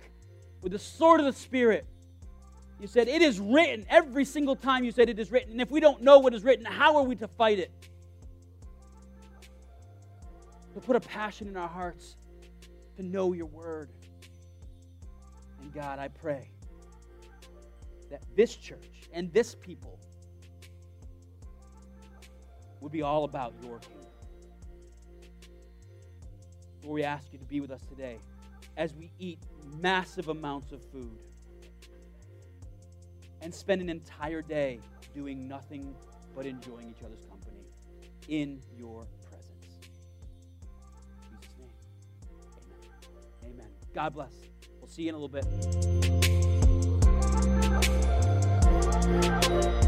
with 0.62 0.72
the 0.72 0.78
sword 0.78 1.20
of 1.20 1.26
the 1.26 1.32
Spirit 1.32 1.86
you 2.80 2.86
said, 2.86 3.08
It 3.08 3.22
is 3.22 3.40
written. 3.40 3.84
Every 3.88 4.24
single 4.24 4.56
time 4.56 4.84
you 4.84 4.92
said 4.92 5.08
it 5.08 5.18
is 5.18 5.32
written. 5.32 5.52
And 5.52 5.60
if 5.60 5.70
we 5.70 5.80
don't 5.80 6.02
know 6.02 6.18
what 6.18 6.34
is 6.34 6.44
written, 6.44 6.64
how 6.64 6.96
are 6.96 7.02
we 7.02 7.16
to 7.16 7.28
fight 7.28 7.58
it? 7.58 7.72
To 10.74 10.80
put 10.80 10.94
a 10.94 11.00
passion 11.00 11.48
in 11.48 11.56
our 11.56 11.68
hearts 11.68 12.16
to 12.96 13.02
know 13.02 13.32
your 13.32 13.46
word. 13.46 13.90
And 15.60 15.72
God, 15.72 15.98
I 15.98 16.08
pray 16.08 16.50
that 18.10 18.22
this 18.36 18.54
church 18.54 19.08
and 19.12 19.32
this 19.32 19.56
people 19.56 19.98
would 22.80 22.92
be 22.92 23.02
all 23.02 23.24
about 23.24 23.54
your 23.62 23.78
kingdom. 23.78 24.06
Lord, 26.82 26.94
we 26.94 27.04
ask 27.04 27.32
you 27.32 27.38
to 27.38 27.44
be 27.44 27.60
with 27.60 27.70
us 27.70 27.82
today 27.82 28.18
as 28.76 28.94
we 28.94 29.10
eat 29.18 29.38
massive 29.80 30.28
amounts 30.28 30.72
of 30.72 30.82
food 30.90 31.18
and 33.42 33.54
spend 33.54 33.80
an 33.80 33.88
entire 33.88 34.42
day 34.42 34.80
doing 35.14 35.48
nothing 35.48 35.94
but 36.34 36.46
enjoying 36.46 36.88
each 36.88 37.02
other's 37.04 37.24
company 37.24 37.66
in 38.28 38.60
your 38.76 39.06
presence. 39.28 39.78
In 41.30 41.36
Jesus' 41.40 41.58
name, 41.58 43.52
amen. 43.54 43.70
God 43.94 44.14
bless. 44.14 44.32
We'll 44.80 44.88
see 44.88 45.02
you 45.02 45.08
in 45.10 45.14
a 45.14 45.18
little 45.18 45.28
bit. 49.82 49.87